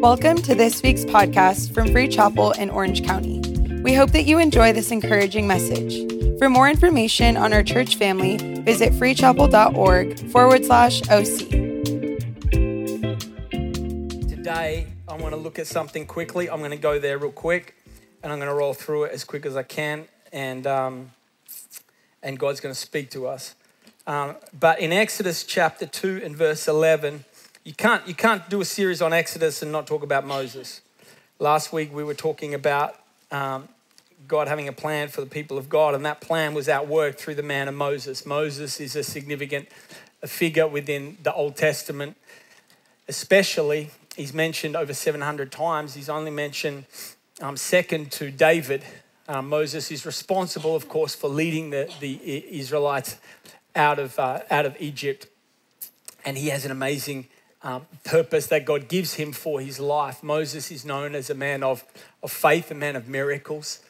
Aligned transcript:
Welcome 0.00 0.36
to 0.42 0.54
this 0.54 0.80
week's 0.80 1.04
podcast 1.04 1.74
from 1.74 1.90
Free 1.90 2.06
Chapel 2.06 2.52
in 2.52 2.70
Orange 2.70 3.04
County. 3.04 3.40
We 3.82 3.94
hope 3.94 4.12
that 4.12 4.26
you 4.26 4.38
enjoy 4.38 4.72
this 4.72 4.92
encouraging 4.92 5.48
message. 5.48 6.38
For 6.38 6.48
more 6.48 6.70
information 6.70 7.36
on 7.36 7.52
our 7.52 7.64
church 7.64 7.96
family, 7.96 8.36
visit 8.62 8.92
freechapel.org 8.92 10.30
forward 10.30 10.64
slash 10.64 11.02
OC. 11.10 11.48
Today, 14.28 14.86
I 15.08 15.14
want 15.16 15.34
to 15.34 15.36
look 15.36 15.58
at 15.58 15.66
something 15.66 16.06
quickly. 16.06 16.48
I'm 16.48 16.60
going 16.60 16.70
to 16.70 16.76
go 16.76 17.00
there 17.00 17.18
real 17.18 17.32
quick 17.32 17.74
and 18.22 18.32
I'm 18.32 18.38
going 18.38 18.50
to 18.50 18.54
roll 18.54 18.74
through 18.74 19.04
it 19.04 19.12
as 19.12 19.24
quick 19.24 19.44
as 19.44 19.56
I 19.56 19.64
can. 19.64 20.06
And, 20.32 20.64
um, 20.68 21.10
and 22.22 22.38
God's 22.38 22.60
going 22.60 22.72
to 22.72 22.80
speak 22.80 23.10
to 23.10 23.26
us. 23.26 23.56
Um, 24.06 24.36
but 24.58 24.78
in 24.78 24.92
Exodus 24.92 25.42
chapter 25.42 25.86
2 25.86 26.22
and 26.24 26.36
verse 26.36 26.68
11, 26.68 27.24
you 27.64 27.74
can't, 27.74 28.06
you 28.06 28.14
can't 28.14 28.48
do 28.48 28.60
a 28.60 28.64
series 28.64 29.02
on 29.02 29.12
Exodus 29.12 29.62
and 29.62 29.72
not 29.72 29.86
talk 29.86 30.02
about 30.02 30.26
Moses. 30.26 30.80
Last 31.38 31.72
week 31.72 31.94
we 31.94 32.02
were 32.04 32.14
talking 32.14 32.54
about 32.54 32.96
um, 33.30 33.68
God 34.26 34.48
having 34.48 34.68
a 34.68 34.72
plan 34.72 35.08
for 35.08 35.20
the 35.20 35.26
people 35.26 35.58
of 35.58 35.68
God, 35.68 35.94
and 35.94 36.04
that 36.04 36.20
plan 36.20 36.54
was 36.54 36.68
outworked 36.68 37.16
through 37.16 37.34
the 37.36 37.42
man 37.42 37.68
of 37.68 37.74
Moses. 37.74 38.26
Moses 38.26 38.80
is 38.80 38.96
a 38.96 39.02
significant 39.02 39.68
figure 40.24 40.66
within 40.66 41.16
the 41.22 41.32
Old 41.32 41.56
Testament, 41.56 42.16
especially. 43.06 43.90
He's 44.16 44.34
mentioned 44.34 44.74
over 44.74 44.92
700 44.92 45.52
times. 45.52 45.94
He's 45.94 46.08
only 46.08 46.30
mentioned 46.30 46.86
um, 47.40 47.56
second 47.56 48.10
to 48.12 48.30
David. 48.30 48.82
Um, 49.28 49.48
Moses 49.48 49.90
is 49.90 50.04
responsible, 50.04 50.74
of 50.74 50.88
course, 50.88 51.14
for 51.14 51.28
leading 51.28 51.70
the, 51.70 51.88
the 52.00 52.58
Israelites 52.58 53.18
out 53.76 53.98
of, 53.98 54.18
uh, 54.18 54.40
out 54.50 54.66
of 54.66 54.76
Egypt. 54.80 55.28
And 56.24 56.36
he 56.36 56.48
has 56.48 56.64
an 56.64 56.70
amazing 56.70 57.28
um, 57.62 57.86
purpose 58.04 58.46
that 58.48 58.64
God 58.64 58.88
gives 58.88 59.14
him 59.14 59.32
for 59.32 59.60
his 59.60 59.80
life. 59.80 60.22
Moses 60.22 60.70
is 60.70 60.84
known 60.84 61.14
as 61.14 61.30
a 61.30 61.34
man 61.34 61.62
of, 61.62 61.84
of 62.22 62.30
faith, 62.30 62.70
a 62.70 62.74
man 62.74 62.96
of 62.96 63.08
miracles, 63.08 63.80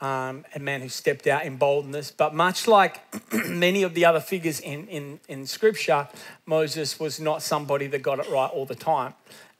um, 0.00 0.44
a 0.54 0.58
man 0.58 0.80
who 0.80 0.88
stepped 0.88 1.26
out 1.26 1.44
in 1.44 1.56
boldness. 1.56 2.10
But 2.10 2.34
much 2.34 2.66
like 2.66 3.00
many 3.48 3.82
of 3.84 3.94
the 3.94 4.04
other 4.04 4.20
figures 4.20 4.58
in, 4.60 4.88
in, 4.88 5.20
in 5.28 5.46
Scripture, 5.46 6.08
Moses 6.46 6.98
was 6.98 7.20
not 7.20 7.42
somebody 7.42 7.86
that 7.88 8.02
got 8.02 8.18
it 8.18 8.28
right 8.28 8.50
all 8.50 8.66
the 8.66 8.74
time. 8.74 9.14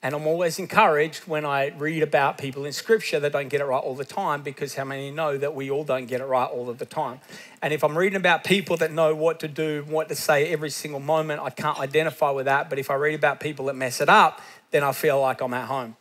And 0.05 0.17
I'm 0.17 0.27
always 0.27 0.58
encouraged 0.58 1.28
when 1.28 1.45
I 1.45 1.69
read 1.69 2.03
about 2.03 2.36
people 2.36 2.64
in 2.64 2.72
scripture 2.72 3.20
that 3.20 3.33
don't 3.33 3.48
get 3.48 3.61
it 3.61 3.64
right 3.64 3.78
all 3.78 3.95
the 3.95 4.05
time 4.05 4.42
because 4.42 4.75
how 4.75 4.84
many 4.84 5.12
know 5.12 5.39
that 5.39 5.55
we 5.55 5.70
all 5.70 5.84
don't 5.84 6.06
get 6.06 6.20
it 6.20 6.25
right 6.25 6.47
all 6.47 6.69
of 6.69 6.78
the 6.78 6.86
time? 6.86 7.20
And 7.62 7.72
if 7.72 7.84
I'm 7.84 7.97
reading 7.97 8.17
about 8.17 8.42
people 8.42 8.77
that 8.78 8.91
know 8.91 9.14
what 9.14 9.39
to 9.41 9.48
do, 9.48 9.84
what 9.86 10.09
to 10.09 10.17
say 10.17 10.53
every 10.53 10.70
single 10.70 10.98
moment, 10.98 11.41
I 11.41 11.50
can't 11.50 11.78
identify 11.78 12.31
with 12.31 12.47
that. 12.47 12.69
But 12.69 12.81
if 12.81 12.91
I 12.91 12.94
read 12.94 13.14
about 13.14 13.39
people 13.39 13.67
that 13.67 13.77
mess 13.77 14.00
it 14.00 14.09
up, 14.09 14.41
then 14.72 14.83
I 14.83 14.91
feel 14.91 15.20
like 15.20 15.41
I'm 15.41 15.55
at 15.55 15.69
home. 15.69 15.94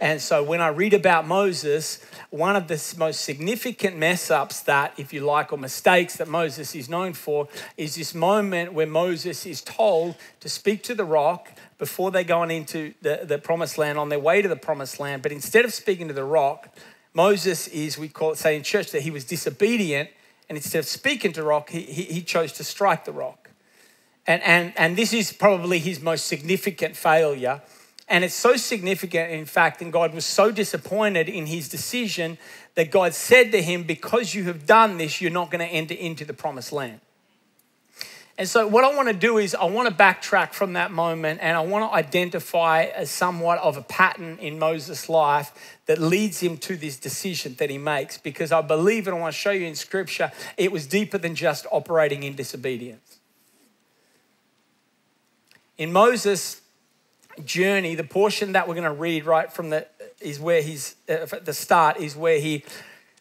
And 0.00 0.22
so 0.22 0.44
when 0.44 0.60
I 0.60 0.68
read 0.68 0.94
about 0.94 1.26
Moses, 1.26 2.04
one 2.30 2.54
of 2.54 2.68
the 2.68 2.94
most 2.96 3.22
significant 3.22 3.96
mess 3.96 4.30
ups 4.30 4.60
that, 4.60 4.94
if 4.96 5.12
you 5.12 5.22
like, 5.22 5.52
or 5.52 5.58
mistakes 5.58 6.16
that 6.18 6.28
Moses 6.28 6.76
is 6.76 6.88
known 6.88 7.14
for 7.14 7.48
is 7.76 7.96
this 7.96 8.14
moment 8.14 8.72
where 8.72 8.86
Moses 8.86 9.44
is 9.44 9.60
told 9.60 10.14
to 10.38 10.48
speak 10.48 10.84
to 10.84 10.94
the 10.94 11.04
rock 11.04 11.50
before 11.78 12.10
they 12.10 12.24
go 12.24 12.40
on 12.40 12.50
into 12.50 12.92
the, 13.02 13.20
the 13.24 13.38
promised 13.38 13.78
land 13.78 13.98
on 13.98 14.08
their 14.08 14.18
way 14.18 14.42
to 14.42 14.48
the 14.48 14.56
promised 14.56 15.00
land. 15.00 15.22
But 15.22 15.32
instead 15.32 15.64
of 15.64 15.72
speaking 15.72 16.08
to 16.08 16.14
the 16.14 16.24
rock, 16.24 16.76
Moses 17.14 17.68
is, 17.68 17.96
we 17.96 18.08
call 18.08 18.32
it, 18.32 18.38
say 18.38 18.56
in 18.56 18.62
church, 18.62 18.90
that 18.90 19.02
he 19.02 19.10
was 19.10 19.24
disobedient. 19.24 20.10
And 20.48 20.56
instead 20.56 20.80
of 20.80 20.86
speaking 20.86 21.32
to 21.32 21.42
rock, 21.42 21.70
he, 21.70 21.82
he, 21.82 22.02
he 22.04 22.22
chose 22.22 22.52
to 22.54 22.64
strike 22.64 23.04
the 23.04 23.12
rock. 23.12 23.50
And, 24.26 24.42
and, 24.42 24.72
and 24.76 24.96
this 24.96 25.12
is 25.12 25.32
probably 25.32 25.78
his 25.78 26.00
most 26.00 26.26
significant 26.26 26.96
failure. 26.96 27.62
And 28.08 28.24
it's 28.24 28.34
so 28.34 28.56
significant, 28.56 29.30
in 29.30 29.44
fact, 29.44 29.82
and 29.82 29.92
God 29.92 30.14
was 30.14 30.24
so 30.24 30.50
disappointed 30.50 31.28
in 31.28 31.46
his 31.46 31.68
decision 31.68 32.38
that 32.74 32.90
God 32.90 33.14
said 33.14 33.52
to 33.52 33.62
him, 33.62 33.84
Because 33.84 34.34
you 34.34 34.44
have 34.44 34.66
done 34.66 34.98
this, 34.98 35.20
you're 35.20 35.30
not 35.30 35.50
going 35.50 35.66
to 35.66 35.72
enter 35.72 35.94
into 35.94 36.24
the 36.24 36.32
promised 36.32 36.72
land. 36.72 37.00
And 38.38 38.48
so, 38.48 38.68
what 38.68 38.84
I 38.84 38.94
want 38.94 39.08
to 39.08 39.14
do 39.14 39.38
is, 39.38 39.56
I 39.56 39.64
want 39.64 39.88
to 39.88 39.94
backtrack 39.94 40.52
from 40.52 40.74
that 40.74 40.92
moment 40.92 41.40
and 41.42 41.56
I 41.56 41.60
want 41.60 41.90
to 41.90 41.94
identify 41.94 42.84
as 42.84 43.10
somewhat 43.10 43.58
of 43.58 43.76
a 43.76 43.82
pattern 43.82 44.38
in 44.38 44.60
Moses' 44.60 45.08
life 45.08 45.52
that 45.86 45.98
leads 45.98 46.38
him 46.38 46.56
to 46.58 46.76
this 46.76 46.96
decision 46.96 47.56
that 47.58 47.68
he 47.68 47.78
makes 47.78 48.16
because 48.16 48.52
I 48.52 48.62
believe, 48.62 49.08
and 49.08 49.16
I 49.16 49.18
want 49.18 49.34
to 49.34 49.38
show 49.38 49.50
you 49.50 49.66
in 49.66 49.74
scripture, 49.74 50.30
it 50.56 50.70
was 50.70 50.86
deeper 50.86 51.18
than 51.18 51.34
just 51.34 51.66
operating 51.72 52.22
in 52.22 52.36
disobedience. 52.36 53.18
In 55.76 55.92
Moses' 55.92 56.60
journey, 57.44 57.96
the 57.96 58.04
portion 58.04 58.52
that 58.52 58.68
we're 58.68 58.74
going 58.74 58.84
to 58.84 58.92
read 58.92 59.26
right 59.26 59.52
from 59.52 59.70
the 59.70 59.84
is 60.20 60.38
where 60.38 60.62
he's 60.62 60.94
uh, 61.08 61.26
at 61.32 61.44
the 61.44 61.52
start 61.52 61.96
is 61.96 62.14
where 62.14 62.38
he 62.38 62.64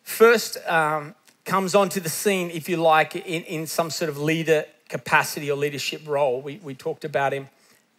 first 0.04 0.58
um, 0.68 1.16
comes 1.44 1.74
onto 1.74 2.00
the 2.00 2.10
scene, 2.10 2.52
if 2.52 2.70
you 2.70 2.78
like, 2.78 3.16
in, 3.16 3.44
in 3.44 3.66
some 3.66 3.90
sort 3.90 4.10
of 4.10 4.20
leader 4.20 4.66
capacity 4.90 5.52
or 5.52 5.58
leadership 5.58 6.02
role. 6.06 6.42
We, 6.42 6.60
we 6.64 6.74
talked 6.74 7.06
about 7.06 7.34
him 7.34 7.50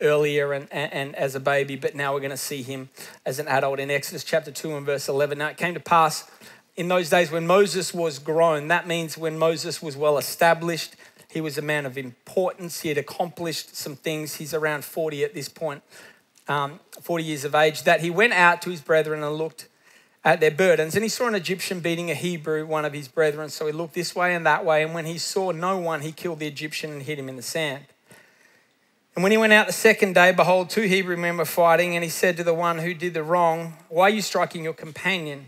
earlier 0.00 0.52
and, 0.52 0.68
and, 0.70 0.92
and 0.92 1.16
as 1.16 1.34
a 1.34 1.40
baby, 1.40 1.76
but 1.76 1.94
now 1.94 2.14
we're 2.14 2.20
going 2.20 2.30
to 2.30 2.36
see 2.36 2.62
him 2.62 2.88
as 3.26 3.38
an 3.38 3.48
adult 3.48 3.80
in 3.80 3.90
Exodus 3.90 4.24
chapter 4.24 4.50
2 4.50 4.76
and 4.76 4.86
verse 4.86 5.08
11. 5.08 5.38
Now 5.38 5.48
it 5.48 5.56
came 5.56 5.74
to 5.74 5.80
pass 5.80 6.30
in 6.78 6.86
those 6.86 7.10
days 7.10 7.32
when 7.32 7.44
Moses 7.44 7.92
was 7.92 8.20
grown, 8.20 8.68
that 8.68 8.86
means 8.86 9.18
when 9.18 9.36
Moses 9.36 9.82
was 9.82 9.96
well 9.96 10.16
established, 10.16 10.94
he 11.28 11.40
was 11.40 11.58
a 11.58 11.62
man 11.62 11.84
of 11.84 11.98
importance. 11.98 12.80
He 12.80 12.88
had 12.88 12.96
accomplished 12.96 13.74
some 13.74 13.96
things. 13.96 14.36
He's 14.36 14.54
around 14.54 14.84
40 14.84 15.24
at 15.24 15.34
this 15.34 15.48
point, 15.48 15.82
um, 16.46 16.78
40 17.02 17.24
years 17.24 17.44
of 17.44 17.56
age, 17.56 17.82
that 17.82 18.00
he 18.00 18.10
went 18.10 18.32
out 18.32 18.62
to 18.62 18.70
his 18.70 18.80
brethren 18.80 19.24
and 19.24 19.34
looked 19.34 19.66
at 20.28 20.40
their 20.40 20.50
burdens. 20.50 20.94
And 20.94 21.02
he 21.02 21.08
saw 21.08 21.26
an 21.26 21.34
Egyptian 21.34 21.80
beating 21.80 22.10
a 22.10 22.14
Hebrew, 22.14 22.66
one 22.66 22.84
of 22.84 22.92
his 22.92 23.08
brethren. 23.08 23.48
So 23.48 23.64
he 23.64 23.72
looked 23.72 23.94
this 23.94 24.14
way 24.14 24.34
and 24.34 24.44
that 24.44 24.62
way. 24.62 24.82
And 24.82 24.92
when 24.92 25.06
he 25.06 25.16
saw 25.16 25.52
no 25.52 25.78
one, 25.78 26.02
he 26.02 26.12
killed 26.12 26.38
the 26.38 26.46
Egyptian 26.46 26.90
and 26.92 27.02
hid 27.02 27.18
him 27.18 27.30
in 27.30 27.36
the 27.36 27.42
sand. 27.42 27.84
And 29.14 29.22
when 29.22 29.32
he 29.32 29.38
went 29.38 29.54
out 29.54 29.66
the 29.66 29.72
second 29.72 30.14
day, 30.14 30.32
behold, 30.32 30.68
two 30.68 30.82
Hebrew 30.82 31.16
men 31.16 31.38
were 31.38 31.46
fighting. 31.46 31.94
And 31.94 32.04
he 32.04 32.10
said 32.10 32.36
to 32.36 32.44
the 32.44 32.52
one 32.52 32.78
who 32.78 32.92
did 32.92 33.14
the 33.14 33.22
wrong, 33.22 33.78
Why 33.88 34.04
are 34.04 34.10
you 34.10 34.20
striking 34.20 34.62
your 34.62 34.74
companion? 34.74 35.46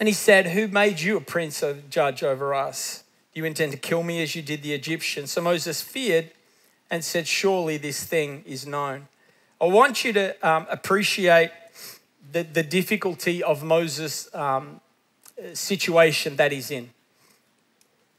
And 0.00 0.08
he 0.08 0.14
said, 0.14 0.48
Who 0.48 0.66
made 0.66 0.98
you 0.98 1.16
a 1.16 1.20
prince 1.20 1.62
or 1.62 1.74
judge 1.88 2.24
over 2.24 2.54
us? 2.54 3.04
Do 3.32 3.40
you 3.40 3.46
intend 3.46 3.70
to 3.70 3.78
kill 3.78 4.02
me 4.02 4.20
as 4.20 4.34
you 4.34 4.42
did 4.42 4.62
the 4.62 4.72
Egyptian? 4.72 5.28
So 5.28 5.40
Moses 5.40 5.80
feared 5.80 6.32
and 6.90 7.04
said, 7.04 7.28
Surely 7.28 7.76
this 7.76 8.02
thing 8.02 8.42
is 8.44 8.66
known. 8.66 9.06
I 9.60 9.66
want 9.66 10.04
you 10.04 10.12
to 10.14 10.48
um, 10.48 10.66
appreciate 10.68 11.52
the, 12.34 12.42
the 12.42 12.62
difficulty 12.64 13.42
of 13.42 13.62
Moses' 13.62 14.28
um, 14.34 14.80
situation 15.52 16.34
that 16.36 16.50
he's 16.50 16.70
in. 16.70 16.90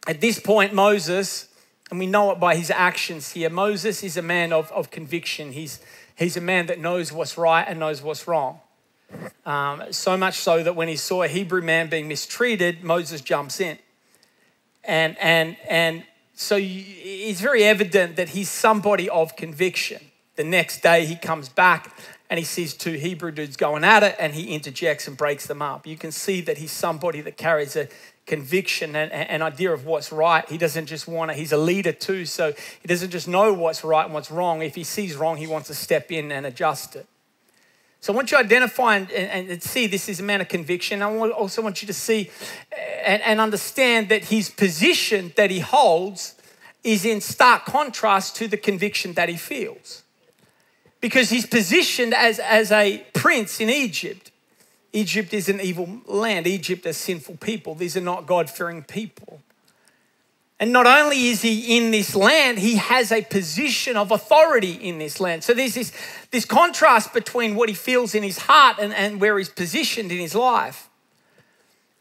At 0.08 0.22
this 0.22 0.40
point, 0.40 0.74
Moses, 0.74 1.50
and 1.92 2.00
we 2.00 2.08
know 2.08 2.32
it 2.32 2.40
by 2.40 2.56
his 2.56 2.72
actions 2.72 3.34
here, 3.34 3.50
Moses 3.50 4.04
is 4.04 4.16
a 4.16 4.22
man 4.22 4.54
of, 4.54 4.72
of 4.72 4.90
conviction. 4.90 5.52
He's, 5.52 5.80
he's 6.16 6.38
a 6.38 6.42
man 6.42 6.68
that 6.68 6.80
knows 6.80 7.12
what's 7.12 7.38
right 7.38 7.66
and 7.68 7.80
knows 7.80 8.02
what's 8.02 8.26
wrong. 8.26 8.62
Um, 9.46 9.84
so 9.92 10.16
much 10.16 10.36
so 10.36 10.64
that 10.64 10.76
when 10.76 10.88
he 10.88 10.96
saw 10.96 11.24
a 11.24 11.28
Hebrew 11.28 11.62
man 11.62 11.90
being 11.90 12.08
mistreated, 12.08 12.84
Moses 12.84 13.20
jumps 13.20 13.60
in. 13.60 13.78
And, 14.86 15.18
and, 15.20 15.58
and 15.70 16.04
so 16.36 16.58
it's 16.60 17.42
very 17.42 17.66
evident 17.66 18.16
that 18.16 18.30
he's 18.30 18.50
somebody 18.50 19.10
of 19.10 19.36
conviction. 19.36 20.02
The 20.38 20.44
next 20.46 20.82
day 20.82 21.06
he 21.06 21.16
comes 21.16 21.50
back 21.50 21.92
and 22.36 22.40
he 22.42 22.44
sees 22.44 22.74
two 22.74 22.92
Hebrew 22.92 23.32
dudes 23.32 23.56
going 23.56 23.86
at 23.86 24.04
it 24.04 24.18
and 24.20 24.34
he 24.34 24.54
interjects 24.54 25.08
and 25.08 25.16
breaks 25.16 25.48
them 25.48 25.62
up. 25.62 25.88
You 25.88 25.96
can 25.96 26.12
see 26.12 26.42
that 26.42 26.58
he's 26.58 26.74
somebody 26.74 27.22
that 27.22 27.38
carries 27.38 27.78
a 27.78 27.88
conviction 28.26 28.94
and 28.94 29.10
an 29.14 29.42
idea 29.42 29.72
of 29.72 29.86
what's 29.86 30.12
right. 30.12 30.44
He 30.50 30.58
doesn't 30.58 30.88
just 30.88 31.08
want 31.08 31.32
to, 31.32 31.38
he's 31.38 31.54
a 31.54 31.58
leader 31.58 31.94
too, 31.94 32.26
so 32.26 32.52
he 32.82 32.90
doesn't 32.90 33.12
just 33.12 33.30
know 33.30 33.54
what's 33.54 33.86
right 33.86 34.04
and 34.04 34.14
what's 34.14 34.30
wrong. 34.30 34.62
If 34.62 34.76
he 34.76 34.84
sees 34.84 35.16
wrong, 35.16 35.38
he 35.38 35.48
wants 35.48 35.70
to 35.70 35.74
step 35.74 36.12
in 36.12 36.30
and 36.30 36.46
adjust 36.46 36.98
it. 36.98 37.08
So 38.02 38.12
I 38.12 38.18
want 38.18 38.32
you 38.32 38.38
to 38.38 38.44
identify 38.44 38.98
and, 38.98 39.10
and, 39.12 39.50
and 39.50 39.64
see 39.64 39.88
this 39.88 40.10
is 40.10 40.20
a 40.20 40.24
man 40.24 40.42
of 40.42 40.50
conviction. 40.50 41.02
I 41.02 41.30
also 41.30 41.62
want 41.62 41.82
you 41.82 41.86
to 41.88 41.94
see 41.94 42.32
and, 43.06 43.22
and 43.22 43.40
understand 43.40 44.10
that 44.10 44.26
his 44.26 44.50
position 44.50 45.32
that 45.38 45.52
he 45.52 45.62
holds 45.62 46.36
is 46.84 47.06
in 47.06 47.22
stark 47.22 47.64
contrast 47.64 48.36
to 48.36 48.50
the 48.50 48.58
conviction 48.58 49.14
that 49.14 49.30
he 49.30 49.38
feels 49.38 50.04
because 51.06 51.30
he's 51.30 51.46
positioned 51.46 52.16
as, 52.16 52.40
as 52.40 52.72
a 52.72 53.06
prince 53.14 53.62
in 53.62 53.70
Egypt. 53.70 54.32
Egypt 54.92 55.36
is 55.36 55.48
an 55.48 55.62
evil 55.62 56.02
land. 56.08 56.48
Egypt 56.48 56.84
is 56.88 56.98
sinful 56.98 57.38
people. 57.38 57.76
These 57.76 57.96
are 57.96 58.02
not 58.02 58.26
God 58.26 58.50
fearing 58.50 58.82
people. 58.82 59.40
And 60.60 60.74
not 60.74 60.88
only 60.88 61.28
is 61.28 61.44
he 61.44 61.78
in 61.78 61.92
this 61.92 62.16
land, 62.16 62.58
he 62.58 62.78
has 62.78 63.12
a 63.12 63.22
position 63.22 63.98
of 63.98 64.10
authority 64.10 64.72
in 64.72 64.98
this 64.98 65.20
land. 65.20 65.44
So 65.44 65.54
there's 65.54 65.76
this, 65.76 65.92
this 66.32 66.44
contrast 66.44 67.14
between 67.14 67.54
what 67.54 67.70
he 67.70 67.76
feels 67.76 68.16
in 68.16 68.24
his 68.24 68.40
heart 68.40 68.78
and, 68.80 68.92
and 68.92 69.22
where 69.22 69.38
he's 69.38 69.48
positioned 69.48 70.12
in 70.12 70.18
his 70.18 70.34
life. 70.34 70.90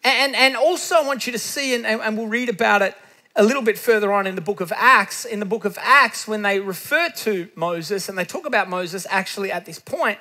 And, 0.03 0.35
and 0.35 0.57
also, 0.57 0.95
I 0.95 1.03
want 1.03 1.27
you 1.27 1.33
to 1.35 1.39
see, 1.39 1.75
and, 1.75 1.85
and 1.85 2.17
we'll 2.17 2.29
read 2.29 2.49
about 2.49 2.81
it 2.81 2.97
a 3.37 3.43
little 3.43 3.63
bit 3.63 3.79
further 3.79 4.13
on 4.13 4.27
in 4.27 4.37
the 4.37 4.41
book 4.41 4.61
of 4.61 4.73
Acts, 4.77 5.25
in 5.25 5.41
the 5.41 5.47
book 5.47 5.65
of 5.65 5.77
Acts, 5.81 6.29
when 6.29 6.43
they 6.43 6.61
refer 6.61 7.09
to 7.11 7.49
Moses 7.55 8.09
and 8.09 8.17
they 8.17 8.25
talk 8.25 8.47
about 8.47 8.69
Moses, 8.69 9.07
actually 9.11 9.51
at 9.51 9.67
this 9.67 9.79
point, 9.79 10.19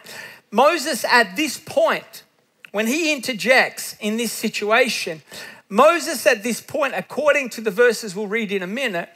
Moses, 0.51 1.05
at 1.05 1.35
this 1.35 1.59
point, 1.59 2.23
when 2.71 2.87
he 2.87 3.13
interjects 3.13 3.95
in 3.99 4.17
this 4.17 4.31
situation, 4.31 5.21
Moses, 5.69 6.25
at 6.25 6.43
this 6.43 6.61
point, 6.61 6.93
according 6.95 7.49
to 7.49 7.61
the 7.61 7.71
verses 7.71 8.15
we'll 8.15 8.27
read 8.27 8.51
in 8.51 8.61
a 8.61 8.67
minute, 8.67 9.09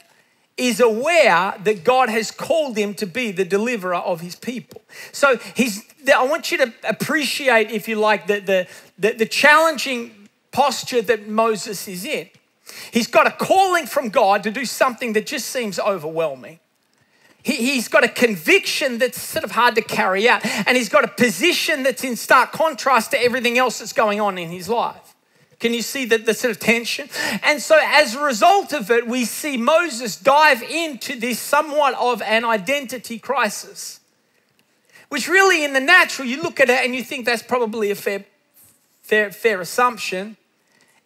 is 0.56 0.80
aware 0.80 1.54
that 1.62 1.84
God 1.84 2.08
has 2.08 2.32
called 2.32 2.76
him 2.76 2.94
to 2.94 3.06
be 3.06 3.30
the 3.30 3.44
deliverer 3.44 3.94
of 3.94 4.20
his 4.20 4.34
people. 4.34 4.82
So 5.12 5.38
he's, 5.54 5.84
I 6.12 6.24
want 6.24 6.50
you 6.50 6.58
to 6.58 6.72
appreciate, 6.82 7.70
if 7.70 7.86
you 7.86 7.94
like, 7.94 8.26
the, 8.26 8.40
the, 8.40 8.66
the, 8.98 9.12
the 9.12 9.26
challenging 9.26 10.28
posture 10.50 11.02
that 11.02 11.28
Moses 11.28 11.86
is 11.86 12.04
in. 12.04 12.28
He's 12.90 13.06
got 13.06 13.26
a 13.26 13.30
calling 13.30 13.86
from 13.86 14.08
God 14.08 14.42
to 14.42 14.50
do 14.50 14.64
something 14.64 15.12
that 15.14 15.26
just 15.26 15.48
seems 15.48 15.78
overwhelming. 15.78 16.60
He, 17.42 17.76
has 17.76 17.88
got 17.88 18.04
a 18.04 18.08
conviction 18.08 18.98
that's 18.98 19.20
sort 19.20 19.44
of 19.44 19.52
hard 19.52 19.74
to 19.76 19.82
carry 19.82 20.28
out, 20.28 20.44
and 20.44 20.76
he's 20.76 20.88
got 20.88 21.04
a 21.04 21.08
position 21.08 21.82
that's 21.82 22.04
in 22.04 22.16
stark 22.16 22.52
contrast 22.52 23.12
to 23.12 23.22
everything 23.22 23.56
else 23.56 23.78
that's 23.78 23.92
going 23.92 24.20
on 24.20 24.38
in 24.38 24.50
his 24.50 24.68
life. 24.68 25.14
Can 25.58 25.74
you 25.74 25.82
see 25.82 26.04
the, 26.04 26.18
the 26.18 26.34
sort 26.34 26.52
of 26.52 26.60
tension? 26.60 27.08
And 27.42 27.60
so, 27.60 27.78
as 27.82 28.14
a 28.14 28.22
result 28.22 28.72
of 28.72 28.90
it, 28.90 29.06
we 29.06 29.24
see 29.24 29.56
Moses 29.56 30.16
dive 30.16 30.62
into 30.62 31.18
this 31.18 31.40
somewhat 31.40 31.94
of 31.94 32.22
an 32.22 32.44
identity 32.44 33.18
crisis, 33.18 34.00
which 35.08 35.28
really, 35.28 35.64
in 35.64 35.72
the 35.72 35.80
natural, 35.80 36.28
you 36.28 36.42
look 36.42 36.60
at 36.60 36.70
it 36.70 36.84
and 36.84 36.94
you 36.94 37.02
think 37.02 37.24
that's 37.24 37.42
probably 37.42 37.90
a 37.90 37.96
fair, 37.96 38.24
fair, 39.02 39.32
fair 39.32 39.60
assumption. 39.60 40.36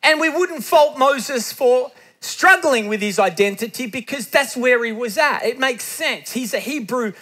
And 0.02 0.20
we 0.20 0.28
wouldn't 0.28 0.64
fault 0.64 0.98
Moses 0.98 1.52
for 1.52 1.92
struggling 2.20 2.86
with 2.88 3.00
his 3.00 3.18
identity 3.18 3.86
because 3.86 4.28
that's 4.28 4.56
where 4.56 4.84
he 4.84 4.92
was 4.92 5.18
at. 5.18 5.44
It 5.44 5.58
makes 5.58 5.84
sense. 5.84 6.32
He's 6.32 6.54
a 6.54 6.60
Hebrew 6.60 7.12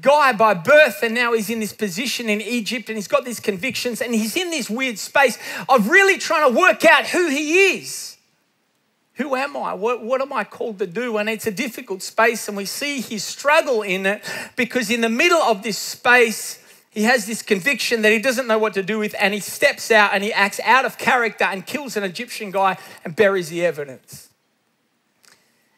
guy 0.00 0.32
by 0.32 0.54
birth, 0.54 1.02
and 1.02 1.14
now 1.14 1.32
he's 1.32 1.50
in 1.50 1.60
this 1.60 1.72
position 1.72 2.28
in 2.28 2.40
Egypt, 2.40 2.88
and 2.88 2.96
he's 2.96 3.08
got 3.08 3.24
these 3.24 3.40
convictions, 3.40 4.00
and 4.00 4.14
he's 4.14 4.36
in 4.36 4.50
this 4.50 4.68
weird 4.68 4.98
space 4.98 5.38
of 5.68 5.88
really 5.88 6.18
trying 6.18 6.52
to 6.52 6.58
work 6.58 6.84
out 6.84 7.06
who 7.06 7.28
he 7.28 7.76
is. 7.76 8.16
Who 9.14 9.34
am 9.36 9.56
I? 9.56 9.74
What, 9.74 10.02
what 10.02 10.22
am 10.22 10.32
I 10.32 10.44
called 10.44 10.78
to 10.78 10.86
do? 10.86 11.18
And 11.18 11.28
it's 11.28 11.46
a 11.46 11.50
difficult 11.50 12.02
space, 12.02 12.48
and 12.48 12.56
we 12.56 12.64
see 12.64 13.00
his 13.00 13.22
struggle 13.22 13.82
in 13.82 14.06
it 14.06 14.22
because, 14.56 14.90
in 14.90 15.00
the 15.02 15.08
middle 15.08 15.42
of 15.42 15.62
this 15.62 15.78
space, 15.78 16.61
he 16.92 17.04
has 17.04 17.24
this 17.24 17.40
conviction 17.40 18.02
that 18.02 18.12
he 18.12 18.18
doesn't 18.18 18.46
know 18.46 18.58
what 18.58 18.74
to 18.74 18.82
do 18.82 18.98
with, 18.98 19.14
and 19.18 19.32
he 19.32 19.40
steps 19.40 19.90
out 19.90 20.10
and 20.12 20.22
he 20.22 20.30
acts 20.30 20.60
out 20.60 20.84
of 20.84 20.98
character 20.98 21.44
and 21.44 21.66
kills 21.66 21.96
an 21.96 22.04
Egyptian 22.04 22.50
guy 22.50 22.76
and 23.02 23.16
buries 23.16 23.48
the 23.48 23.64
evidence. 23.64 24.28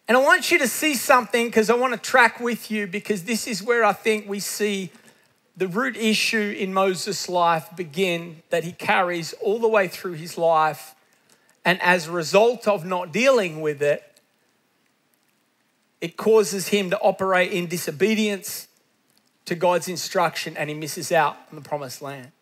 And 0.08 0.16
I 0.18 0.22
want 0.22 0.50
you 0.50 0.58
to 0.58 0.66
see 0.66 0.96
something 0.96 1.46
because 1.46 1.70
I 1.70 1.76
want 1.76 1.92
to 1.94 2.00
track 2.00 2.40
with 2.40 2.68
you 2.68 2.88
because 2.88 3.22
this 3.22 3.46
is 3.46 3.62
where 3.62 3.84
I 3.84 3.92
think 3.92 4.28
we 4.28 4.40
see 4.40 4.90
the 5.56 5.68
root 5.68 5.96
issue 5.96 6.52
in 6.58 6.74
Moses' 6.74 7.28
life 7.28 7.68
begin 7.76 8.42
that 8.50 8.64
he 8.64 8.72
carries 8.72 9.34
all 9.34 9.60
the 9.60 9.68
way 9.68 9.86
through 9.86 10.14
his 10.14 10.36
life. 10.36 10.96
And 11.64 11.80
as 11.80 12.08
a 12.08 12.10
result 12.10 12.66
of 12.66 12.84
not 12.84 13.12
dealing 13.12 13.60
with 13.60 13.80
it, 13.80 14.02
it 16.00 16.16
causes 16.16 16.68
him 16.68 16.90
to 16.90 16.98
operate 16.98 17.52
in 17.52 17.68
disobedience 17.68 18.66
to 19.46 19.54
God's 19.54 19.88
instruction 19.88 20.56
and 20.56 20.68
he 20.70 20.74
misses 20.74 21.12
out 21.12 21.36
on 21.50 21.56
the 21.56 21.68
promised 21.68 22.02
land. 22.02 22.32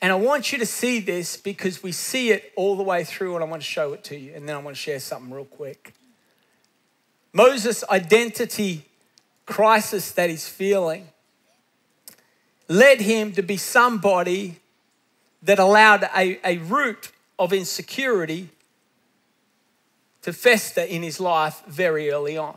And 0.00 0.10
I 0.10 0.16
want 0.16 0.50
you 0.50 0.58
to 0.58 0.66
see 0.66 0.98
this 0.98 1.36
because 1.36 1.82
we 1.82 1.92
see 1.92 2.30
it 2.30 2.52
all 2.56 2.76
the 2.76 2.82
way 2.82 3.04
through, 3.04 3.36
and 3.36 3.44
I 3.44 3.46
want 3.46 3.62
to 3.62 3.68
show 3.68 3.92
it 3.92 4.02
to 4.04 4.16
you. 4.16 4.32
And 4.34 4.48
then 4.48 4.56
I 4.56 4.58
want 4.58 4.76
to 4.76 4.82
share 4.82 4.98
something 4.98 5.32
real 5.32 5.44
quick. 5.44 5.94
Moses' 7.32 7.84
identity 7.88 8.84
crisis 9.46 10.10
that 10.12 10.28
he's 10.28 10.48
feeling 10.48 11.06
led 12.68 13.00
him 13.00 13.32
to 13.32 13.42
be 13.42 13.56
somebody 13.56 14.56
that 15.42 15.58
allowed 15.58 16.08
a, 16.16 16.38
a 16.44 16.58
root 16.58 17.12
of 17.38 17.52
insecurity 17.52 18.48
to 20.22 20.32
fester 20.32 20.82
in 20.82 21.02
his 21.02 21.20
life 21.20 21.62
very 21.66 22.10
early 22.10 22.36
on. 22.36 22.56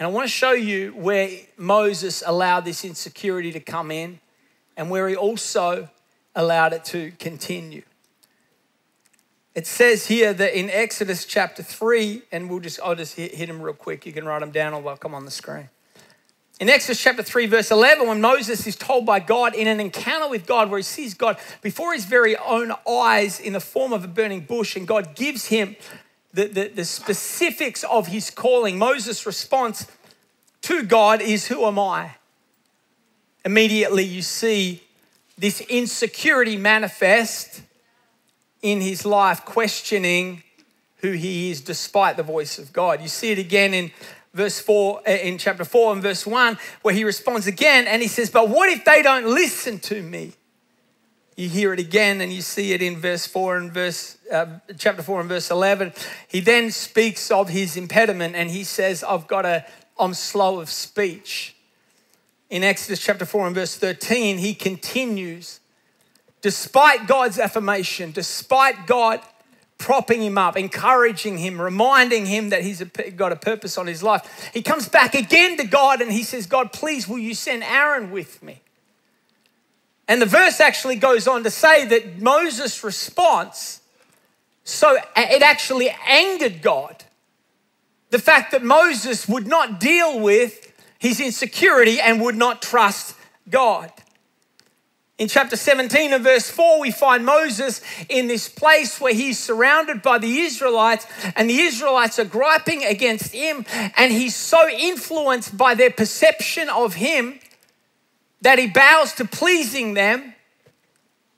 And 0.00 0.06
I 0.06 0.10
want 0.10 0.26
to 0.26 0.32
show 0.32 0.52
you 0.52 0.92
where 0.92 1.28
Moses 1.58 2.22
allowed 2.26 2.64
this 2.64 2.86
insecurity 2.86 3.52
to 3.52 3.60
come 3.60 3.90
in 3.90 4.18
and 4.74 4.88
where 4.88 5.06
he 5.10 5.14
also 5.14 5.90
allowed 6.34 6.72
it 6.72 6.86
to 6.86 7.12
continue. 7.18 7.82
It 9.54 9.66
says 9.66 10.06
here 10.06 10.32
that 10.32 10.58
in 10.58 10.70
Exodus 10.70 11.26
chapter 11.26 11.62
3, 11.62 12.22
and 12.32 12.48
we'll 12.48 12.60
just, 12.60 12.80
I'll 12.82 12.94
just 12.94 13.14
hit, 13.14 13.34
hit 13.34 13.48
them 13.48 13.60
real 13.60 13.74
quick. 13.74 14.06
You 14.06 14.14
can 14.14 14.24
write 14.24 14.38
them 14.38 14.52
down 14.52 14.72
or 14.72 14.80
they'll 14.80 14.96
come 14.96 15.14
on 15.14 15.26
the 15.26 15.30
screen. 15.30 15.68
In 16.60 16.70
Exodus 16.70 17.02
chapter 17.02 17.22
3, 17.22 17.44
verse 17.44 17.70
11, 17.70 18.08
when 18.08 18.22
Moses 18.22 18.66
is 18.66 18.76
told 18.76 19.04
by 19.04 19.20
God 19.20 19.54
in 19.54 19.66
an 19.66 19.80
encounter 19.80 20.30
with 20.30 20.46
God 20.46 20.70
where 20.70 20.78
he 20.78 20.82
sees 20.82 21.12
God 21.12 21.36
before 21.60 21.92
his 21.92 22.06
very 22.06 22.38
own 22.38 22.72
eyes 22.88 23.38
in 23.38 23.52
the 23.52 23.60
form 23.60 23.92
of 23.92 24.02
a 24.02 24.08
burning 24.08 24.40
bush, 24.40 24.76
and 24.76 24.88
God 24.88 25.14
gives 25.14 25.46
him 25.46 25.76
the, 26.32 26.46
the, 26.46 26.68
the 26.68 26.84
specifics 26.84 27.84
of 27.84 28.08
his 28.08 28.30
calling, 28.30 28.78
Moses' 28.78 29.26
response 29.26 29.86
to 30.62 30.82
God 30.82 31.20
is, 31.20 31.48
Who 31.48 31.64
am 31.66 31.78
I? 31.78 32.16
Immediately 33.44 34.04
you 34.04 34.22
see 34.22 34.82
this 35.38 35.60
insecurity 35.62 36.56
manifest 36.56 37.62
in 38.62 38.80
his 38.80 39.06
life 39.06 39.44
questioning 39.44 40.42
who 40.98 41.12
he 41.12 41.50
is 41.50 41.62
despite 41.62 42.16
the 42.16 42.22
voice 42.22 42.58
of 42.58 42.72
God. 42.72 43.00
You 43.00 43.08
see 43.08 43.32
it 43.32 43.38
again 43.38 43.72
in 43.72 43.90
verse 44.34 44.60
4 44.60 45.00
uh, 45.06 45.10
in 45.10 45.38
chapter 45.38 45.64
4 45.64 45.94
and 45.94 46.02
verse 46.02 46.26
1 46.26 46.58
where 46.82 46.94
he 46.94 47.04
responds 47.04 47.46
again 47.46 47.86
and 47.86 48.02
he 48.02 48.08
says, 48.08 48.30
"But 48.30 48.50
what 48.50 48.68
if 48.68 48.84
they 48.84 49.02
don't 49.02 49.26
listen 49.26 49.78
to 49.80 50.02
me?" 50.02 50.34
You 51.40 51.48
hear 51.48 51.72
it 51.72 51.80
again 51.80 52.20
and 52.20 52.30
you 52.30 52.42
see 52.42 52.74
it 52.74 52.82
in 52.82 52.98
verse 52.98 53.26
4 53.26 53.56
and 53.56 53.72
verse 53.72 54.18
uh, 54.30 54.58
chapter 54.76 55.02
4 55.02 55.20
and 55.20 55.28
verse 55.30 55.50
11. 55.50 55.94
He 56.28 56.40
then 56.40 56.70
speaks 56.70 57.30
of 57.30 57.48
his 57.48 57.78
impediment 57.78 58.36
and 58.36 58.50
he 58.50 58.62
says, 58.62 59.02
"I've 59.02 59.26
got 59.26 59.46
a 59.46 59.64
I'm 59.98 60.12
slow 60.12 60.60
of 60.60 60.68
speech." 60.68 61.56
In 62.50 62.62
Exodus 62.62 63.00
chapter 63.00 63.24
4 63.24 63.46
and 63.46 63.54
verse 63.54 63.74
13, 63.74 64.36
he 64.36 64.52
continues 64.52 65.60
despite 66.42 67.06
God's 67.06 67.38
affirmation, 67.38 68.12
despite 68.12 68.86
God 68.86 69.20
propping 69.78 70.22
him 70.22 70.36
up, 70.36 70.58
encouraging 70.58 71.38
him, 71.38 71.58
reminding 71.58 72.26
him 72.26 72.50
that 72.50 72.64
he's 72.64 72.82
got 73.16 73.32
a 73.32 73.36
purpose 73.36 73.78
on 73.78 73.86
his 73.86 74.02
life, 74.02 74.50
he 74.52 74.60
comes 74.60 74.90
back 74.90 75.14
again 75.14 75.56
to 75.56 75.66
God 75.66 76.02
and 76.02 76.12
he 76.12 76.22
says, 76.22 76.44
God, 76.44 76.70
please, 76.70 77.08
will 77.08 77.18
you 77.18 77.34
send 77.34 77.64
Aaron 77.64 78.10
with 78.10 78.42
me? 78.42 78.60
And 80.10 80.20
the 80.20 80.26
verse 80.26 80.58
actually 80.58 80.96
goes 80.96 81.28
on 81.28 81.44
to 81.44 81.52
say 81.52 81.84
that 81.84 82.20
Moses' 82.20 82.82
response, 82.82 83.80
so 84.64 84.96
it 85.16 85.40
actually 85.40 85.94
angered 86.04 86.62
God. 86.62 87.04
The 88.10 88.18
fact 88.18 88.50
that 88.50 88.64
Moses 88.64 89.28
would 89.28 89.46
not 89.46 89.78
deal 89.78 90.18
with 90.18 90.72
his 90.98 91.20
insecurity 91.20 92.00
and 92.00 92.20
would 92.20 92.34
not 92.34 92.60
trust 92.60 93.14
God. 93.48 93.92
In 95.16 95.28
chapter 95.28 95.54
17 95.54 96.12
and 96.12 96.24
verse 96.24 96.50
4, 96.50 96.80
we 96.80 96.90
find 96.90 97.24
Moses 97.24 97.80
in 98.08 98.26
this 98.26 98.48
place 98.48 99.00
where 99.00 99.14
he's 99.14 99.38
surrounded 99.38 100.02
by 100.02 100.18
the 100.18 100.40
Israelites, 100.40 101.06
and 101.36 101.48
the 101.48 101.60
Israelites 101.60 102.18
are 102.18 102.24
griping 102.24 102.82
against 102.84 103.32
him, 103.32 103.64
and 103.96 104.10
he's 104.10 104.34
so 104.34 104.68
influenced 104.68 105.56
by 105.56 105.76
their 105.76 105.90
perception 105.90 106.68
of 106.68 106.94
him 106.94 107.38
that 108.42 108.58
he 108.58 108.66
bows 108.66 109.12
to 109.14 109.24
pleasing 109.24 109.94
them. 109.94 110.34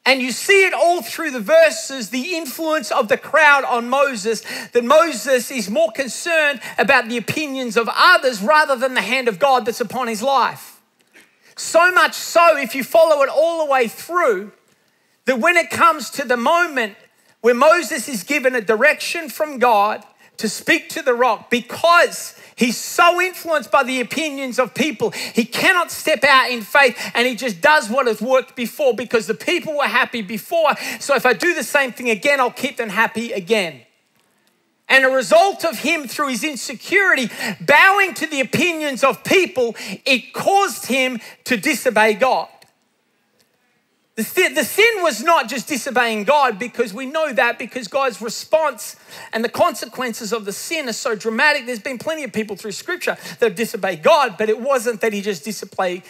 And 0.05 0.21
you 0.21 0.33
see 0.33 0.67
it 0.67 0.75
all 0.75 1.01
through 1.01 1.31
the 1.31 1.41
verses 1.41 2.11
the 2.11 2.35
influence 2.35 2.91
of 2.91 3.09
the 3.09 3.17
crowd 3.17 3.65
on 3.65 3.89
Moses, 3.89 4.43
that 4.73 4.85
Moses 4.85 5.51
is 5.51 5.71
more 5.71 5.93
concerned 5.93 6.61
about 6.77 7.09
the 7.09 7.17
opinions 7.17 7.77
of 7.77 7.89
others 7.93 8.43
rather 8.43 8.75
than 8.75 8.95
the 8.95 9.01
hand 9.01 9.29
of 9.29 9.39
God 9.39 9.65
that's 9.65 9.81
upon 9.81 10.09
his 10.09 10.23
life. 10.23 10.81
So 11.55 11.93
much 11.93 12.15
so, 12.15 12.57
if 12.57 12.75
you 12.75 12.83
follow 12.83 13.23
it 13.23 13.29
all 13.29 13.65
the 13.65 13.71
way 13.71 13.87
through, 13.87 14.53
that 15.27 15.39
when 15.39 15.57
it 15.57 15.71
comes 15.71 16.11
to 16.11 16.27
the 16.27 16.37
moment 16.37 16.97
where 17.41 17.55
Moses 17.55 18.09
is 18.09 18.25
given 18.25 18.55
a 18.55 18.61
direction 18.61 19.29
from 19.29 19.59
God 19.59 20.03
to 20.39 20.49
speak 20.49 20.89
to 20.91 21.03
the 21.03 21.15
rock, 21.15 21.51
because 21.51 22.35
he's 22.63 22.77
so 22.77 23.21
influenced 23.21 23.71
by 23.71 23.83
the 23.83 24.01
opinions 24.01 24.59
of 24.59 24.73
people, 24.73 25.11
he 25.11 25.45
cannot 25.45 25.91
step 25.91 26.23
out 26.23 26.51
in 26.51 26.63
faith 26.63 26.97
and 27.15 27.27
he 27.27 27.35
just 27.35 27.61
does 27.61 27.91
what 27.91 28.07
has 28.07 28.23
worked 28.23 28.55
before 28.55 28.95
because 28.95 29.27
the 29.27 29.35
people 29.35 29.77
were 29.77 29.85
happy 29.85 30.23
before. 30.23 30.77
So 31.01 31.17
if 31.17 31.27
I 31.27 31.33
do 31.33 31.55
the 31.55 31.65
same 31.65 31.93
thing 31.93 32.09
again, 32.11 32.41
I'll 32.41 32.51
keep 32.51 32.77
them 32.77 32.91
happy 32.91 33.33
again. 33.33 33.83
And 34.89 35.05
a 35.05 35.09
result 35.09 35.65
of 35.65 35.79
him, 35.79 36.07
through 36.07 36.29
his 36.29 36.45
insecurity, 36.45 37.31
bowing 37.61 38.15
to 38.15 38.27
the 38.27 38.41
opinions 38.41 39.03
of 39.03 39.25
people, 39.25 39.75
it 40.05 40.33
caused 40.33 40.87
him 40.87 41.19
to 41.45 41.57
disobey 41.57 42.15
God. 42.15 42.49
The, 44.15 44.25
th- 44.25 44.55
the 44.55 44.65
sin 44.65 45.03
was 45.03 45.23
not 45.23 45.49
just 45.49 45.69
disobeying 45.69 46.25
God 46.25 46.59
because 46.59 46.93
we 46.93 47.07
know 47.07 47.33
that 47.33 47.59
because 47.59 47.89
God's 47.89 48.21
response 48.21 48.97
and 49.33 49.43
the 49.43 49.49
consequences 49.49 50.35
of 50.35 50.45
the 50.45 50.53
sin 50.53 50.87
are 50.89 50.93
so 50.93 51.15
dramatic. 51.15 51.65
There's 51.65 51.79
been 51.79 51.97
plenty 51.97 52.23
of 52.23 52.33
people 52.33 52.55
through 52.55 52.73
scripture 52.73 53.17
that 53.39 53.41
have 53.41 53.55
disobeyed 53.55 54.03
God, 54.03 54.37
but 54.37 54.51
it 54.51 54.61
wasn't 54.61 55.01
that 55.01 55.15
he 55.15 55.23
just 55.23 55.45
disobeyed, 55.45 56.03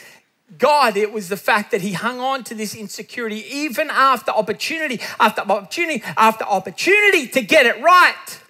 God, 0.59 0.97
it 0.97 1.13
was 1.13 1.29
the 1.29 1.37
fact 1.37 1.71
that 1.71 1.81
he 1.81 1.93
hung 1.93 2.19
on 2.19 2.45
to 2.45 2.55
this 2.55 2.75
insecurity 2.75 3.45
even 3.49 3.89
after 3.89 4.33
opportunity, 4.33 5.01
after 5.21 5.43
opportunity, 5.43 6.03
after 6.17 6.45
opportunity 6.45 7.29
to 7.29 7.41
get 7.41 7.67
it 7.67 7.81
right. 7.81 8.41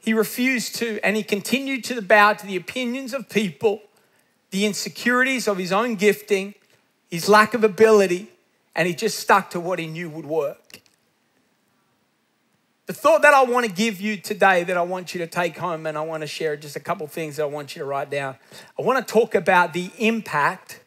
He 0.00 0.12
refused 0.12 0.74
to, 0.76 1.00
and 1.02 1.16
he 1.16 1.22
continued 1.22 1.84
to 1.84 2.00
bow 2.02 2.34
to 2.34 2.46
the 2.46 2.56
opinions 2.56 3.14
of 3.14 3.30
people, 3.30 3.80
the 4.50 4.66
insecurities 4.66 5.48
of 5.48 5.56
his 5.56 5.72
own 5.72 5.94
gifting, 5.94 6.54
his 7.14 7.28
lack 7.28 7.54
of 7.54 7.62
ability, 7.62 8.26
and 8.74 8.88
he 8.88 8.92
just 8.92 9.20
stuck 9.20 9.48
to 9.48 9.60
what 9.60 9.78
he 9.78 9.86
knew 9.86 10.10
would 10.10 10.26
work. 10.26 10.80
The 12.86 12.92
thought 12.92 13.22
that 13.22 13.32
I 13.32 13.44
want 13.44 13.66
to 13.66 13.72
give 13.72 14.00
you 14.00 14.16
today, 14.16 14.64
that 14.64 14.76
I 14.76 14.82
want 14.82 15.14
you 15.14 15.20
to 15.20 15.28
take 15.28 15.56
home, 15.56 15.86
and 15.86 15.96
I 15.96 16.00
want 16.00 16.22
to 16.22 16.26
share 16.26 16.56
just 16.56 16.74
a 16.74 16.80
couple 16.80 17.06
things 17.06 17.36
that 17.36 17.44
I 17.44 17.46
want 17.46 17.76
you 17.76 17.82
to 17.82 17.86
write 17.86 18.10
down. 18.10 18.34
I 18.76 18.82
want 18.82 19.06
to 19.06 19.12
talk 19.12 19.36
about 19.36 19.74
the 19.74 19.92
impact 19.96 20.80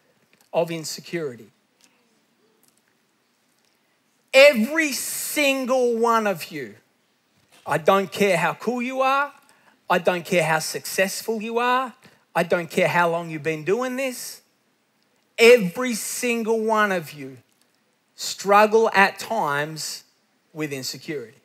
of 0.51 0.69
insecurity. 0.69 1.47
Every 4.33 4.91
single 4.91 5.95
one 5.95 6.27
of 6.27 6.51
you, 6.51 6.75
I 7.65 7.77
don't 7.77 8.11
care 8.11 8.35
how 8.35 8.53
cool 8.55 8.81
you 8.81 8.99
are, 8.99 9.31
I 9.89 9.99
don't 9.99 10.25
care 10.25 10.43
how 10.43 10.59
successful 10.59 11.41
you 11.41 11.57
are, 11.57 11.93
I 12.35 12.43
don't 12.43 12.69
care 12.69 12.89
how 12.89 13.09
long 13.09 13.29
you've 13.29 13.43
been 13.43 13.63
doing 13.63 13.95
this. 13.95 14.41
Every 15.37 15.93
single 15.93 16.59
one 16.59 16.91
of 16.91 17.13
you 17.13 17.37
struggle 18.15 18.89
at 18.93 19.19
times 19.19 20.03
with 20.53 20.73
insecurity. 20.73 21.37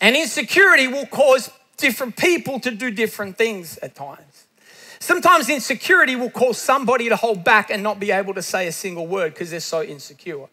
And 0.00 0.16
insecurity 0.16 0.88
will 0.88 1.06
cause 1.06 1.50
different 1.76 2.16
people 2.16 2.58
to 2.60 2.70
do 2.70 2.90
different 2.90 3.36
things 3.38 3.78
at 3.78 3.94
times. 3.94 4.46
Sometimes 4.98 5.48
insecurity 5.48 6.16
will 6.16 6.30
cause 6.30 6.58
somebody 6.58 7.08
to 7.08 7.16
hold 7.16 7.42
back 7.42 7.70
and 7.70 7.82
not 7.82 7.98
be 7.98 8.10
able 8.10 8.34
to 8.34 8.42
say 8.42 8.66
a 8.66 8.72
single 8.72 9.06
word 9.06 9.32
because 9.32 9.50
they're 9.50 9.60
so 9.60 9.82
insecure. 9.82 10.46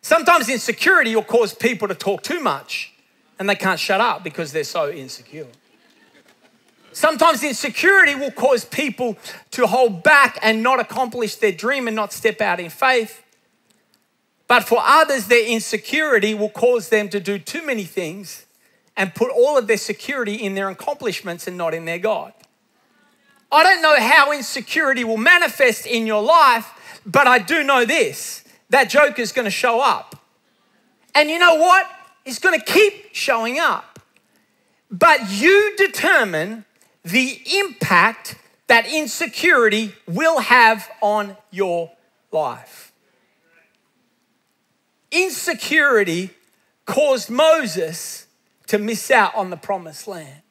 Sometimes 0.00 0.48
insecurity 0.48 1.14
will 1.14 1.24
cause 1.24 1.54
people 1.54 1.88
to 1.88 1.94
talk 1.94 2.22
too 2.22 2.40
much 2.40 2.92
and 3.38 3.48
they 3.48 3.56
can't 3.56 3.80
shut 3.80 4.00
up 4.00 4.22
because 4.22 4.52
they're 4.52 4.64
so 4.64 4.90
insecure. 4.90 5.46
Sometimes 6.92 7.42
insecurity 7.42 8.14
will 8.14 8.30
cause 8.30 8.64
people 8.64 9.16
to 9.52 9.66
hold 9.66 10.02
back 10.02 10.38
and 10.42 10.62
not 10.62 10.80
accomplish 10.80 11.36
their 11.36 11.52
dream 11.52 11.86
and 11.86 11.94
not 11.94 12.12
step 12.12 12.40
out 12.40 12.60
in 12.60 12.70
faith. 12.70 13.22
But 14.46 14.64
for 14.64 14.78
others, 14.80 15.26
their 15.26 15.46
insecurity 15.46 16.34
will 16.34 16.48
cause 16.48 16.88
them 16.88 17.08
to 17.10 17.20
do 17.20 17.38
too 17.38 17.64
many 17.64 17.84
things 17.84 18.46
and 18.96 19.14
put 19.14 19.30
all 19.30 19.56
of 19.56 19.66
their 19.66 19.76
security 19.76 20.34
in 20.34 20.54
their 20.54 20.70
accomplishments 20.70 21.46
and 21.46 21.56
not 21.56 21.74
in 21.74 21.84
their 21.84 21.98
God. 21.98 22.32
I 23.52 23.62
don't 23.62 23.80
know 23.80 23.96
how 23.98 24.32
insecurity 24.32 25.04
will 25.04 25.16
manifest 25.16 25.86
in 25.86 26.06
your 26.06 26.22
life, 26.22 27.00
but 27.06 27.26
I 27.26 27.38
do 27.38 27.62
know 27.62 27.84
this 27.84 28.44
that 28.70 28.90
joke 28.90 29.18
is 29.18 29.32
going 29.32 29.46
to 29.46 29.50
show 29.50 29.80
up. 29.80 30.16
And 31.14 31.30
you 31.30 31.38
know 31.38 31.54
what? 31.54 31.90
It's 32.26 32.38
going 32.38 32.58
to 32.58 32.64
keep 32.64 33.14
showing 33.14 33.58
up. 33.58 33.98
But 34.90 35.30
you 35.30 35.74
determine 35.76 36.64
the 37.08 37.40
impact 37.60 38.36
that 38.66 38.86
insecurity 38.86 39.94
will 40.06 40.40
have 40.40 40.88
on 41.00 41.36
your 41.50 41.90
life. 42.30 42.92
Insecurity 45.10 46.30
caused 46.84 47.30
Moses 47.30 48.26
to 48.66 48.78
miss 48.78 49.10
out 49.10 49.34
on 49.34 49.50
the 49.50 49.56
promised 49.56 50.06
land. 50.06 50.42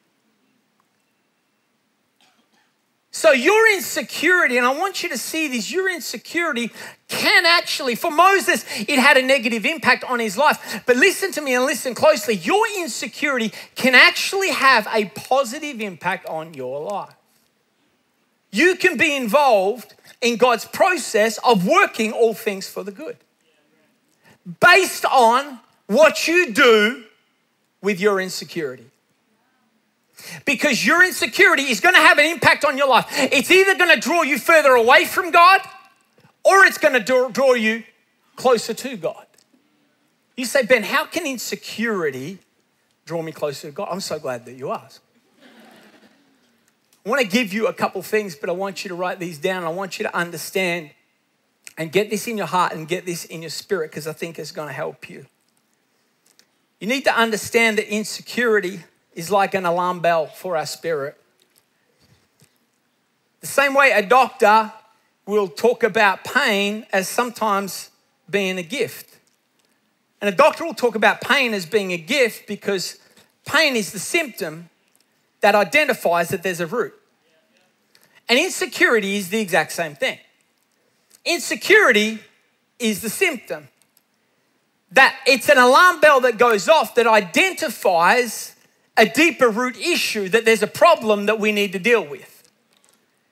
So, 3.18 3.32
your 3.32 3.68
insecurity, 3.72 4.58
and 4.58 4.64
I 4.64 4.72
want 4.72 5.02
you 5.02 5.08
to 5.08 5.18
see 5.18 5.48
this, 5.48 5.72
your 5.72 5.90
insecurity 5.90 6.70
can 7.08 7.46
actually, 7.46 7.96
for 7.96 8.12
Moses, 8.12 8.64
it 8.78 8.96
had 8.96 9.16
a 9.16 9.22
negative 9.22 9.66
impact 9.66 10.04
on 10.04 10.20
his 10.20 10.38
life. 10.38 10.84
But 10.86 10.94
listen 10.94 11.32
to 11.32 11.40
me 11.40 11.56
and 11.56 11.64
listen 11.64 11.96
closely. 11.96 12.36
Your 12.36 12.64
insecurity 12.78 13.52
can 13.74 13.96
actually 13.96 14.52
have 14.52 14.86
a 14.94 15.06
positive 15.06 15.80
impact 15.80 16.26
on 16.26 16.54
your 16.54 16.80
life. 16.80 17.12
You 18.52 18.76
can 18.76 18.96
be 18.96 19.16
involved 19.16 19.96
in 20.20 20.36
God's 20.36 20.66
process 20.66 21.38
of 21.38 21.66
working 21.66 22.12
all 22.12 22.34
things 22.34 22.68
for 22.68 22.84
the 22.84 22.92
good 22.92 23.16
based 24.60 25.04
on 25.04 25.58
what 25.88 26.28
you 26.28 26.52
do 26.52 27.02
with 27.82 27.98
your 27.98 28.20
insecurity. 28.20 28.86
Because 30.44 30.84
your 30.84 31.04
insecurity 31.04 31.64
is 31.64 31.80
going 31.80 31.94
to 31.94 32.00
have 32.00 32.18
an 32.18 32.26
impact 32.26 32.64
on 32.64 32.76
your 32.76 32.88
life. 32.88 33.06
It's 33.10 33.50
either 33.50 33.76
going 33.76 33.94
to 33.94 34.00
draw 34.00 34.22
you 34.22 34.38
further 34.38 34.70
away 34.70 35.04
from 35.04 35.30
God 35.30 35.60
or 36.44 36.64
it's 36.64 36.78
going 36.78 37.02
to 37.02 37.30
draw 37.30 37.54
you 37.54 37.84
closer 38.36 38.74
to 38.74 38.96
God. 38.96 39.26
You 40.36 40.44
say, 40.44 40.62
Ben, 40.62 40.84
how 40.84 41.04
can 41.04 41.26
insecurity 41.26 42.38
draw 43.04 43.22
me 43.22 43.32
closer 43.32 43.68
to 43.68 43.72
God? 43.72 43.88
I'm 43.90 44.00
so 44.00 44.18
glad 44.18 44.44
that 44.46 44.54
you 44.54 44.72
asked. 44.72 45.00
I 47.04 47.08
want 47.08 47.22
to 47.22 47.28
give 47.28 47.52
you 47.52 47.66
a 47.66 47.72
couple 47.72 48.02
things, 48.02 48.36
but 48.36 48.50
I 48.50 48.52
want 48.52 48.84
you 48.84 48.88
to 48.88 48.94
write 48.94 49.18
these 49.18 49.38
down. 49.38 49.64
I 49.64 49.70
want 49.70 49.98
you 49.98 50.04
to 50.04 50.14
understand 50.14 50.90
and 51.78 51.90
get 51.90 52.10
this 52.10 52.26
in 52.26 52.36
your 52.36 52.46
heart 52.46 52.72
and 52.72 52.86
get 52.86 53.06
this 53.06 53.24
in 53.24 53.40
your 53.40 53.50
spirit 53.50 53.90
because 53.90 54.06
I 54.06 54.12
think 54.12 54.38
it's 54.38 54.50
going 54.50 54.68
to 54.68 54.74
help 54.74 55.08
you. 55.08 55.26
You 56.80 56.86
need 56.86 57.04
to 57.04 57.16
understand 57.16 57.78
that 57.78 57.92
insecurity 57.92 58.80
is 59.18 59.32
like 59.32 59.52
an 59.52 59.66
alarm 59.66 59.98
bell 59.98 60.28
for 60.28 60.56
our 60.56 60.64
spirit. 60.64 61.20
The 63.40 63.48
same 63.48 63.74
way 63.74 63.90
a 63.90 64.00
doctor 64.00 64.72
will 65.26 65.48
talk 65.48 65.82
about 65.82 66.22
pain 66.22 66.86
as 66.92 67.08
sometimes 67.08 67.90
being 68.30 68.58
a 68.58 68.62
gift. 68.62 69.18
And 70.20 70.32
a 70.32 70.36
doctor 70.36 70.64
will 70.64 70.72
talk 70.72 70.94
about 70.94 71.20
pain 71.20 71.52
as 71.52 71.66
being 71.66 71.90
a 71.90 71.96
gift 71.96 72.46
because 72.46 73.00
pain 73.44 73.74
is 73.74 73.90
the 73.90 73.98
symptom 73.98 74.70
that 75.40 75.56
identifies 75.56 76.28
that 76.28 76.44
there's 76.44 76.60
a 76.60 76.66
root. 76.68 76.94
And 78.28 78.38
insecurity 78.38 79.16
is 79.16 79.30
the 79.30 79.40
exact 79.40 79.72
same 79.72 79.96
thing. 79.96 80.18
Insecurity 81.24 82.20
is 82.78 83.00
the 83.00 83.10
symptom 83.10 83.66
that 84.92 85.16
it's 85.26 85.48
an 85.48 85.58
alarm 85.58 86.00
bell 86.00 86.20
that 86.20 86.38
goes 86.38 86.68
off 86.68 86.94
that 86.94 87.08
identifies 87.08 88.54
a 88.98 89.06
deeper 89.06 89.48
root 89.48 89.76
issue 89.78 90.28
that 90.28 90.44
there's 90.44 90.62
a 90.62 90.66
problem 90.66 91.26
that 91.26 91.38
we 91.38 91.52
need 91.52 91.72
to 91.72 91.78
deal 91.78 92.04
with. 92.04 92.34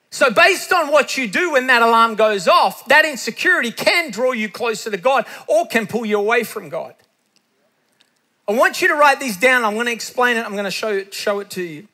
So, 0.09 0.31
based 0.31 0.71
on 0.71 0.91
what 0.91 1.17
you 1.17 1.27
do 1.27 1.51
when 1.51 1.67
that 1.67 1.81
alarm 1.81 2.15
goes 2.15 2.47
off, 2.47 2.85
that 2.85 3.05
insecurity 3.05 3.71
can 3.71 4.09
draw 4.09 4.31
you 4.31 4.49
closer 4.49 4.89
to 4.89 4.97
God 4.97 5.25
or 5.47 5.67
can 5.67 5.85
pull 5.85 6.05
you 6.05 6.17
away 6.17 6.43
from 6.43 6.69
God. 6.69 6.95
I 8.47 8.53
want 8.53 8.81
you 8.81 8.87
to 8.87 8.95
write 8.95 9.19
these 9.19 9.35
down. 9.35 9.65
I'm 9.65 9.73
going 9.73 9.87
to 9.87 9.91
explain 9.91 10.37
it. 10.37 10.45
I'm 10.45 10.53
going 10.53 10.63
to 10.63 10.71
show 10.71 10.89
it, 10.89 11.13
show 11.13 11.39
it 11.41 11.49
to 11.51 11.61
you. 11.61 11.87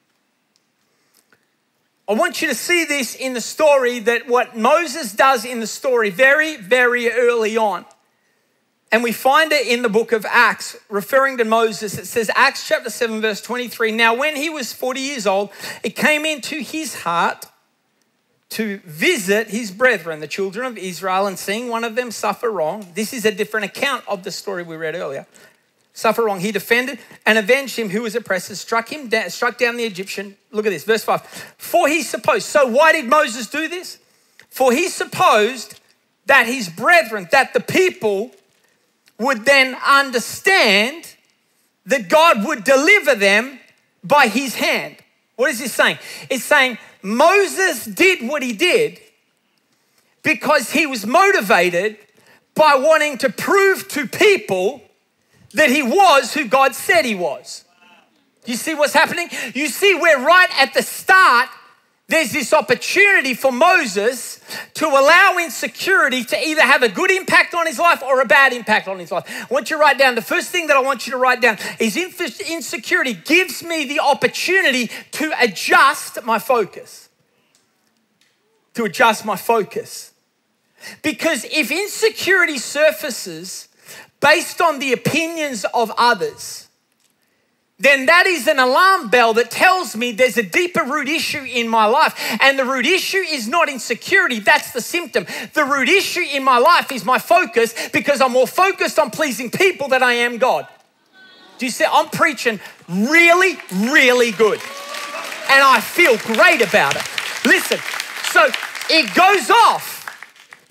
I 2.08 2.14
want 2.14 2.42
you 2.42 2.50
to 2.50 2.56
see 2.56 2.86
this 2.86 3.16
in 3.16 3.34
the 3.34 3.42
story 3.42 4.00
that 4.00 4.28
what 4.28 4.56
Moses 4.56 5.14
does 5.14 5.46
in 5.46 5.60
the 5.60 5.68
story 5.68 6.12
very, 6.12 6.58
very 6.58 7.12
early 7.12 7.58
on. 7.58 7.86
And 8.94 9.02
we 9.02 9.12
find 9.12 9.52
it 9.52 9.66
in 9.66 9.82
the 9.82 9.90
book 9.90 10.12
of 10.12 10.24
Acts, 10.24 10.78
referring 10.88 11.40
to 11.40 11.46
Moses. 11.46 11.98
It 11.98 12.06
says, 12.06 12.30
Acts 12.36 12.68
chapter 12.68 12.92
7, 12.92 13.22
verse 13.22 13.42
23. 13.42 13.92
Now, 13.92 14.14
when 14.14 14.36
he 14.36 14.52
was 14.52 14.72
40 14.72 15.00
years 15.00 15.26
old, 15.26 15.50
it 15.82 15.96
came 15.96 16.26
into 16.26 16.60
his 16.60 17.02
heart 17.02 17.48
to 18.50 18.78
visit 18.86 19.48
his 19.48 19.72
brethren, 19.72 20.20
the 20.20 20.28
children 20.28 20.68
of 20.68 20.78
Israel, 20.78 21.26
and 21.26 21.40
seeing 21.40 21.70
one 21.70 21.84
of 21.84 21.96
them 21.96 22.12
suffer 22.12 22.52
wrong. 22.52 22.86
This 22.94 23.14
is 23.14 23.26
a 23.26 23.32
different 23.32 23.66
account 23.66 24.04
of 24.08 24.24
the 24.24 24.30
story 24.30 24.62
we 24.62 24.76
read 24.76 24.94
earlier. 24.94 25.26
Suffer 25.94 26.26
wrong. 26.26 26.40
He 26.40 26.52
defended 26.52 27.00
and 27.26 27.40
avenged 27.40 27.80
him 27.80 27.90
who 27.90 28.04
was 28.04 28.14
oppressed, 28.16 28.56
struck 28.58 28.92
him 28.92 29.08
down, 29.08 29.32
struck 29.32 29.58
down 29.58 29.76
the 29.76 29.86
Egyptian. 29.86 30.38
Look 30.52 30.68
at 30.68 30.70
this, 30.70 30.84
verse 30.84 31.04
5. 31.04 31.22
For 31.58 31.88
he 31.88 32.04
supposed, 32.04 32.46
so 32.46 32.68
why 32.68 32.92
did 32.92 33.06
Moses 33.06 33.48
do 33.48 33.68
this? 33.68 33.98
For 34.50 34.72
he 34.72 34.88
supposed 34.88 35.80
that 36.28 36.46
his 36.46 36.70
brethren, 36.70 37.28
that 37.32 37.56
the 37.56 37.60
people 37.60 38.30
would 39.20 39.46
then 39.46 39.76
understand 39.88 41.16
that 41.86 42.10
God 42.10 42.46
would 42.46 42.64
deliver 42.64 43.16
them 43.16 43.60
by 44.04 44.28
his 44.28 44.56
hand. 44.56 44.98
What 45.36 45.50
is 45.52 45.60
this 45.60 45.74
saying? 45.74 45.98
It's 46.30 46.44
saying 46.44 46.78
Moses 47.02 47.86
did 47.86 48.28
what 48.28 48.44
he 48.44 48.54
did 48.54 49.00
because 50.22 50.72
he 50.72 50.86
was 50.86 51.06
motivated 51.06 51.98
by 52.56 52.76
wanting 52.76 53.18
to 53.20 53.30
prove 53.30 53.88
to 53.90 54.08
people 54.08 54.82
that 55.54 55.70
he 55.70 55.84
was 55.84 56.34
who 56.34 56.48
God 56.48 56.76
said 56.76 57.04
he 57.04 57.16
was. 57.16 57.66
You 58.46 58.56
see 58.56 58.76
what's 58.76 58.94
happening? 58.94 59.30
You 59.54 59.68
see, 59.68 59.96
we're 59.96 60.24
right 60.24 60.50
at 60.60 60.74
the 60.74 60.82
start 60.82 61.50
there's 62.14 62.32
this 62.32 62.54
opportunity 62.54 63.34
for 63.34 63.52
Moses 63.52 64.40
to 64.76 64.86
allow 64.86 65.38
insecurity 65.40 66.24
to 66.24 66.38
either 66.38 66.62
have 66.62 66.84
a 66.84 66.90
good 66.90 67.10
impact 67.10 67.56
on 67.56 67.66
his 67.66 67.80
life 67.80 68.04
or 68.04 68.22
a 68.22 68.26
bad 68.26 68.54
impact 68.54 68.88
on 68.88 69.00
his 69.00 69.12
life. 69.12 69.26
I 69.28 69.52
want 69.52 69.70
you 69.70 69.78
to 69.78 69.82
write 69.82 69.98
down 69.98 70.14
the 70.14 70.22
first 70.22 70.52
thing 70.52 70.68
that 70.68 70.78
I 70.78 70.82
want 70.82 71.08
you 71.08 71.12
to 71.14 71.18
write 71.18 71.42
down 71.42 71.58
is 71.80 71.98
insecurity 71.98 73.14
gives 73.14 73.64
me 73.64 73.86
the 73.86 74.00
opportunity 74.00 74.92
to 75.14 75.34
adjust 75.40 76.24
my 76.24 76.38
focus. 76.40 77.10
to 78.74 78.86
adjust 78.86 79.26
my 79.26 79.36
focus. 79.36 80.14
Because 81.02 81.46
if 81.46 81.72
insecurity 81.72 82.58
surfaces 82.58 83.70
based 84.20 84.62
on 84.62 84.80
the 84.80 84.94
opinions 84.94 85.66
of 85.74 85.92
others, 85.98 86.68
then 87.84 88.06
that 88.06 88.26
is 88.26 88.48
an 88.48 88.60
alarm 88.60 89.10
bell 89.10 89.34
that 89.34 89.52
tells 89.52 89.96
me 89.96 90.12
there's 90.14 90.38
a 90.38 90.44
deeper 90.44 90.84
root 90.84 91.10
issue 91.10 91.44
in 91.44 91.68
my 91.68 91.86
life. 91.86 92.16
And 92.42 92.58
the 92.58 92.66
root 92.66 92.86
issue 92.86 93.18
is 93.18 93.48
not 93.48 93.70
insecurity, 93.70 94.40
that's 94.40 94.72
the 94.72 94.82
symptom. 94.82 95.26
The 95.54 95.66
root 95.66 95.90
issue 95.90 96.22
in 96.22 96.44
my 96.44 96.58
life 96.58 96.92
is 96.92 97.04
my 97.04 97.20
focus 97.20 97.74
because 97.90 98.22
I'm 98.22 98.32
more 98.32 98.48
focused 98.48 98.98
on 99.00 99.12
pleasing 99.12 99.52
people 99.52 99.90
than 99.90 100.02
I 100.02 100.14
am 100.14 100.38
God. 100.38 100.68
Do 101.58 101.66
you 101.66 101.72
see? 101.72 101.86
I'm 101.90 102.10
preaching 102.10 102.60
really, 102.90 103.58
really 103.74 104.32
good. 104.32 104.60
And 105.50 105.62
I 105.62 105.80
feel 105.82 106.18
great 106.18 106.62
about 106.62 106.96
it. 106.96 107.04
Listen, 107.46 107.78
so 108.32 108.50
it 108.90 109.14
goes 109.14 109.50
off 109.52 109.93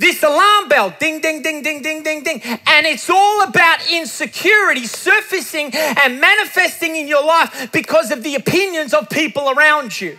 this 0.02 0.22
alarm 0.24 0.68
bell 0.68 0.92
ding, 0.98 1.20
ding, 1.20 1.42
ding, 1.42 1.62
ding, 1.62 1.80
ding, 1.80 2.02
ding, 2.02 2.24
ding. 2.24 2.42
And 2.42 2.86
it's 2.86 3.08
all 3.08 3.44
about 3.44 3.78
insecurity 3.90 4.84
surfacing 4.84 5.70
and 5.74 6.20
manifesting 6.20 6.96
in 6.96 7.06
your 7.06 7.24
life 7.24 7.70
because 7.72 8.10
of 8.10 8.24
the 8.24 8.34
opinions 8.34 8.92
of 8.92 9.08
people 9.08 9.48
around 9.50 9.98
you. 10.00 10.18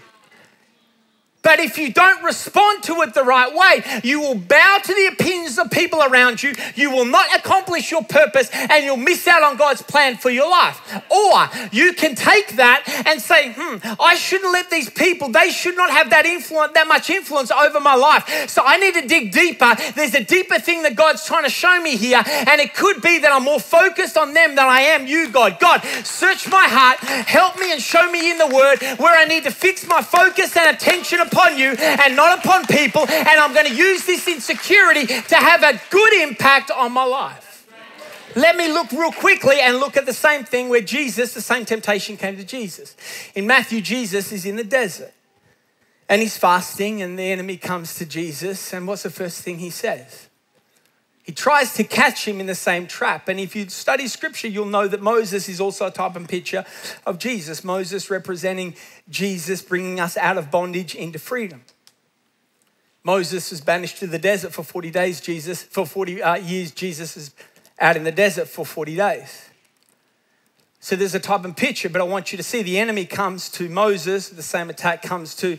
But 1.44 1.60
if 1.60 1.78
you 1.78 1.92
don't 1.92 2.24
respond 2.24 2.84
to 2.84 3.02
it 3.02 3.14
the 3.14 3.24
right 3.24 3.54
way, 3.54 4.02
you 4.04 4.22
will 4.22 4.36
bow 4.36 4.80
to 4.82 4.94
the 4.94 5.08
opinions 5.08 5.60
of 5.60 5.70
people 5.70 6.02
around 6.02 6.42
you. 6.42 6.54
You 6.74 6.90
will 6.90 7.06
not 7.06 7.36
accomplish 7.36 7.92
your 7.92 8.04
purpose 8.04 8.50
and 8.54 8.84
you'll 8.86 8.98
miss 8.98 9.28
out 9.28 9.44
on 9.44 9.58
God's 9.58 9.82
plan 9.82 10.16
for 10.16 10.30
your 10.30 10.50
life. 10.50 10.80
Or 11.12 11.50
you 11.72 11.94
can 11.94 12.16
take 12.16 12.56
that 12.56 12.84
and 13.06 13.22
say, 13.22 13.54
hmm, 13.56 13.78
I 14.00 14.16
shouldn't 14.16 14.54
let 14.54 14.70
these 14.70 14.90
people, 14.90 15.30
they 15.30 15.50
should 15.52 15.76
not 15.76 15.90
have 15.92 16.10
that 16.12 16.26
influence, 16.26 16.74
that 16.74 16.88
much 16.88 17.10
influence 17.10 17.52
over 17.52 17.82
my 17.82 17.96
life. 17.96 18.50
So 18.50 18.62
I 18.66 18.78
need 18.78 18.94
to 18.96 19.06
dig 19.06 19.34
deeper. 19.34 19.76
There's 19.96 20.16
a 20.16 20.24
deeper 20.24 20.60
thing 20.60 20.84
that 20.84 20.96
God's 20.96 21.26
trying 21.26 21.44
to 21.44 21.50
show 21.50 21.82
me 21.82 21.98
here. 21.98 22.24
And 22.26 22.62
it 22.62 22.74
could 22.74 23.02
be 23.02 23.20
that 23.20 23.32
I'm 23.34 23.44
more 23.44 23.60
focused 23.60 24.18
on 24.18 24.34
them 24.34 24.56
than 24.56 24.66
I 24.66 24.82
am 24.82 25.08
you, 25.08 25.30
God. 25.30 25.60
God, 25.60 25.84
search 26.06 26.48
my 26.50 26.68
heart, 26.70 27.00
help 27.00 27.60
me 27.60 27.74
and 27.74 27.82
show 27.82 28.10
me 28.10 28.32
in 28.32 28.38
the 28.38 28.48
word 28.48 28.82
where 28.98 29.18
I 29.18 29.26
need 29.26 29.44
to 29.44 29.52
fix 29.52 29.86
my 29.86 30.02
focus 30.02 30.56
and 30.56 30.74
attention 30.74 31.20
upon 31.34 31.58
you 31.58 31.72
and 31.72 32.16
not 32.16 32.40
upon 32.40 32.66
people. 32.66 33.08
And 33.10 33.40
I'm 33.40 33.54
going 33.54 33.68
to 33.68 33.76
use 33.76 34.06
this 34.06 34.28
insecurity 34.28 35.08
to 35.08 35.36
have 35.36 35.64
a 35.64 35.82
good 35.90 36.14
impact 36.14 36.72
on 36.72 36.92
my 36.92 37.04
life. 37.04 37.68
Let 38.36 38.56
me 38.56 38.68
look 38.72 38.92
real 38.92 39.12
quickly 39.12 39.60
and 39.60 39.78
look 39.78 39.96
at 39.96 40.06
the 40.06 40.14
same 40.14 40.44
thing 40.44 40.70
where 40.70 40.82
Jesus, 40.82 41.34
the 41.34 41.42
same 41.42 41.66
temptation 41.66 42.18
came 42.18 42.38
to 42.38 42.44
Jesus. 42.44 42.96
In 43.36 43.46
Matthew, 43.46 43.82
Jesus 43.82 44.32
is 44.32 44.46
in 44.46 44.56
the 44.56 44.64
desert 44.64 45.14
and 46.10 46.22
he's 46.22 46.38
fasting, 46.38 47.02
and 47.02 47.18
the 47.18 47.24
enemy 47.24 47.58
comes 47.58 47.96
to 47.96 48.06
Jesus. 48.06 48.74
And 48.74 48.88
what's 48.88 49.04
the 49.04 49.10
first 49.10 49.42
thing 49.42 49.60
he 49.60 49.70
says? 49.70 50.28
He 51.24 51.32
tries 51.32 51.74
to 51.76 51.86
catch 51.86 52.28
him 52.28 52.42
in 52.42 52.48
the 52.48 52.56
same 52.56 52.86
trap. 52.86 53.30
And 53.30 53.40
if 53.40 53.56
you 53.56 53.70
study 53.70 54.08
scripture, 54.08 54.50
you'll 54.50 54.66
know 54.66 54.90
that 54.90 55.02
Moses 55.02 55.48
is 55.48 55.62
also 55.62 55.88
a 55.88 55.92
type 55.92 56.18
and 56.18 56.28
picture 56.28 56.66
of 57.06 57.18
Jesus. 57.18 57.64
Moses 57.64 58.10
representing 58.10 58.76
Jesus, 59.10 59.62
bringing 59.62 60.02
us 60.02 60.18
out 60.18 60.38
of 60.38 60.52
bondage 60.52 60.96
into 60.96 61.20
freedom. 61.20 61.64
Moses 63.04 63.52
was 63.52 63.62
banished 63.62 64.00
to 64.00 64.08
the 64.08 64.20
desert 64.20 64.54
for 64.54 64.64
40 64.64 64.92
days, 64.92 65.22
Jesus, 65.22 65.64
for 65.64 65.86
40 65.86 66.22
uh, 66.22 66.36
years, 66.36 66.72
Jesus 66.72 67.18
is 67.18 67.34
out 67.80 67.98
in 67.98 68.04
the 68.04 68.12
desert 68.12 68.48
for 68.48 68.66
40 68.66 68.96
days. 68.96 69.50
So 70.80 70.96
there's 70.96 71.16
a 71.16 71.20
type 71.20 71.46
and 71.46 71.56
picture, 71.56 71.90
but 71.90 72.02
I 72.02 72.06
want 72.06 72.32
you 72.32 72.38
to 72.38 72.44
see 72.44 72.62
the 72.62 72.78
enemy 72.78 73.06
comes 73.06 73.50
to 73.52 73.70
Moses, 73.70 74.30
the 74.30 74.44
same 74.44 74.70
attack 74.70 75.02
comes 75.02 75.36
to 75.36 75.58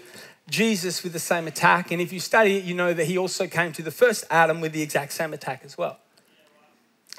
Jesus 0.49 1.03
with 1.03 1.13
the 1.13 1.19
same 1.19 1.47
attack. 1.47 1.91
And 1.91 2.01
if 2.01 2.13
you 2.13 2.21
study 2.21 2.57
it, 2.57 2.65
you 2.65 2.75
know 2.75 2.93
that 2.93 3.07
he 3.07 3.17
also 3.17 3.47
came 3.47 3.73
to 3.73 3.83
the 3.83 3.91
first 3.91 4.25
Adam 4.31 4.61
with 4.61 4.73
the 4.73 4.83
exact 4.83 5.13
same 5.13 5.33
attack 5.33 5.63
as 5.65 5.79
well. 5.79 5.99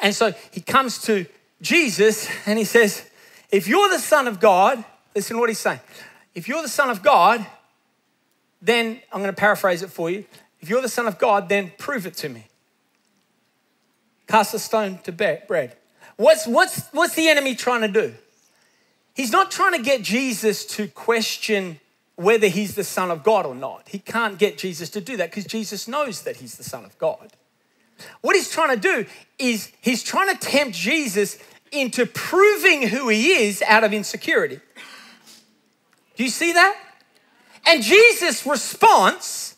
And 0.01 0.13
so 0.13 0.34
he 0.51 0.61
comes 0.61 1.01
to 1.03 1.25
Jesus 1.61 2.29
and 2.46 2.59
he 2.59 2.66
says, 2.66 3.09
If 3.50 3.68
you're 3.68 3.90
the 3.90 4.00
Son 4.00 4.27
of 4.27 4.40
God, 4.40 4.83
listen 5.16 5.35
to 5.35 5.40
what 5.40 5.50
he's 5.50 5.59
saying. 5.59 5.79
If 6.33 6.48
you're 6.48 6.61
the 6.61 6.68
Son 6.68 6.90
of 6.90 7.01
God, 7.01 7.46
then 8.61 9.00
I'm 9.11 9.22
going 9.22 9.33
to 9.33 9.40
paraphrase 9.40 9.81
it 9.81 9.90
for 9.90 10.09
you. 10.09 10.25
If 10.59 10.70
you're 10.70 10.81
the 10.81 10.90
Son 10.90 11.07
of 11.07 11.18
God, 11.18 11.50
then 11.50 11.72
prove 11.77 12.05
it 12.05 12.16
to 12.18 12.29
me. 12.29 12.48
Cast 14.27 14.53
a 14.53 14.59
stone 14.59 15.00
to 15.03 15.11
bread. 15.11 15.75
What's, 16.18 16.48
what's, 16.48 16.88
what's 16.92 17.16
the 17.16 17.27
enemy 17.27 17.55
trying 17.55 17.81
to 17.81 17.88
do? 17.88 18.14
He's 19.14 19.31
not 19.31 19.51
trying 19.51 19.74
to 19.74 19.81
get 19.81 20.01
Jesus 20.01 20.66
to 20.66 20.88
question 20.88 21.79
whether 22.15 22.47
he's 22.47 22.75
the 22.75 22.83
Son 22.83 23.11
of 23.11 23.23
God 23.23 23.45
or 23.45 23.55
not. 23.55 23.89
He 23.89 23.99
can't 23.99 24.37
get 24.37 24.57
Jesus 24.57 24.89
to 24.91 25.01
do 25.01 25.17
that 25.17 25.31
because 25.31 25.45
Jesus 25.45 25.87
knows 25.87 26.21
that 26.21 26.37
he's 26.37 26.55
the 26.55 26.63
Son 26.63 26.85
of 26.85 26.97
God. 26.97 27.33
What 28.21 28.35
he's 28.35 28.49
trying 28.49 28.75
to 28.75 28.81
do 28.81 29.05
is 29.39 29.71
he's 29.81 30.03
trying 30.03 30.35
to 30.35 30.37
tempt 30.37 30.75
Jesus 30.75 31.37
into 31.71 32.05
proving 32.05 32.87
who 32.87 33.09
he 33.09 33.33
is 33.33 33.61
out 33.61 33.83
of 33.83 33.93
insecurity. 33.93 34.59
Do 36.15 36.23
you 36.23 36.29
see 36.29 36.53
that? 36.53 36.77
And 37.65 37.83
Jesus' 37.83 38.45
response 38.45 39.54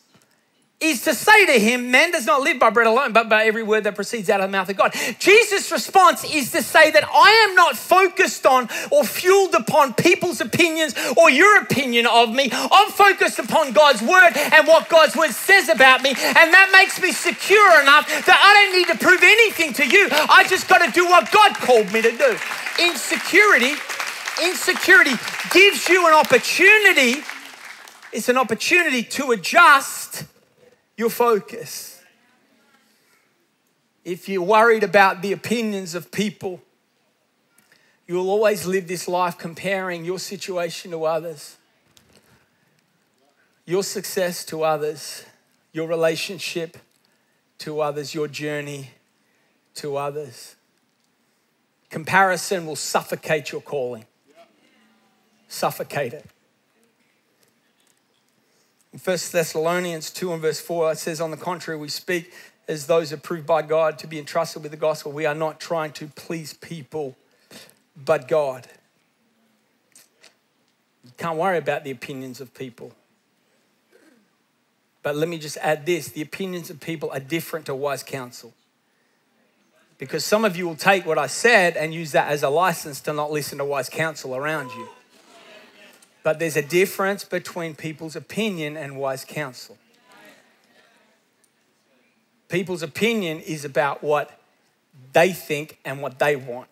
is 0.80 1.02
to 1.02 1.12
say 1.12 1.44
to 1.46 1.58
him, 1.58 1.90
Man 1.90 2.12
does 2.12 2.24
not 2.24 2.42
live 2.42 2.60
by 2.60 2.70
bread 2.70 2.86
alone, 2.86 3.12
but 3.12 3.28
by 3.28 3.46
every 3.46 3.64
word 3.64 3.82
that 3.84 3.96
proceeds 3.96 4.30
out 4.30 4.40
of 4.40 4.48
the 4.48 4.52
mouth 4.52 4.68
of 4.68 4.76
God. 4.76 4.94
Jesus' 5.18 5.72
response 5.72 6.24
is 6.24 6.52
to 6.52 6.62
say 6.62 6.92
that 6.92 7.04
I 7.04 7.46
am 7.48 7.56
not 7.56 7.76
focused 7.76 8.46
on 8.46 8.68
or 8.92 9.02
fueled 9.02 9.54
upon 9.54 9.94
people's 9.94 10.40
opinions 10.40 10.94
or 11.16 11.30
your 11.30 11.60
opinion 11.62 12.06
of 12.06 12.32
me. 12.32 12.48
I'm 12.52 12.90
focused 12.90 13.40
upon 13.40 13.72
God's 13.72 14.02
word 14.02 14.36
and 14.36 14.68
what 14.68 14.88
God's 14.88 15.16
word 15.16 15.32
says 15.32 15.68
about 15.68 16.02
me. 16.02 16.10
And 16.10 16.54
that 16.54 16.70
makes 16.72 17.02
me 17.02 17.10
secure 17.10 17.82
enough 17.82 18.06
that 18.26 18.38
I 18.38 18.64
don't 18.64 18.78
need 18.78 18.86
to 18.88 19.04
prove 19.04 19.22
anything 19.22 19.72
to 19.74 19.86
you. 19.86 20.08
I 20.12 20.46
just 20.48 20.68
got 20.68 20.84
to 20.84 20.92
do 20.92 21.06
what 21.06 21.32
God 21.32 21.56
called 21.56 21.92
me 21.92 22.02
to 22.02 22.12
do. 22.16 22.38
Insecurity, 22.80 23.74
insecurity 24.44 25.14
gives 25.50 25.88
you 25.88 26.06
an 26.06 26.14
opportunity. 26.14 27.24
It's 28.12 28.28
an 28.28 28.36
opportunity 28.36 29.02
to 29.02 29.32
adjust 29.32 30.24
your 30.98 31.08
focus. 31.08 32.02
If 34.04 34.28
you're 34.28 34.42
worried 34.42 34.82
about 34.82 35.22
the 35.22 35.32
opinions 35.32 35.94
of 35.94 36.10
people, 36.10 36.60
you'll 38.06 38.28
always 38.28 38.66
live 38.66 38.88
this 38.88 39.06
life 39.06 39.38
comparing 39.38 40.04
your 40.04 40.18
situation 40.18 40.90
to 40.90 41.04
others, 41.04 41.56
your 43.64 43.84
success 43.84 44.44
to 44.46 44.64
others, 44.64 45.24
your 45.72 45.86
relationship 45.86 46.78
to 47.58 47.80
others, 47.80 48.14
your 48.14 48.26
journey 48.26 48.90
to 49.74 49.96
others. 49.96 50.56
Comparison 51.90 52.66
will 52.66 52.76
suffocate 52.76 53.52
your 53.52 53.60
calling. 53.60 54.04
Suffocate 55.46 56.12
it. 56.12 56.26
In 58.98 59.12
1 59.12 59.18
Thessalonians 59.30 60.10
2 60.10 60.32
and 60.32 60.42
verse 60.42 60.60
4, 60.60 60.90
it 60.90 60.98
says, 60.98 61.20
On 61.20 61.30
the 61.30 61.36
contrary, 61.36 61.78
we 61.78 61.88
speak 61.88 62.32
as 62.66 62.88
those 62.88 63.12
approved 63.12 63.46
by 63.46 63.62
God 63.62 63.96
to 64.00 64.08
be 64.08 64.18
entrusted 64.18 64.60
with 64.60 64.72
the 64.72 64.76
gospel. 64.76 65.12
We 65.12 65.24
are 65.24 65.36
not 65.36 65.60
trying 65.60 65.92
to 65.92 66.08
please 66.08 66.54
people, 66.54 67.14
but 67.96 68.26
God. 68.26 68.66
You 71.04 71.12
can't 71.16 71.38
worry 71.38 71.58
about 71.58 71.84
the 71.84 71.92
opinions 71.92 72.40
of 72.40 72.52
people. 72.54 72.90
But 75.04 75.14
let 75.14 75.28
me 75.28 75.38
just 75.38 75.58
add 75.58 75.86
this 75.86 76.08
the 76.08 76.22
opinions 76.22 76.68
of 76.68 76.80
people 76.80 77.08
are 77.12 77.20
different 77.20 77.66
to 77.66 77.76
wise 77.76 78.02
counsel. 78.02 78.52
Because 79.98 80.24
some 80.24 80.44
of 80.44 80.56
you 80.56 80.66
will 80.66 80.74
take 80.74 81.06
what 81.06 81.18
I 81.18 81.28
said 81.28 81.76
and 81.76 81.94
use 81.94 82.10
that 82.12 82.32
as 82.32 82.42
a 82.42 82.48
license 82.48 83.00
to 83.02 83.12
not 83.12 83.30
listen 83.30 83.58
to 83.58 83.64
wise 83.64 83.88
counsel 83.88 84.34
around 84.34 84.70
you. 84.70 84.88
But 86.22 86.38
there's 86.38 86.56
a 86.56 86.62
difference 86.62 87.24
between 87.24 87.74
people's 87.74 88.16
opinion 88.16 88.76
and 88.76 88.96
wise 88.96 89.24
counsel. 89.24 89.78
People's 92.48 92.82
opinion 92.82 93.40
is 93.40 93.64
about 93.64 94.02
what 94.02 94.40
they 95.12 95.32
think 95.32 95.78
and 95.84 96.00
what 96.00 96.18
they 96.18 96.36
want. 96.36 96.68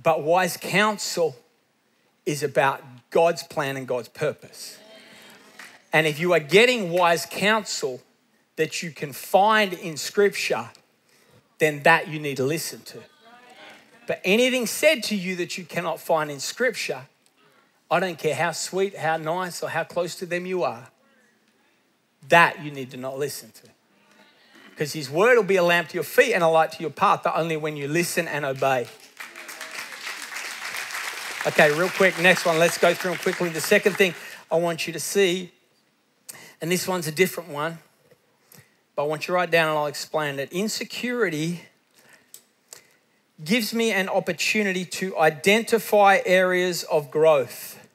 But 0.00 0.22
wise 0.22 0.56
counsel 0.56 1.36
is 2.24 2.42
about 2.42 2.82
God's 3.10 3.42
plan 3.42 3.76
and 3.76 3.86
God's 3.86 4.08
purpose. 4.08 4.78
And 5.92 6.06
if 6.06 6.20
you 6.20 6.32
are 6.34 6.40
getting 6.40 6.90
wise 6.90 7.26
counsel 7.26 8.00
that 8.56 8.82
you 8.82 8.90
can 8.90 9.12
find 9.12 9.72
in 9.72 9.96
Scripture, 9.96 10.68
then 11.58 11.82
that 11.84 12.08
you 12.08 12.20
need 12.20 12.36
to 12.36 12.44
listen 12.44 12.80
to. 12.82 12.98
But 14.06 14.20
anything 14.24 14.66
said 14.66 15.02
to 15.04 15.16
you 15.16 15.36
that 15.36 15.58
you 15.58 15.64
cannot 15.64 16.00
find 16.00 16.30
in 16.30 16.40
Scripture, 16.40 17.02
I 17.90 18.00
don't 18.00 18.18
care 18.18 18.34
how 18.34 18.52
sweet, 18.52 18.96
how 18.96 19.16
nice, 19.16 19.62
or 19.62 19.70
how 19.70 19.84
close 19.84 20.14
to 20.16 20.26
them 20.26 20.46
you 20.46 20.62
are. 20.62 20.88
That 22.28 22.62
you 22.62 22.70
need 22.70 22.90
to 22.90 22.96
not 22.96 23.18
listen 23.18 23.50
to. 23.52 23.68
Because 24.70 24.92
His 24.92 25.10
word 25.10 25.36
will 25.36 25.42
be 25.42 25.56
a 25.56 25.62
lamp 25.62 25.88
to 25.88 25.94
your 25.94 26.04
feet 26.04 26.34
and 26.34 26.42
a 26.44 26.48
light 26.48 26.72
to 26.72 26.80
your 26.80 26.90
path, 26.90 27.22
but 27.24 27.34
only 27.36 27.56
when 27.56 27.76
you 27.76 27.88
listen 27.88 28.28
and 28.28 28.44
obey. 28.44 28.86
Okay, 31.46 31.72
real 31.78 31.88
quick, 31.88 32.20
next 32.20 32.44
one. 32.44 32.58
Let's 32.58 32.78
go 32.78 32.92
through 32.92 33.12
them 33.12 33.20
quickly. 33.20 33.48
The 33.48 33.60
second 33.60 33.96
thing 33.96 34.14
I 34.50 34.56
want 34.56 34.86
you 34.86 34.92
to 34.92 35.00
see 35.00 35.52
And 36.60 36.70
this 36.70 36.88
one's 36.88 37.06
a 37.06 37.12
different 37.12 37.50
one. 37.50 37.78
But 38.96 39.04
I 39.04 39.06
want 39.06 39.22
you 39.22 39.26
to 39.28 39.32
write 39.34 39.50
down 39.50 39.68
and 39.68 39.78
I'll 39.78 39.86
explain 39.86 40.38
it. 40.40 40.52
Insecurity 40.52 41.62
gives 43.42 43.72
me 43.72 43.92
an 43.92 44.08
opportunity 44.08 44.84
to 44.84 45.16
identify 45.18 46.20
areas 46.26 46.82
of 46.84 47.10
growth. 47.10 47.86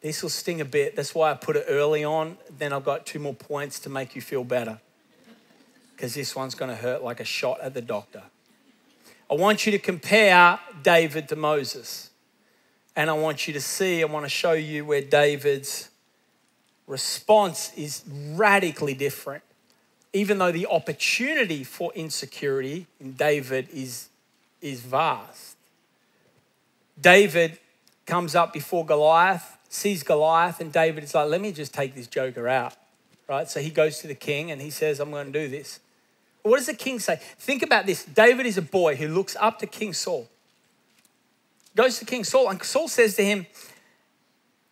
This 0.00 0.22
will 0.22 0.30
sting 0.30 0.60
a 0.60 0.64
bit. 0.64 0.96
That's 0.96 1.14
why 1.14 1.30
I 1.30 1.34
put 1.34 1.56
it 1.56 1.64
early 1.68 2.04
on. 2.04 2.36
Then 2.58 2.72
I've 2.72 2.84
got 2.84 3.06
two 3.06 3.18
more 3.18 3.34
points 3.34 3.80
to 3.80 3.90
make 3.90 4.14
you 4.14 4.22
feel 4.22 4.44
better. 4.44 4.80
Because 5.96 6.14
this 6.14 6.36
one's 6.36 6.54
going 6.54 6.70
to 6.70 6.76
hurt 6.76 7.02
like 7.02 7.20
a 7.20 7.24
shot 7.24 7.60
at 7.60 7.74
the 7.74 7.80
doctor. 7.80 8.22
I 9.30 9.34
want 9.34 9.64
you 9.64 9.72
to 9.72 9.78
compare 9.78 10.60
David 10.82 11.28
to 11.30 11.36
Moses. 11.36 12.10
And 12.94 13.10
I 13.10 13.14
want 13.14 13.48
you 13.48 13.54
to 13.54 13.60
see, 13.60 14.02
I 14.02 14.06
want 14.06 14.26
to 14.26 14.30
show 14.30 14.52
you 14.52 14.84
where 14.84 15.00
David's 15.00 15.88
response 16.86 17.72
is 17.76 18.04
radically 18.34 18.94
different 18.94 19.42
even 20.14 20.38
though 20.38 20.52
the 20.52 20.66
opportunity 20.68 21.64
for 21.64 21.92
insecurity 21.94 22.86
in 23.00 23.12
David 23.12 23.68
is, 23.70 24.08
is 24.62 24.80
vast. 24.80 25.56
David 26.98 27.58
comes 28.06 28.36
up 28.36 28.52
before 28.52 28.86
Goliath, 28.86 29.58
sees 29.68 30.04
Goliath, 30.04 30.60
and 30.60 30.72
David 30.72 31.02
is 31.02 31.14
like, 31.14 31.28
let 31.28 31.40
me 31.40 31.50
just 31.50 31.74
take 31.74 31.96
this 31.96 32.06
joker 32.06 32.46
out. 32.46 32.74
Right? 33.28 33.50
So 33.50 33.60
he 33.60 33.70
goes 33.70 33.98
to 34.00 34.06
the 34.06 34.14
king 34.14 34.52
and 34.52 34.62
he 34.62 34.70
says, 34.70 35.00
I'm 35.00 35.10
going 35.10 35.32
to 35.32 35.32
do 35.32 35.48
this. 35.48 35.80
What 36.42 36.58
does 36.58 36.66
the 36.66 36.74
king 36.74 37.00
say? 37.00 37.18
Think 37.38 37.62
about 37.62 37.86
this. 37.86 38.04
David 38.04 38.46
is 38.46 38.56
a 38.56 38.62
boy 38.62 38.94
who 38.94 39.08
looks 39.08 39.34
up 39.40 39.58
to 39.60 39.66
King 39.66 39.92
Saul. 39.94 40.28
Goes 41.74 41.98
to 41.98 42.04
King 42.04 42.22
Saul, 42.22 42.50
and 42.50 42.62
Saul 42.62 42.86
says 42.86 43.16
to 43.16 43.24
him, 43.24 43.46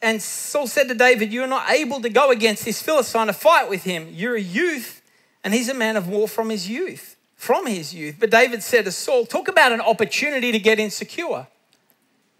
and 0.00 0.22
Saul 0.22 0.68
said 0.68 0.86
to 0.88 0.94
David, 0.94 1.32
You 1.32 1.42
are 1.42 1.48
not 1.48 1.70
able 1.70 2.00
to 2.02 2.10
go 2.10 2.30
against 2.30 2.64
this 2.64 2.80
Philistine 2.80 3.26
to 3.26 3.32
fight 3.32 3.68
with 3.68 3.82
him. 3.82 4.08
You're 4.12 4.36
a 4.36 4.40
youth 4.40 5.01
and 5.44 5.52
he's 5.54 5.68
a 5.68 5.74
man 5.74 5.96
of 5.96 6.08
war 6.08 6.28
from 6.28 6.50
his 6.50 6.68
youth. 6.68 7.16
From 7.36 7.66
his 7.66 7.92
youth. 7.92 8.16
But 8.18 8.30
David 8.30 8.62
said 8.62 8.84
to 8.84 8.92
Saul, 8.92 9.26
Talk 9.26 9.48
about 9.48 9.72
an 9.72 9.80
opportunity 9.80 10.52
to 10.52 10.58
get 10.58 10.78
insecure. 10.78 11.46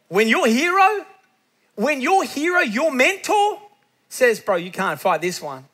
When 0.09 0.29
your 0.29 0.47
hero, 0.47 1.07
when 1.75 2.01
your 2.01 2.25
hero, 2.25 2.61
your 2.61 2.93
mentor 2.93 3.61
says, 4.09 4.39
Bro, 4.39 4.57
you 4.57 4.71
can't 4.71 5.01
fight 5.01 5.21
this 5.21 5.43
one. 5.43 5.65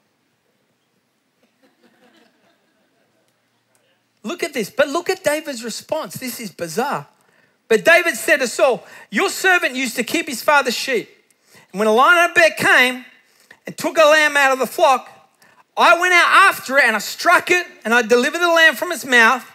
Look 4.23 4.43
at 4.43 4.55
this. 4.55 4.71
But 4.71 4.89
look 4.89 5.11
at 5.11 5.23
David's 5.23 5.63
response. 5.63 6.15
This 6.15 6.41
is 6.41 6.51
bizarre. 6.51 7.07
But 7.69 7.85
David 7.85 8.17
said 8.17 8.39
to 8.39 8.49
Saul, 8.49 8.85
Your 9.11 9.29
servant 9.29 9.75
used 9.75 9.97
to 9.97 10.05
keep 10.05 10.27
his 10.27 10.43
father's 10.43 10.75
sheep. 10.75 11.09
And 11.73 11.79
when 11.79 11.89
a 11.89 11.93
lion 11.93 12.31
a 12.31 12.35
bear 12.35 12.51
came 12.57 13.05
and 13.67 13.77
took 13.77 13.99
a 13.99 14.05
lamb 14.05 14.37
out 14.37 14.53
of 14.53 14.59
the 14.59 14.67
flock, 14.67 15.09
I 15.79 15.99
went 15.99 16.13
out 16.13 16.51
after 16.51 16.77
it 16.77 16.85
and 16.85 16.97
I 16.97 16.99
struck 16.99 17.51
it 17.51 17.67
and 17.85 17.95
I 17.95 18.03
delivered 18.03 18.41
the 18.41 18.49
lamb 18.49 18.75
from 18.75 18.91
its 18.91 19.05
mouth. 19.05 19.49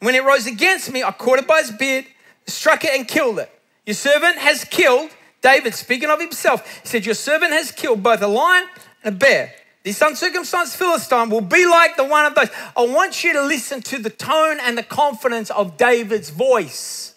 When 0.00 0.14
it 0.14 0.24
rose 0.24 0.46
against 0.46 0.92
me, 0.92 1.02
I 1.02 1.12
caught 1.12 1.38
it 1.38 1.46
by 1.46 1.60
its 1.60 1.70
beard, 1.70 2.04
struck 2.46 2.84
it, 2.84 2.90
and 2.96 3.06
killed 3.06 3.38
it. 3.38 3.50
Your 3.86 3.94
servant 3.94 4.38
has 4.38 4.64
killed, 4.64 5.10
David 5.40 5.74
speaking 5.74 6.10
of 6.10 6.20
himself, 6.20 6.80
he 6.82 6.88
said, 6.88 7.06
Your 7.06 7.14
servant 7.14 7.52
has 7.52 7.72
killed 7.72 8.02
both 8.02 8.20
a 8.22 8.26
lion 8.26 8.66
and 9.04 9.14
a 9.14 9.18
bear. 9.18 9.54
This 9.84 10.02
uncircumcised 10.02 10.74
Philistine 10.74 11.30
will 11.30 11.40
be 11.40 11.64
like 11.64 11.96
the 11.96 12.04
one 12.04 12.26
of 12.26 12.34
those. 12.34 12.50
I 12.76 12.84
want 12.86 13.24
you 13.24 13.32
to 13.34 13.42
listen 13.42 13.80
to 13.82 13.98
the 13.98 14.10
tone 14.10 14.58
and 14.60 14.76
the 14.76 14.82
confidence 14.82 15.50
of 15.50 15.76
David's 15.76 16.30
voice. 16.30 17.14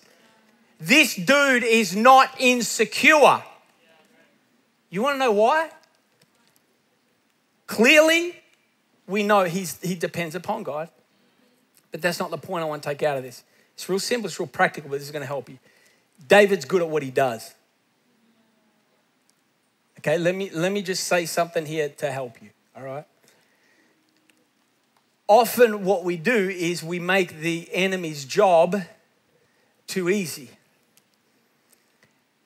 This 0.80 1.16
dude 1.16 1.64
is 1.64 1.96
not 1.96 2.30
insecure. 2.40 3.44
You 4.90 5.02
want 5.02 5.16
to 5.16 5.20
know 5.20 5.32
why? 5.32 5.70
Clearly, 7.68 8.41
we 9.12 9.24
know 9.24 9.44
he's, 9.44 9.80
he 9.82 9.96
depends 9.96 10.34
upon 10.34 10.64
God. 10.64 10.90
But 11.92 12.02
that's 12.02 12.20
not 12.20 12.32
the 12.32 12.38
point 12.38 12.64
I 12.64 12.68
want 12.68 12.82
to 12.84 12.90
take 12.90 13.04
out 13.04 13.18
of 13.18 13.24
this. 13.24 13.44
It's 13.74 13.88
real 13.90 14.00
simple, 14.00 14.28
it's 14.28 14.40
real 14.40 14.48
practical, 14.48 14.90
but 14.90 14.98
this 14.98 15.06
is 15.08 15.12
going 15.12 15.22
to 15.22 15.28
help 15.28 15.50
you. 15.50 15.60
David's 16.28 16.66
good 16.66 16.82
at 16.82 16.90
what 16.90 17.04
he 17.04 17.12
does. 17.12 17.54
Okay, 20.00 20.18
let 20.18 20.34
me, 20.34 20.50
let 20.52 20.72
me 20.72 20.82
just 20.82 21.04
say 21.04 21.26
something 21.26 21.66
here 21.66 21.90
to 21.90 22.12
help 22.12 22.42
you, 22.42 22.50
all 22.76 22.84
right? 22.84 23.06
Often, 25.28 25.86
what 25.86 26.04
we 26.04 26.18
do 26.18 26.50
is 26.50 26.84
we 26.84 27.00
make 27.00 27.40
the 27.40 27.70
enemy's 27.72 28.26
job 28.26 28.82
too 29.88 30.10
easy. 30.10 30.50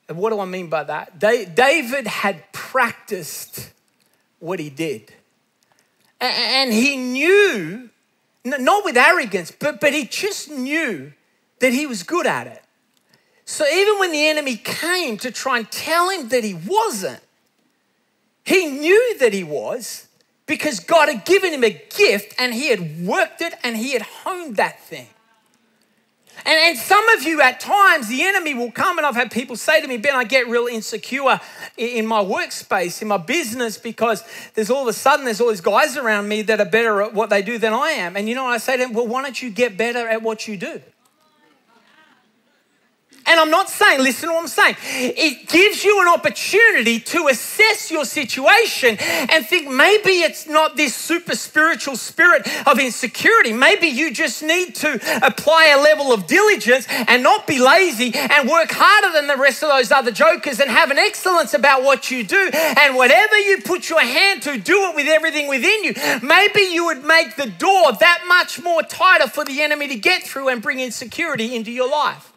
And 0.07 0.17
what 0.17 0.29
do 0.31 0.39
I 0.39 0.45
mean 0.45 0.69
by 0.69 0.83
that? 0.83 1.17
David 1.17 2.07
had 2.07 2.51
practiced 2.51 3.71
what 4.39 4.59
he 4.59 4.69
did. 4.69 5.11
And 6.25 6.73
he 6.73 6.95
knew, 6.97 7.89
not 8.43 8.85
with 8.85 8.97
arrogance, 8.97 9.51
but, 9.51 9.79
but 9.79 9.93
he 9.93 10.05
just 10.05 10.49
knew 10.49 11.13
that 11.59 11.73
he 11.73 11.85
was 11.85 12.03
good 12.03 12.27
at 12.27 12.47
it. 12.47 12.63
So 13.45 13.65
even 13.67 13.99
when 13.99 14.11
the 14.11 14.27
enemy 14.27 14.57
came 14.57 15.17
to 15.17 15.31
try 15.31 15.59
and 15.59 15.71
tell 15.71 16.09
him 16.09 16.29
that 16.29 16.43
he 16.43 16.53
wasn't, 16.53 17.21
he 18.43 18.65
knew 18.65 19.17
that 19.19 19.33
he 19.33 19.43
was 19.43 20.07
because 20.45 20.79
God 20.79 21.09
had 21.09 21.25
given 21.25 21.53
him 21.53 21.63
a 21.63 21.69
gift 21.69 22.33
and 22.39 22.53
he 22.53 22.69
had 22.69 23.05
worked 23.05 23.41
it 23.41 23.53
and 23.63 23.75
he 23.77 23.93
had 23.93 24.01
honed 24.01 24.57
that 24.57 24.81
thing. 24.83 25.07
And, 26.45 26.59
and 26.59 26.77
some 26.77 27.07
of 27.09 27.23
you, 27.23 27.41
at 27.41 27.59
times, 27.59 28.07
the 28.07 28.23
enemy 28.23 28.53
will 28.53 28.71
come, 28.71 28.99
and 28.99 29.07
I've 29.07 29.15
had 29.15 29.31
people 29.31 29.55
say 29.55 29.81
to 29.81 29.87
me, 29.87 29.97
Ben, 29.97 30.15
I 30.15 30.23
get 30.23 30.47
real 30.47 30.67
insecure 30.67 31.39
in 31.75 32.05
my 32.05 32.23
workspace, 32.23 33.01
in 33.01 33.07
my 33.07 33.17
business, 33.17 33.79
because 33.79 34.23
there's 34.53 34.69
all 34.69 34.83
of 34.83 34.87
a 34.87 34.93
sudden 34.93 35.25
there's 35.25 35.41
all 35.41 35.49
these 35.49 35.61
guys 35.61 35.97
around 35.97 36.27
me 36.27 36.43
that 36.43 36.61
are 36.61 36.69
better 36.69 37.01
at 37.01 37.13
what 37.13 37.31
they 37.31 37.41
do 37.41 37.57
than 37.57 37.73
I 37.73 37.89
am. 37.91 38.15
And 38.15 38.29
you 38.29 38.35
know 38.35 38.45
I 38.45 38.59
say 38.59 38.77
to 38.77 38.83
them? 38.83 38.93
Well, 38.93 39.07
why 39.07 39.23
don't 39.23 39.41
you 39.41 39.49
get 39.49 39.75
better 39.75 40.07
at 40.07 40.21
what 40.21 40.47
you 40.47 40.55
do? 40.55 40.81
And 43.27 43.39
I'm 43.39 43.49
not 43.49 43.69
saying, 43.69 44.01
listen 44.01 44.29
to 44.29 44.35
what 44.35 44.41
I'm 44.41 44.47
saying. 44.47 44.75
It 44.83 45.47
gives 45.47 45.83
you 45.83 46.01
an 46.01 46.07
opportunity 46.07 46.99
to 46.99 47.27
assess 47.27 47.89
your 47.89 48.05
situation 48.05 48.97
and 48.99 49.45
think 49.45 49.69
maybe 49.69 50.21
it's 50.21 50.47
not 50.47 50.75
this 50.75 50.93
super 50.93 51.35
spiritual 51.35 51.95
spirit 51.95 52.47
of 52.67 52.79
insecurity. 52.79 53.51
Maybe 53.51 53.87
you 53.87 54.13
just 54.13 54.43
need 54.43 54.75
to 54.75 54.99
apply 55.25 55.73
a 55.77 55.81
level 55.81 56.13
of 56.13 56.27
diligence 56.27 56.85
and 56.89 57.23
not 57.23 57.47
be 57.47 57.59
lazy 57.59 58.11
and 58.13 58.47
work 58.47 58.69
harder 58.71 59.11
than 59.13 59.27
the 59.27 59.37
rest 59.37 59.63
of 59.63 59.69
those 59.69 59.91
other 59.91 60.11
jokers 60.11 60.59
and 60.59 60.69
have 60.69 60.91
an 60.91 60.99
excellence 60.99 61.53
about 61.53 61.83
what 61.83 62.11
you 62.11 62.23
do. 62.23 62.49
And 62.53 62.95
whatever 62.95 63.39
you 63.39 63.61
put 63.61 63.89
your 63.89 64.01
hand 64.01 64.43
to, 64.43 64.57
do 64.57 64.89
it 64.89 64.95
with 64.95 65.07
everything 65.07 65.47
within 65.47 65.83
you. 65.83 65.93
Maybe 66.21 66.61
you 66.61 66.85
would 66.85 67.03
make 67.03 67.35
the 67.35 67.47
door 67.47 67.91
that 67.93 68.23
much 68.27 68.61
more 68.61 68.83
tighter 68.83 69.27
for 69.27 69.43
the 69.43 69.61
enemy 69.61 69.87
to 69.87 69.95
get 69.95 70.23
through 70.23 70.49
and 70.49 70.61
bring 70.61 70.79
insecurity 70.79 71.55
into 71.55 71.71
your 71.71 71.89
life. 71.89 72.33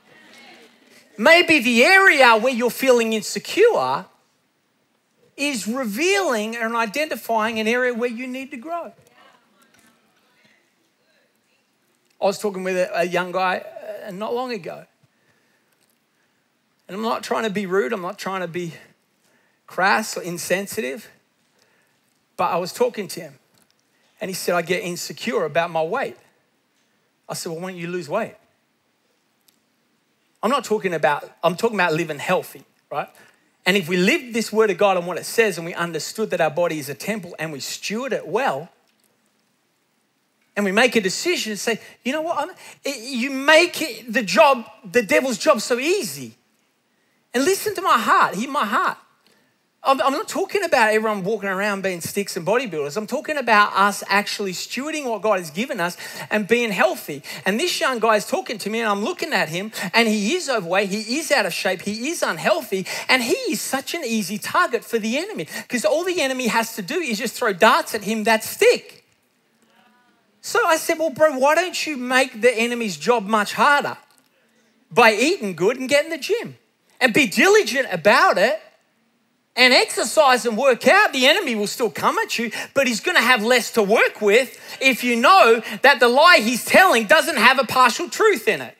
Maybe 1.20 1.58
the 1.58 1.84
area 1.84 2.36
where 2.36 2.52
you're 2.52 2.70
feeling 2.70 3.12
insecure 3.12 4.06
is 5.36 5.66
revealing 5.66 6.56
and 6.56 6.76
identifying 6.76 7.58
an 7.58 7.66
area 7.66 7.92
where 7.92 8.08
you 8.08 8.28
need 8.28 8.52
to 8.52 8.56
grow. 8.56 8.92
I 12.20 12.24
was 12.24 12.38
talking 12.38 12.62
with 12.62 12.88
a, 12.94 13.06
young 13.06 13.32
guy 13.32 13.64
uh, 14.06 14.12
not 14.12 14.32
long 14.32 14.52
ago. 14.52 14.84
And 16.86 16.96
I'm 16.96 17.02
not 17.02 17.24
trying 17.24 17.44
to 17.44 17.50
be 17.50 17.66
rude, 17.66 17.92
I'm 17.92 18.00
not 18.00 18.18
trying 18.18 18.40
to 18.40 18.48
be 18.48 18.74
crass 19.66 20.16
or 20.16 20.22
insensitive, 20.22 21.10
but 22.36 22.44
I 22.44 22.58
was 22.58 22.72
talking 22.72 23.08
to 23.08 23.20
him. 23.20 23.38
And 24.20 24.30
he 24.30 24.34
said, 24.34 24.54
I 24.54 24.62
get 24.62 24.82
insecure 24.82 25.44
about 25.44 25.70
my 25.70 25.82
weight. 25.82 26.16
I 27.28 27.34
said, 27.34 27.50
Well, 27.50 27.60
why 27.60 27.70
don't 27.70 27.78
you 27.78 27.88
lose 27.88 28.08
weight? 28.08 28.34
I'm 30.42 30.50
not 30.50 30.64
talking 30.64 30.94
about, 30.94 31.30
I'm 31.42 31.56
talking 31.56 31.76
about 31.76 31.94
living 31.94 32.18
healthy, 32.18 32.64
right? 32.90 33.08
And 33.66 33.76
if 33.76 33.88
we 33.88 33.96
live 33.96 34.32
this 34.32 34.52
word 34.52 34.70
of 34.70 34.78
God 34.78 34.96
and 34.96 35.06
what 35.06 35.18
it 35.18 35.26
says, 35.26 35.58
and 35.58 35.66
we 35.66 35.74
understood 35.74 36.30
that 36.30 36.40
our 36.40 36.50
body 36.50 36.78
is 36.78 36.88
a 36.88 36.94
temple 36.94 37.34
and 37.38 37.52
we 37.52 37.60
steward 37.60 38.12
it 38.12 38.26
well, 38.26 38.70
and 40.56 40.64
we 40.64 40.72
make 40.72 40.96
a 40.96 41.00
decision 41.00 41.52
and 41.52 41.58
say, 41.60 41.80
you 42.04 42.12
know 42.12 42.22
what, 42.22 42.56
you 42.84 43.30
make 43.30 44.06
the 44.08 44.22
job, 44.22 44.64
the 44.90 45.02
devil's 45.02 45.38
job 45.38 45.60
so 45.60 45.78
easy. 45.78 46.34
And 47.32 47.44
listen 47.44 47.74
to 47.76 47.82
my 47.82 47.98
heart, 47.98 48.34
hear 48.34 48.50
my 48.50 48.64
heart. 48.64 48.98
I'm, 49.88 50.12
not 50.12 50.28
talking 50.28 50.64
about 50.64 50.92
everyone 50.92 51.24
walking 51.24 51.48
around 51.48 51.82
being 51.82 52.02
sticks 52.02 52.36
and 52.36 52.46
bodybuilders. 52.46 52.98
I'm 52.98 53.06
talking 53.06 53.38
about 53.38 53.72
us 53.74 54.04
actually 54.06 54.52
stewarding 54.52 55.08
what 55.08 55.22
God 55.22 55.38
has 55.38 55.50
given 55.50 55.80
us 55.80 55.96
and 56.30 56.46
being 56.46 56.70
healthy. 56.70 57.22
And 57.46 57.58
this 57.58 57.80
young 57.80 57.98
guy 57.98 58.16
is 58.16 58.26
talking 58.26 58.58
to 58.58 58.68
me, 58.68 58.80
and 58.80 58.88
I'm 58.88 59.02
looking 59.02 59.32
at 59.32 59.48
him, 59.48 59.72
and 59.94 60.06
he 60.06 60.34
is 60.34 60.50
overweight, 60.50 60.90
he 60.90 61.18
is 61.18 61.32
out 61.32 61.46
of 61.46 61.54
shape, 61.54 61.80
he 61.80 62.10
is 62.10 62.22
unhealthy, 62.22 62.86
and 63.08 63.22
he 63.22 63.32
is 63.32 63.62
such 63.62 63.94
an 63.94 64.04
easy 64.04 64.36
target 64.36 64.84
for 64.84 64.98
the 64.98 65.16
enemy 65.16 65.48
because 65.62 65.86
all 65.86 66.04
the 66.04 66.20
enemy 66.20 66.48
has 66.48 66.74
to 66.74 66.82
do 66.82 66.96
is 67.00 67.16
just 67.16 67.34
throw 67.34 67.54
darts 67.54 67.94
at 67.94 68.02
him 68.02 68.24
that 68.24 68.44
stick. 68.44 69.06
So 70.42 70.64
I 70.66 70.76
said, 70.76 70.98
Well, 70.98 71.10
bro, 71.10 71.38
why 71.38 71.54
don't 71.54 71.86
you 71.86 71.96
make 71.96 72.42
the 72.42 72.54
enemy's 72.54 72.98
job 72.98 73.26
much 73.26 73.54
harder 73.54 73.96
by 74.90 75.14
eating 75.14 75.56
good 75.56 75.78
and 75.78 75.88
getting 75.88 76.10
the 76.10 76.18
gym 76.18 76.58
and 77.00 77.14
be 77.14 77.26
diligent 77.26 77.88
about 77.90 78.36
it? 78.36 78.60
And 79.58 79.74
exercise 79.74 80.46
and 80.46 80.56
work 80.56 80.86
out, 80.86 81.12
the 81.12 81.26
enemy 81.26 81.56
will 81.56 81.66
still 81.66 81.90
come 81.90 82.16
at 82.18 82.38
you, 82.38 82.52
but 82.74 82.86
he's 82.86 83.00
going 83.00 83.16
to 83.16 83.22
have 83.22 83.42
less 83.42 83.72
to 83.72 83.82
work 83.82 84.22
with 84.22 84.58
if 84.80 85.02
you 85.02 85.16
know 85.16 85.60
that 85.82 85.98
the 85.98 86.08
lie 86.08 86.38
he's 86.40 86.64
telling 86.64 87.06
doesn't 87.06 87.36
have 87.36 87.58
a 87.58 87.64
partial 87.64 88.08
truth 88.08 88.46
in 88.46 88.62
it. 88.62 88.76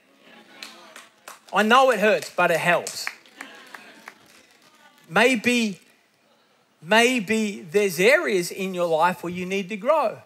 I 1.53 1.65
know 1.65 1.91
it 1.91 1.99
hurts, 1.99 2.31
but 2.35 2.53
it 2.53 2.61
helps. 2.61 3.07
Maybe, 5.11 5.81
maybe 6.81 7.63
there's 7.63 7.99
areas 7.99 8.53
in 8.53 8.73
your 8.73 8.87
life 8.87 9.25
where 9.25 9.33
you 9.33 9.47
need 9.47 9.69
to 9.71 9.77
grow. 9.77 10.19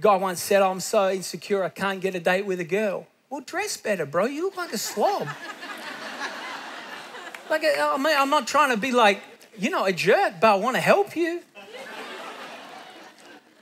Guy 0.00 0.16
once 0.16 0.40
said, 0.40 0.62
I'm 0.62 0.80
so 0.80 1.10
insecure 1.10 1.62
I 1.62 1.68
can't 1.68 2.00
get 2.00 2.14
a 2.14 2.20
date 2.20 2.46
with 2.46 2.60
a 2.60 2.64
girl. 2.64 3.06
Well, 3.28 3.42
dress 3.42 3.76
better, 3.76 4.06
bro. 4.06 4.24
You 4.24 4.44
look 4.44 4.56
like 4.56 4.72
a 4.72 4.78
slob. 4.78 5.28
Like, 7.52 7.64
I 7.64 7.98
mean, 7.98 8.16
I'm 8.16 8.30
not 8.30 8.46
trying 8.46 8.70
to 8.70 8.78
be 8.78 8.92
like, 8.92 9.22
you 9.58 9.68
know, 9.68 9.84
a 9.84 9.92
jerk, 9.92 10.40
but 10.40 10.52
I 10.52 10.54
want 10.54 10.74
to 10.76 10.80
help 10.80 11.14
you. 11.14 11.42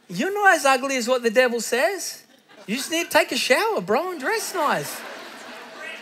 You're 0.09 0.33
not 0.33 0.55
as 0.55 0.65
ugly 0.65 0.97
as 0.97 1.09
what 1.09 1.25
the 1.25 1.31
devil 1.31 1.61
says. 1.61 2.23
You 2.69 2.77
just 2.77 2.93
need 2.93 3.07
to 3.07 3.11
take 3.11 3.33
a 3.33 3.37
shower, 3.37 3.81
bro, 3.81 4.13
and 4.13 4.21
dress 4.21 4.55
nice. 4.55 5.01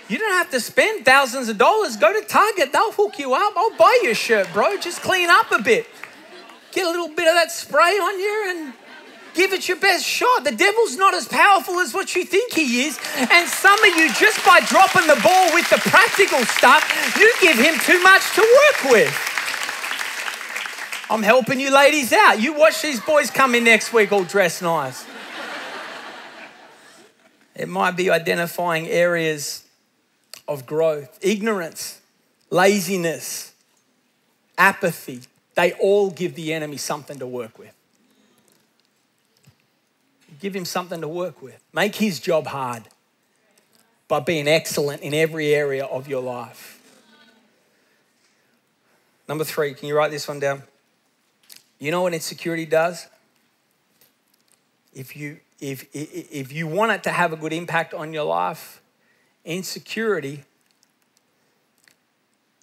You 0.07 0.18
don't 0.18 0.35
have 0.35 0.51
to 0.51 0.61
spend 0.61 1.07
thousands 1.07 1.48
of 1.48 1.57
dollars. 1.57 1.96
Go 1.96 2.12
to 2.12 2.29
Target, 2.29 2.74
they'll 2.74 2.92
hook 2.92 3.18
you 3.18 3.33
up. 3.33 3.55
I'll 3.57 3.74
buy 3.79 4.01
you 4.03 4.11
a 4.11 4.14
shirt, 4.14 4.53
bro. 4.53 4.77
Just 4.77 5.01
clean 5.01 5.31
up 5.31 5.51
a 5.51 5.62
bit. 5.62 5.87
Get 6.72 6.87
a 6.87 6.90
little 6.90 7.09
bit 7.09 7.27
of 7.27 7.35
that 7.37 7.51
spray 7.51 7.81
on 7.81 8.18
you 8.18 8.44
and 8.48 8.74
Give 9.38 9.53
it 9.53 9.68
your 9.68 9.77
best 9.77 10.05
shot. 10.05 10.42
The 10.42 10.51
devil's 10.51 10.96
not 10.96 11.14
as 11.14 11.29
powerful 11.29 11.79
as 11.79 11.94
what 11.94 12.16
you 12.16 12.24
think 12.24 12.55
he 12.55 12.87
is. 12.88 12.98
And 13.14 13.48
some 13.48 13.79
of 13.85 13.96
you, 13.96 14.12
just 14.14 14.44
by 14.44 14.59
dropping 14.66 15.07
the 15.07 15.14
ball 15.22 15.55
with 15.55 15.70
the 15.70 15.77
practical 15.77 16.44
stuff, 16.44 16.83
you 17.16 17.33
give 17.40 17.57
him 17.57 17.79
too 17.79 18.03
much 18.03 18.35
to 18.35 18.40
work 18.40 18.90
with. 18.90 19.14
I'm 21.09 21.22
helping 21.22 21.61
you 21.61 21.72
ladies 21.72 22.12
out. 22.12 22.40
You 22.40 22.53
watch 22.55 22.83
these 22.83 22.98
boys 23.01 23.31
come 23.31 23.55
in 23.55 23.62
next 23.62 23.92
week 23.92 24.11
all 24.11 24.24
dressed 24.24 24.61
nice. 24.61 25.07
It 27.55 27.68
might 27.68 27.92
be 27.92 28.11
identifying 28.11 28.88
areas 28.88 29.64
of 30.48 30.66
growth, 30.66 31.16
ignorance, 31.22 32.01
laziness, 32.51 33.53
apathy. 34.59 35.20
They 35.55 35.74
all 35.74 36.11
give 36.11 36.35
the 36.35 36.53
enemy 36.53 36.79
something 36.79 37.20
to 37.20 37.27
work 37.29 37.57
with. 37.57 37.77
Give 40.38 40.55
him 40.55 40.64
something 40.64 41.01
to 41.01 41.09
work 41.09 41.42
with. 41.42 41.61
Make 41.72 41.96
his 41.96 42.20
job 42.20 42.46
hard 42.46 42.85
by 44.07 44.20
being 44.20 44.48
excellent 44.48 45.03
in 45.03 45.12
every 45.14 45.55
area 45.55 45.85
of 45.85 46.09
your 46.09 46.22
life. 46.22 46.74
Number 49.29 49.44
three, 49.44 49.74
can 49.74 49.88
you 49.88 49.96
write 49.96 50.11
this 50.11 50.27
one 50.27 50.40
down? 50.40 50.62
You 51.79 51.90
know 51.90 52.03
what 52.03 52.14
insecurity 52.14 52.64
does? 52.64 53.07
If 54.94 55.14
you, 55.16 55.38
if, 55.61 55.87
if 55.92 56.53
you 56.53 56.66
want 56.66 56.92
it 56.92 57.03
to 57.05 57.11
have 57.11 57.33
a 57.33 57.37
good 57.37 57.53
impact 57.53 57.92
on 57.92 58.12
your 58.12 58.24
life, 58.24 58.81
insecurity, 59.44 60.44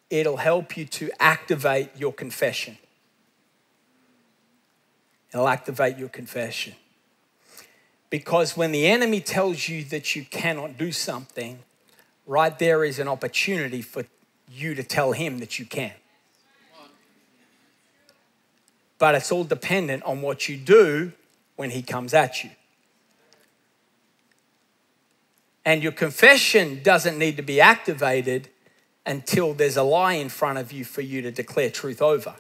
it'll 0.09 0.37
help 0.37 0.75
you 0.75 0.85
to 0.85 1.11
activate 1.19 1.91
your 1.95 2.11
confession. 2.11 2.77
It'll 5.31 5.47
activate 5.47 5.97
your 5.97 6.09
confession. 6.09 6.73
Because 8.09 8.55
when 8.55 8.71
the 8.71 8.87
enemy 8.87 9.19
tells 9.19 9.67
you 9.67 9.83
that 9.85 10.15
you 10.15 10.25
cannot 10.25 10.77
do 10.77 10.91
something, 10.91 11.59
right 12.25 12.57
there 12.57 12.83
is 12.83 12.99
an 12.99 13.07
opportunity 13.07 13.81
for 13.81 14.05
you 14.49 14.75
to 14.75 14.83
tell 14.83 15.11
him 15.11 15.39
that 15.39 15.59
you 15.59 15.65
can. 15.65 15.93
But 18.97 19.15
it's 19.15 19.31
all 19.31 19.43
dependent 19.43 20.03
on 20.03 20.21
what 20.21 20.47
you 20.47 20.57
do 20.57 21.11
when 21.55 21.71
he 21.71 21.81
comes 21.81 22.13
at 22.13 22.43
you. 22.43 22.51
And 25.65 25.81
your 25.81 25.91
confession 25.91 26.81
doesn't 26.83 27.17
need 27.17 27.37
to 27.37 27.43
be 27.43 27.59
activated 27.59 28.49
until 29.05 29.53
there's 29.53 29.77
a 29.77 29.83
lie 29.83 30.13
in 30.13 30.29
front 30.29 30.59
of 30.59 30.71
you 30.71 30.85
for 30.85 31.01
you 31.01 31.21
to 31.23 31.31
declare 31.31 31.69
truth 31.69 32.01
over. 32.01 32.35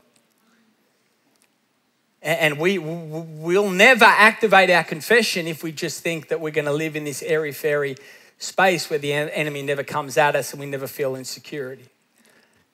And 2.25 2.57
we, 2.57 2.79
we'll 2.79 3.69
never 3.69 4.03
activate 4.03 4.71
our 4.71 4.83
confession 4.83 5.45
if 5.45 5.61
we 5.61 5.71
just 5.71 6.01
think 6.01 6.29
that 6.29 6.41
we're 6.41 6.49
going 6.49 6.65
to 6.65 6.73
live 6.73 6.95
in 6.95 7.03
this 7.03 7.21
airy 7.21 7.51
fairy 7.51 7.97
space 8.39 8.89
where 8.89 8.97
the 8.97 9.13
enemy 9.13 9.61
never 9.61 9.83
comes 9.83 10.17
at 10.17 10.35
us 10.35 10.51
and 10.51 10.59
we 10.59 10.65
never 10.65 10.87
feel 10.87 11.15
insecurity. 11.15 11.85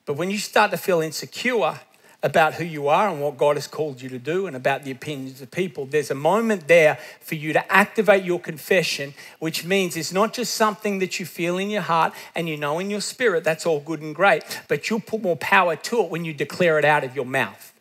But 0.06 0.14
when 0.14 0.30
you 0.30 0.38
start 0.38 0.70
to 0.70 0.78
feel 0.78 1.02
insecure 1.02 1.78
about 2.22 2.54
who 2.54 2.64
you 2.64 2.88
are 2.88 3.10
and 3.10 3.20
what 3.20 3.36
God 3.36 3.56
has 3.56 3.66
called 3.66 4.00
you 4.00 4.08
to 4.08 4.18
do 4.18 4.46
and 4.46 4.56
about 4.56 4.84
the 4.84 4.90
opinions 4.90 5.42
of 5.42 5.50
people, 5.50 5.84
there's 5.84 6.10
a 6.10 6.14
moment 6.14 6.66
there 6.66 6.98
for 7.20 7.34
you 7.34 7.52
to 7.52 7.70
activate 7.70 8.24
your 8.24 8.40
confession, 8.40 9.12
which 9.38 9.66
means 9.66 9.98
it's 9.98 10.14
not 10.14 10.32
just 10.32 10.54
something 10.54 10.98
that 11.00 11.20
you 11.20 11.26
feel 11.26 11.58
in 11.58 11.68
your 11.68 11.82
heart 11.82 12.14
and 12.34 12.48
you 12.48 12.56
know 12.56 12.78
in 12.78 12.88
your 12.88 13.02
spirit, 13.02 13.44
that's 13.44 13.66
all 13.66 13.80
good 13.80 14.00
and 14.00 14.14
great, 14.14 14.62
but 14.66 14.88
you'll 14.88 14.98
put 14.98 15.20
more 15.20 15.36
power 15.36 15.76
to 15.76 16.02
it 16.02 16.10
when 16.10 16.24
you 16.24 16.32
declare 16.32 16.78
it 16.78 16.86
out 16.86 17.04
of 17.04 17.14
your 17.14 17.26
mouth. 17.26 17.71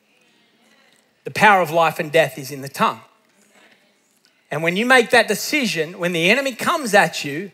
The 1.23 1.31
power 1.31 1.61
of 1.61 1.71
life 1.71 1.99
and 1.99 2.11
death 2.11 2.37
is 2.37 2.51
in 2.51 2.61
the 2.61 2.69
tongue. 2.69 3.01
And 4.49 4.63
when 4.63 4.75
you 4.75 4.85
make 4.85 5.11
that 5.11 5.27
decision, 5.27 5.99
when 5.99 6.11
the 6.13 6.29
enemy 6.29 6.53
comes 6.53 6.93
at 6.93 7.23
you, 7.23 7.51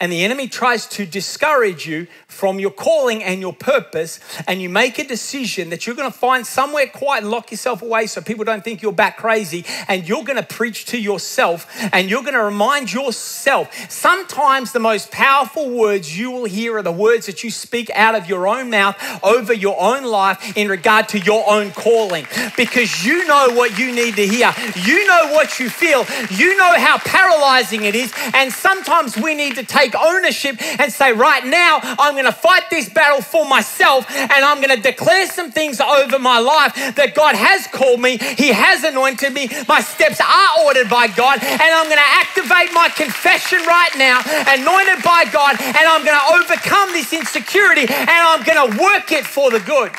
and 0.00 0.10
the 0.10 0.24
enemy 0.24 0.48
tries 0.48 0.86
to 0.86 1.04
discourage 1.04 1.86
you 1.86 2.06
from 2.26 2.58
your 2.58 2.70
calling 2.70 3.22
and 3.22 3.40
your 3.40 3.52
purpose, 3.52 4.18
and 4.48 4.62
you 4.62 4.68
make 4.68 4.98
a 4.98 5.04
decision 5.04 5.70
that 5.70 5.86
you're 5.86 5.96
going 5.96 6.10
to 6.10 6.18
find 6.18 6.46
somewhere 6.46 6.86
quiet 6.86 7.22
and 7.22 7.30
lock 7.30 7.50
yourself 7.50 7.82
away 7.82 8.06
so 8.06 8.20
people 8.20 8.44
don't 8.44 8.64
think 8.64 8.80
you're 8.80 8.92
back 8.92 9.18
crazy, 9.18 9.64
and 9.88 10.08
you're 10.08 10.24
going 10.24 10.36
to 10.36 10.42
preach 10.42 10.86
to 10.86 10.98
yourself 10.98 11.66
and 11.92 12.08
you're 12.08 12.22
going 12.22 12.34
to 12.34 12.42
remind 12.42 12.92
yourself. 12.92 13.90
Sometimes 13.90 14.72
the 14.72 14.78
most 14.80 15.10
powerful 15.10 15.68
words 15.68 16.18
you 16.18 16.30
will 16.30 16.46
hear 16.46 16.78
are 16.78 16.82
the 16.82 16.90
words 16.90 17.26
that 17.26 17.44
you 17.44 17.50
speak 17.50 17.90
out 17.90 18.14
of 18.14 18.28
your 18.28 18.48
own 18.48 18.70
mouth 18.70 18.96
over 19.22 19.52
your 19.52 19.78
own 19.80 20.04
life 20.04 20.56
in 20.56 20.68
regard 20.68 21.08
to 21.08 21.18
your 21.18 21.44
own 21.50 21.70
calling. 21.72 22.26
Because 22.56 23.04
you 23.04 23.26
know 23.26 23.50
what 23.50 23.78
you 23.78 23.92
need 23.92 24.16
to 24.16 24.26
hear, 24.26 24.54
you 24.76 25.06
know 25.06 25.32
what 25.32 25.58
you 25.58 25.68
feel, 25.68 26.06
you 26.30 26.56
know 26.56 26.74
how 26.78 26.98
paralyzing 26.98 27.84
it 27.84 27.94
is, 27.94 28.12
and 28.32 28.52
sometimes 28.52 29.16
we 29.16 29.34
need 29.34 29.56
to 29.56 29.64
take 29.64 29.89
take 29.90 30.00
ownership 30.00 30.56
and 30.80 30.92
say, 30.92 31.12
right 31.12 31.44
now, 31.44 31.80
I'm 31.82 32.14
going 32.14 32.24
to 32.24 32.32
fight 32.32 32.70
this 32.70 32.88
battle 32.88 33.22
for 33.22 33.46
myself 33.46 34.10
and 34.10 34.44
I'm 34.44 34.60
going 34.60 34.74
to 34.76 34.82
declare 34.82 35.26
some 35.26 35.50
things 35.50 35.80
over 35.80 36.18
my 36.18 36.38
life 36.38 36.74
that 36.96 37.14
God 37.14 37.34
has 37.34 37.66
called 37.66 38.00
me, 38.00 38.18
He 38.18 38.48
has 38.48 38.84
anointed 38.84 39.32
me, 39.32 39.48
my 39.68 39.80
steps 39.80 40.20
are 40.20 40.64
ordered 40.64 40.88
by 40.88 41.08
God, 41.08 41.42
and 41.42 41.60
I'm 41.60 41.86
going 41.86 41.98
to 41.98 42.12
activate 42.22 42.72
my 42.74 42.88
confession 42.88 43.58
right 43.66 43.92
now, 43.96 44.20
anointed 44.48 45.04
by 45.04 45.24
God, 45.32 45.56
and 45.60 45.76
I'm 45.76 46.04
going 46.04 46.18
to 46.18 46.26
overcome 46.34 46.92
this 46.92 47.12
insecurity 47.12 47.86
and 47.90 48.10
I'm 48.10 48.42
going 48.42 48.70
to 48.70 48.82
work 48.82 49.12
it 49.12 49.26
for 49.26 49.50
the 49.50 49.60
good. 49.60 49.92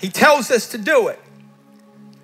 He 0.00 0.08
tells 0.08 0.50
us 0.50 0.68
to 0.70 0.78
do 0.78 1.08
it. 1.08 1.20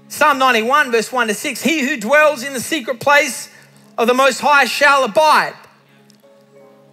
Psalm 0.08 0.38
91, 0.38 0.90
verse 0.90 1.12
1 1.12 1.28
to 1.28 1.34
6 1.34 1.62
He 1.62 1.86
who 1.86 1.96
dwells 1.96 2.42
in 2.42 2.54
the 2.54 2.60
secret 2.60 2.98
place 2.98 3.50
of 3.96 4.06
the 4.06 4.14
Most 4.14 4.40
High 4.40 4.64
shall 4.64 5.04
abide 5.04 5.54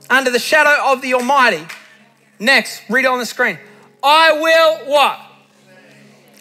under 0.10 0.32
the 0.32 0.40
shadow 0.40 0.92
of 0.92 1.02
the 1.02 1.14
Almighty. 1.14 1.66
Next, 2.40 2.82
read 2.90 3.06
it 3.06 3.08
on 3.08 3.20
the 3.20 3.26
screen. 3.26 3.58
I 4.04 4.34
will 4.34 4.92
what? 4.92 5.20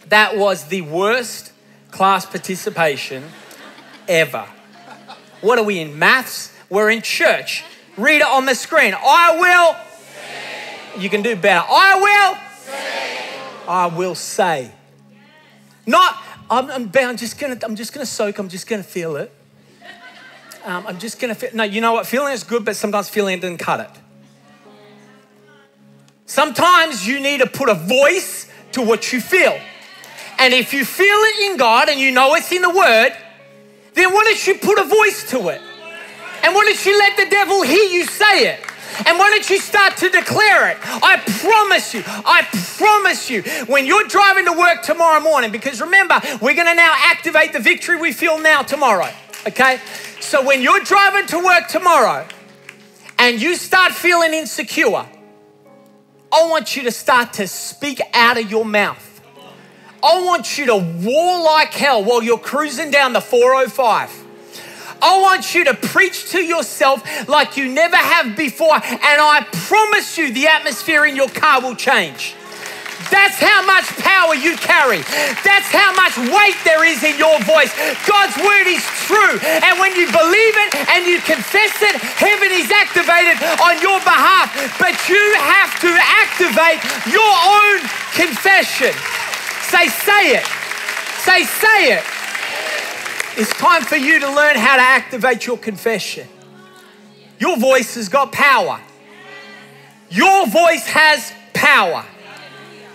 That 0.09 0.37
was 0.37 0.64
the 0.64 0.83
worst 0.83 1.53
class 1.90 2.27
participation 2.27 3.24
ever. 4.09 4.46
What 5.40 5.59
are 5.59 5.64
we 5.64 5.79
in 5.79 5.98
maths? 5.98 6.53
We're 6.68 6.90
in 6.90 7.03
church. 7.03 7.64
Read 7.96 8.16
it 8.16 8.27
on 8.27 8.46
the 8.46 8.55
screen. 8.55 8.94
I 8.94 9.38
will. 10.94 11.00
You 11.00 11.11
can 11.11 11.22
do 11.22 11.37
better. 11.37 11.64
I 11.68 12.00
will. 12.00 13.68
I 13.68 13.87
will 13.87 14.14
say. 14.14 14.70
Not. 15.87 16.16
I'm, 16.50 16.70
I'm, 16.70 16.90
I'm 16.94 17.16
just 17.16 17.38
gonna. 17.38 17.59
I'm 17.62 17.77
just 17.77 17.92
gonna 17.92 18.07
soak. 18.07 18.38
I'm 18.38 18.48
just 18.48 18.66
gonna 18.66 18.83
feel 18.83 19.16
it 19.16 19.34
um, 20.64 20.87
I'm 20.87 20.98
just 20.98 21.20
gonna 21.20 21.35
feel. 21.35 21.50
No, 21.53 21.62
you 21.62 21.81
know 21.81 21.92
what? 21.92 22.07
Feeling 22.07 22.33
is 22.33 22.42
good, 22.42 22.64
but 22.64 22.77
sometimes 22.77 23.09
feeling 23.09 23.38
doesn't 23.38 23.59
cut 23.59 23.81
it. 23.81 23.90
Sometimes 26.27 27.07
you 27.07 27.20
need 27.20 27.38
to 27.40 27.46
put 27.46 27.68
a 27.68 27.74
voice 27.74 28.50
to 28.72 28.83
what 28.83 29.12
you 29.12 29.20
feel. 29.20 29.59
And 30.38 30.53
if 30.53 30.72
you 30.72 30.85
feel 30.85 31.07
it 31.07 31.50
in 31.50 31.57
God 31.59 31.88
and 31.88 32.00
you 32.00 32.11
know 32.11 32.35
it's 32.35 32.50
in 32.50 32.62
the 32.62 32.70
Word, 32.70 33.12
then 33.92 34.12
why 34.12 34.24
don't 34.24 34.46
you 34.46 34.55
put 34.55 34.79
a 34.79 34.85
voice 34.85 35.31
to 35.31 35.48
it? 35.48 35.61
And 36.42 36.55
why 36.55 36.64
don't 36.64 36.87
you 36.87 36.98
let 36.98 37.16
the 37.16 37.27
devil 37.31 37.62
hear 37.62 37.85
you 37.90 38.05
say 38.05 38.48
it? 38.48 38.61
And 39.07 39.18
why 39.18 39.31
don't 39.31 39.48
you 39.50 39.59
start 39.59 39.96
to 39.98 40.09
declare 40.09 40.70
it? 40.70 40.79
I 40.83 41.16
promise 41.40 41.94
you, 41.94 42.03
I 42.07 42.42
promise 42.77 43.29
you, 43.29 43.42
when 43.66 43.87
you're 43.87 44.05
driving 44.05 44.44
to 44.46 44.53
work 44.53 44.83
tomorrow 44.83 45.20
morning, 45.20 45.50
because 45.50 45.81
remember, 45.81 46.20
we're 46.40 46.55
gonna 46.55 46.74
now 46.74 46.94
activate 46.96 47.53
the 47.53 47.61
victory 47.61 47.96
we 47.96 48.12
feel 48.12 48.38
now 48.38 48.62
tomorrow, 48.62 49.09
okay? 49.46 49.80
So 50.20 50.44
when 50.44 50.62
you're 50.62 50.80
driving 50.80 51.26
to 51.28 51.38
work 51.38 51.68
tomorrow 51.68 52.26
and 53.18 53.40
you 53.40 53.57
start 53.57 53.92
feeling 53.92 54.33
insecure, 54.33 55.07
I 56.33 56.48
want 56.48 56.76
you 56.76 56.83
to 56.85 56.90
start 56.90 57.35
to 57.35 57.46
speak 57.46 58.00
out 58.12 58.38
of 58.38 58.50
your 58.50 58.64
mouth. 58.64 59.11
I 60.02 60.22
want 60.22 60.59
you 60.59 60.66
to 60.66 60.76
war 60.76 61.42
like 61.42 61.72
hell 61.72 62.04
while 62.04 62.22
you're 62.22 62.38
cruising 62.38 62.90
down 62.90 63.12
the 63.12 63.20
405. 63.20 64.24
I 65.00 65.20
want 65.20 65.54
you 65.54 65.64
to 65.64 65.74
preach 65.74 66.30
to 66.33 66.40
yourself 66.42 67.28
like 67.28 67.57
you 67.57 67.68
never 67.68 67.96
have 67.96 68.37
before, 68.37 68.74
and 68.74 69.20
I 69.20 69.46
promise 69.68 70.16
you 70.16 70.33
the 70.33 70.46
atmosphere 70.46 71.04
in 71.04 71.16
your 71.16 71.28
car 71.28 71.61
will 71.61 71.76
change. 71.76 72.35
That's 73.11 73.37
how 73.37 73.64
much 73.66 73.85
power 74.00 74.35
you 74.35 74.57
carry. 74.57 75.04
That's 75.44 75.68
how 75.68 75.92
much 75.92 76.16
weight 76.16 76.57
there 76.64 76.85
is 76.85 77.04
in 77.04 77.18
your 77.18 77.38
voice. 77.44 77.72
God's 78.09 78.37
word 78.40 78.66
is 78.66 78.83
true. 79.07 79.38
And 79.40 79.79
when 79.79 79.95
you 79.97 80.07
believe 80.09 80.55
it 80.69 80.71
and 80.90 81.07
you 81.07 81.21
confess 81.21 81.73
it, 81.81 81.97
heaven 82.17 82.51
is 82.53 82.71
activated 82.71 83.38
on 83.61 83.81
your 83.81 84.01
behalf. 84.01 84.51
But 84.79 84.97
you 85.09 85.23
have 85.38 85.73
to 85.85 85.90
activate 85.93 86.81
your 87.12 87.33
own 87.45 87.81
confession. 88.17 88.93
Say, 89.69 89.88
say 89.88 90.40
it. 90.40 90.47
Say, 91.25 91.45
say 91.45 91.81
it. 91.97 92.05
It's 93.37 93.53
time 93.59 93.83
for 93.83 93.97
you 93.97 94.21
to 94.21 94.27
learn 94.27 94.57
how 94.57 94.77
to 94.77 94.83
activate 94.83 95.47
your 95.47 95.59
confession. 95.59 96.29
Your 97.38 97.57
voice 97.57 97.97
has 97.97 98.09
got 98.09 98.33
power. 98.33 98.81
Your 100.11 100.47
voice 100.47 100.87
has 100.87 101.33
power. 101.53 102.05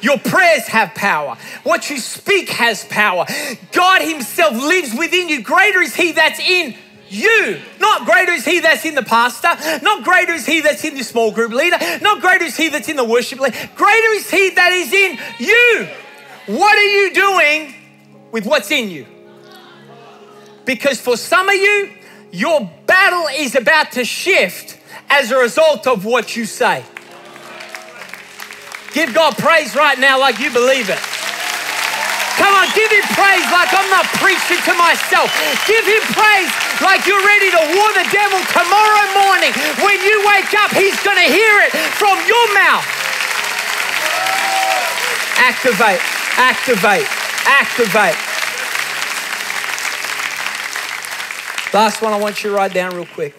Your 0.02 0.18
prayers 0.18 0.68
have 0.68 0.96
power. 0.96 1.38
What 1.64 1.90
you 1.90 1.98
speak 2.00 2.50
has 2.50 2.86
power. 2.86 3.26
God 3.72 4.02
Himself 4.02 4.54
lives 4.54 4.94
within 4.98 5.30
you. 5.30 5.42
Greater 5.42 5.82
is 5.82 5.96
He 5.96 6.12
that's 6.12 6.40
in 6.40 6.76
you. 7.10 7.60
Not 7.80 8.06
greater 8.06 8.32
is 8.32 8.46
He 8.46 8.60
that's 8.60 8.86
in 8.86 8.96
the 8.96 9.04
pastor. 9.04 9.50
Not 9.84 10.04
greater 10.04 10.34
is 10.34 10.46
He 10.46 10.62
that's 10.62 10.84
in 10.84 10.96
the 10.96 11.04
small 11.04 11.32
group 11.32 11.52
leader. 11.52 11.78
Not 12.02 12.22
greater 12.22 12.46
is 12.46 12.56
He 12.56 12.70
that's 12.70 12.90
in 12.90 12.96
the 12.96 13.04
worship 13.04 13.40
leader. 13.40 13.58
Greater 13.76 14.10
is 14.12 14.30
He 14.30 14.50
that 14.52 14.72
is 14.72 14.94
in 14.94 15.18
you. 15.40 15.88
What 16.58 16.78
are 16.78 16.82
you 16.82 17.14
doing 17.14 17.76
with 18.32 18.46
what's 18.46 18.72
in 18.72 18.90
you? 18.90 19.06
Because 20.66 21.02
for 21.02 21.18
some 21.18 21.50
of 21.50 21.56
you, 21.56 21.92
your 22.32 22.70
battle 22.86 23.26
is 23.34 23.56
about 23.56 23.92
to 23.94 24.06
shift 24.06 24.78
as 25.10 25.32
a 25.32 25.38
result 25.38 25.88
of 25.88 26.06
what 26.06 26.36
you 26.36 26.46
say. 26.46 26.84
Give 28.94 29.14
God 29.14 29.38
praise 29.38 29.76
right 29.76 29.98
now 29.98 30.20
like 30.20 30.40
you 30.40 30.52
believe 30.52 30.90
it. 30.90 31.02
Come 32.38 32.56
on, 32.56 32.68
give 32.72 32.88
him 32.90 33.04
praise 33.14 33.48
like 33.52 33.72
I'm 33.76 33.90
not 33.92 34.08
preaching 34.18 34.62
to 34.64 34.74
myself. 34.80 35.28
Give 35.68 35.84
him 35.84 36.04
praise 36.16 36.52
like 36.80 37.06
you're 37.06 37.20
ready 37.20 37.52
to 37.52 37.62
war 37.76 37.90
the 37.94 38.08
devil 38.10 38.40
tomorrow 38.56 39.06
morning. 39.28 39.52
When 39.84 40.00
you 40.02 40.24
wake 40.26 40.54
up, 40.56 40.72
he's 40.72 40.96
going 41.04 41.20
to 41.20 41.30
hear 41.30 41.54
it 41.68 41.76
from 42.00 42.16
your 42.26 42.46
mouth. 42.56 42.88
Activate 45.38 46.20
activate, 46.40 47.06
activate. 47.46 48.16
Last 51.74 52.02
one 52.02 52.14
I 52.14 52.20
want 52.20 52.44
you 52.44 52.50
to 52.52 52.56
write 52.56 52.74
down 52.74 52.96
real 52.96 53.06
quick. 53.06 53.36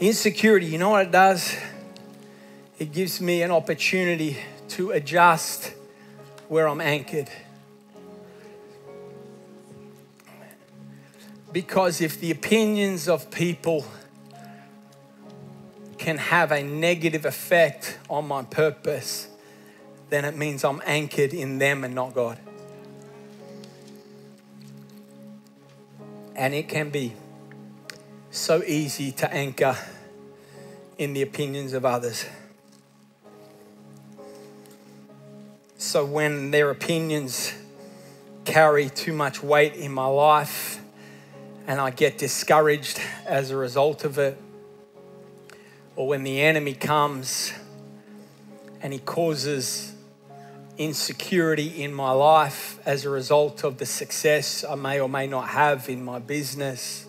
Insecurity, 0.00 0.66
you 0.66 0.78
know 0.78 0.90
what 0.90 1.06
it 1.06 1.10
does? 1.10 1.56
It 2.78 2.92
gives 2.92 3.20
me 3.20 3.42
an 3.42 3.52
opportunity 3.52 4.38
to 4.70 4.90
adjust 4.90 5.72
where 6.48 6.68
I'm 6.68 6.80
anchored. 6.80 7.30
Because 11.52 12.00
if 12.00 12.18
the 12.18 12.32
opinions 12.32 13.08
of 13.08 13.30
people 13.30 13.86
can 15.98 16.18
have 16.18 16.50
a 16.50 16.64
negative 16.64 17.24
effect 17.24 17.96
on 18.10 18.26
my 18.26 18.42
purpose, 18.42 19.28
then 20.10 20.24
it 20.24 20.36
means 20.36 20.64
I'm 20.64 20.82
anchored 20.84 21.32
in 21.32 21.58
them 21.58 21.84
and 21.84 21.94
not 21.94 22.12
God. 22.12 22.38
And 26.34 26.52
it 26.52 26.68
can 26.68 26.90
be 26.90 27.12
so 28.32 28.64
easy 28.64 29.12
to 29.12 29.32
anchor 29.32 29.76
in 30.98 31.12
the 31.12 31.22
opinions 31.22 31.72
of 31.72 31.84
others. 31.84 32.26
So 35.76 36.04
when 36.04 36.50
their 36.50 36.70
opinions 36.70 37.52
carry 38.44 38.88
too 38.88 39.12
much 39.12 39.42
weight 39.42 39.74
in 39.74 39.92
my 39.92 40.06
life 40.06 40.80
and 41.66 41.80
I 41.80 41.90
get 41.90 42.16
discouraged 42.16 43.00
as 43.26 43.50
a 43.50 43.56
result 43.56 44.04
of 44.04 44.18
it, 44.18 44.38
or 45.96 46.06
when 46.06 46.22
the 46.22 46.40
enemy 46.40 46.74
comes 46.74 47.52
and 48.80 48.92
he 48.92 48.98
causes 48.98 49.94
insecurity 50.76 51.82
in 51.82 51.92
my 51.92 52.10
life 52.10 52.78
as 52.86 53.04
a 53.04 53.10
result 53.10 53.64
of 53.64 53.78
the 53.78 53.86
success 53.86 54.64
I 54.64 54.74
may 54.74 55.00
or 55.00 55.08
may 55.08 55.26
not 55.26 55.48
have 55.48 55.88
in 55.88 56.04
my 56.04 56.18
business, 56.18 57.06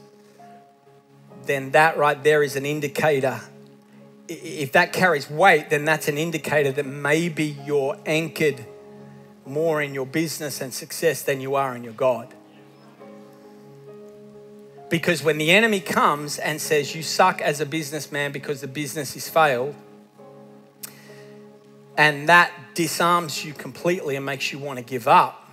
then 1.45 1.71
that 1.71 1.97
right 1.97 2.23
there 2.23 2.43
is 2.43 2.55
an 2.55 2.65
indicator. 2.65 3.41
If 4.27 4.71
that 4.71 4.91
carries 4.91 5.29
weight, 5.29 5.69
then 5.69 5.85
that's 5.85 6.07
an 6.07 6.17
indicator 6.17 6.71
that 6.71 6.85
maybe 6.85 7.57
you're 7.65 7.97
anchored 8.05 8.65
more 9.45 9.81
in 9.81 9.93
your 9.93 10.05
business 10.05 10.61
and 10.61 10.73
success 10.73 11.21
than 11.21 11.41
you 11.41 11.55
are 11.55 11.75
in 11.75 11.83
your 11.83 11.93
God. 11.93 12.33
Because 14.89 15.23
when 15.23 15.37
the 15.37 15.51
enemy 15.51 15.79
comes 15.79 16.37
and 16.37 16.59
says, 16.61 16.95
You 16.95 17.03
suck 17.03 17.41
as 17.41 17.59
a 17.59 17.65
businessman 17.65 18.31
because 18.31 18.61
the 18.61 18.67
business 18.67 19.15
is 19.15 19.27
failed, 19.29 19.75
and 21.97 22.29
that 22.29 22.51
disarms 22.73 23.43
you 23.43 23.53
completely 23.53 24.15
and 24.15 24.25
makes 24.25 24.51
you 24.51 24.59
want 24.59 24.77
to 24.77 24.85
give 24.85 25.07
up, 25.07 25.49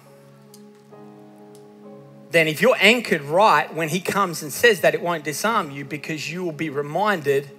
then 2.31 2.49
if 2.49 2.63
you're 2.63 2.77
anchored 2.81 3.23
right, 3.23 3.73
when 3.75 3.91
he 3.91 4.01
comes 4.01 4.43
and 4.43 4.53
says 4.53 4.81
that, 4.81 4.95
it 4.95 5.03
won't 5.03 5.23
disarm 5.23 5.71
you 5.71 5.85
because 5.85 6.31
you 6.31 6.43
will 6.43 6.53
be 6.53 6.71
reminded 6.71 7.51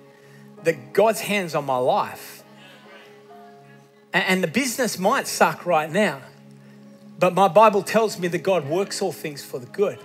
that 0.63 0.93
God's 0.93 1.21
hands 1.21 1.55
on 1.55 1.65
my 1.65 1.77
life. 1.77 2.43
And 4.13 4.43
the 4.43 4.47
business 4.47 4.99
might 4.99 5.27
suck 5.27 5.65
right 5.65 5.91
now, 5.91 6.21
but 7.17 7.33
my 7.33 7.47
Bible 7.47 7.81
tells 7.81 8.19
me 8.19 8.27
that 8.27 8.43
God 8.43 8.67
works 8.67 9.01
all 9.01 9.11
things 9.11 9.43
for 9.43 9.59
the 9.59 9.65
good. 9.65 9.97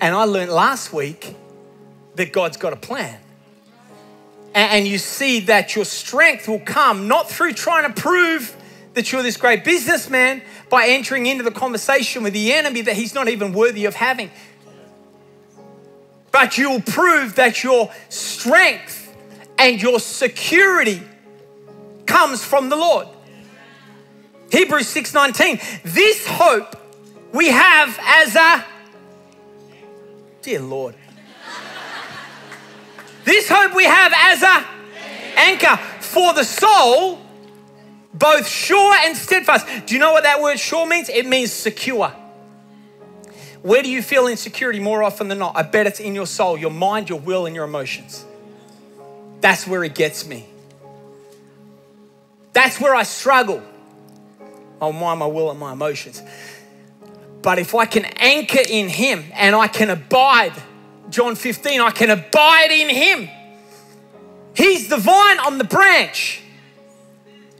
And 0.00 0.14
I 0.14 0.24
learned 0.24 0.52
last 0.52 0.92
week 0.92 1.34
that 2.14 2.32
God's 2.32 2.56
got 2.56 2.72
a 2.72 2.76
plan 2.76 3.18
and 4.54 4.86
you 4.86 4.98
see 4.98 5.40
that 5.40 5.76
your 5.76 5.84
strength 5.84 6.48
will 6.48 6.58
come 6.58 7.06
not 7.06 7.30
through 7.30 7.52
trying 7.52 7.92
to 7.92 8.00
prove 8.00 8.56
that 8.94 9.12
you're 9.12 9.22
this 9.22 9.36
great 9.36 9.64
businessman 9.64 10.42
by 10.68 10.88
entering 10.88 11.26
into 11.26 11.44
the 11.44 11.50
conversation 11.50 12.22
with 12.22 12.32
the 12.32 12.52
enemy 12.52 12.80
that 12.82 12.96
he's 12.96 13.14
not 13.14 13.28
even 13.28 13.52
worthy 13.52 13.84
of 13.84 13.94
having. 13.94 14.30
But 16.32 16.58
you'll 16.58 16.80
prove 16.80 17.36
that 17.36 17.62
your 17.62 17.92
strength 18.08 18.97
and 19.58 19.80
your 19.80 20.00
security 20.00 21.02
comes 22.06 22.44
from 22.44 22.68
the 22.68 22.76
Lord. 22.76 23.08
Hebrews 24.50 24.88
6:19 24.88 25.60
This 25.84 26.26
hope 26.26 26.76
we 27.32 27.48
have 27.48 27.98
as 28.02 28.34
a 28.34 28.64
dear 30.42 30.60
Lord 30.60 30.94
this 33.28 33.46
hope 33.50 33.74
we 33.74 33.84
have 33.84 34.10
as 34.16 34.42
a 34.42 34.66
anchor 35.36 35.76
for 36.00 36.32
the 36.32 36.44
soul, 36.44 37.18
both 38.14 38.48
sure 38.48 38.94
and 39.04 39.14
steadfast. 39.14 39.66
Do 39.84 39.92
you 39.92 40.00
know 40.00 40.12
what 40.12 40.22
that 40.22 40.40
word 40.40 40.58
sure 40.58 40.86
means? 40.86 41.10
It 41.10 41.26
means 41.26 41.52
secure. 41.52 42.10
Where 43.60 43.82
do 43.82 43.90
you 43.90 44.02
feel 44.02 44.28
insecurity 44.28 44.80
more 44.80 45.02
often 45.02 45.28
than 45.28 45.38
not? 45.38 45.54
I 45.56 45.62
bet 45.62 45.86
it's 45.86 46.00
in 46.00 46.14
your 46.14 46.26
soul, 46.26 46.56
your 46.56 46.70
mind, 46.70 47.10
your 47.10 47.20
will, 47.20 47.44
and 47.44 47.54
your 47.54 47.66
emotions. 47.66 48.24
That's 49.40 49.66
where 49.66 49.84
it 49.84 49.94
gets 49.94 50.26
me. 50.26 50.46
That's 52.52 52.80
where 52.80 52.94
I 52.94 53.04
struggle. 53.04 53.62
Oh, 54.80 54.92
my, 54.92 55.14
my 55.14 55.26
will, 55.26 55.50
and 55.50 55.60
my 55.60 55.72
emotions. 55.72 56.22
But 57.42 57.58
if 57.58 57.74
I 57.74 57.86
can 57.86 58.04
anchor 58.04 58.62
in 58.68 58.88
Him 58.88 59.24
and 59.34 59.54
I 59.54 59.68
can 59.68 59.90
abide 59.90 60.54
John 61.10 61.36
15, 61.36 61.80
I 61.80 61.90
can 61.90 62.10
abide 62.10 62.70
in 62.70 62.88
him. 62.88 63.28
He's 64.54 64.88
the 64.88 64.96
vine, 64.96 65.38
I'm 65.40 65.58
the 65.58 65.64
branch. 65.64 66.42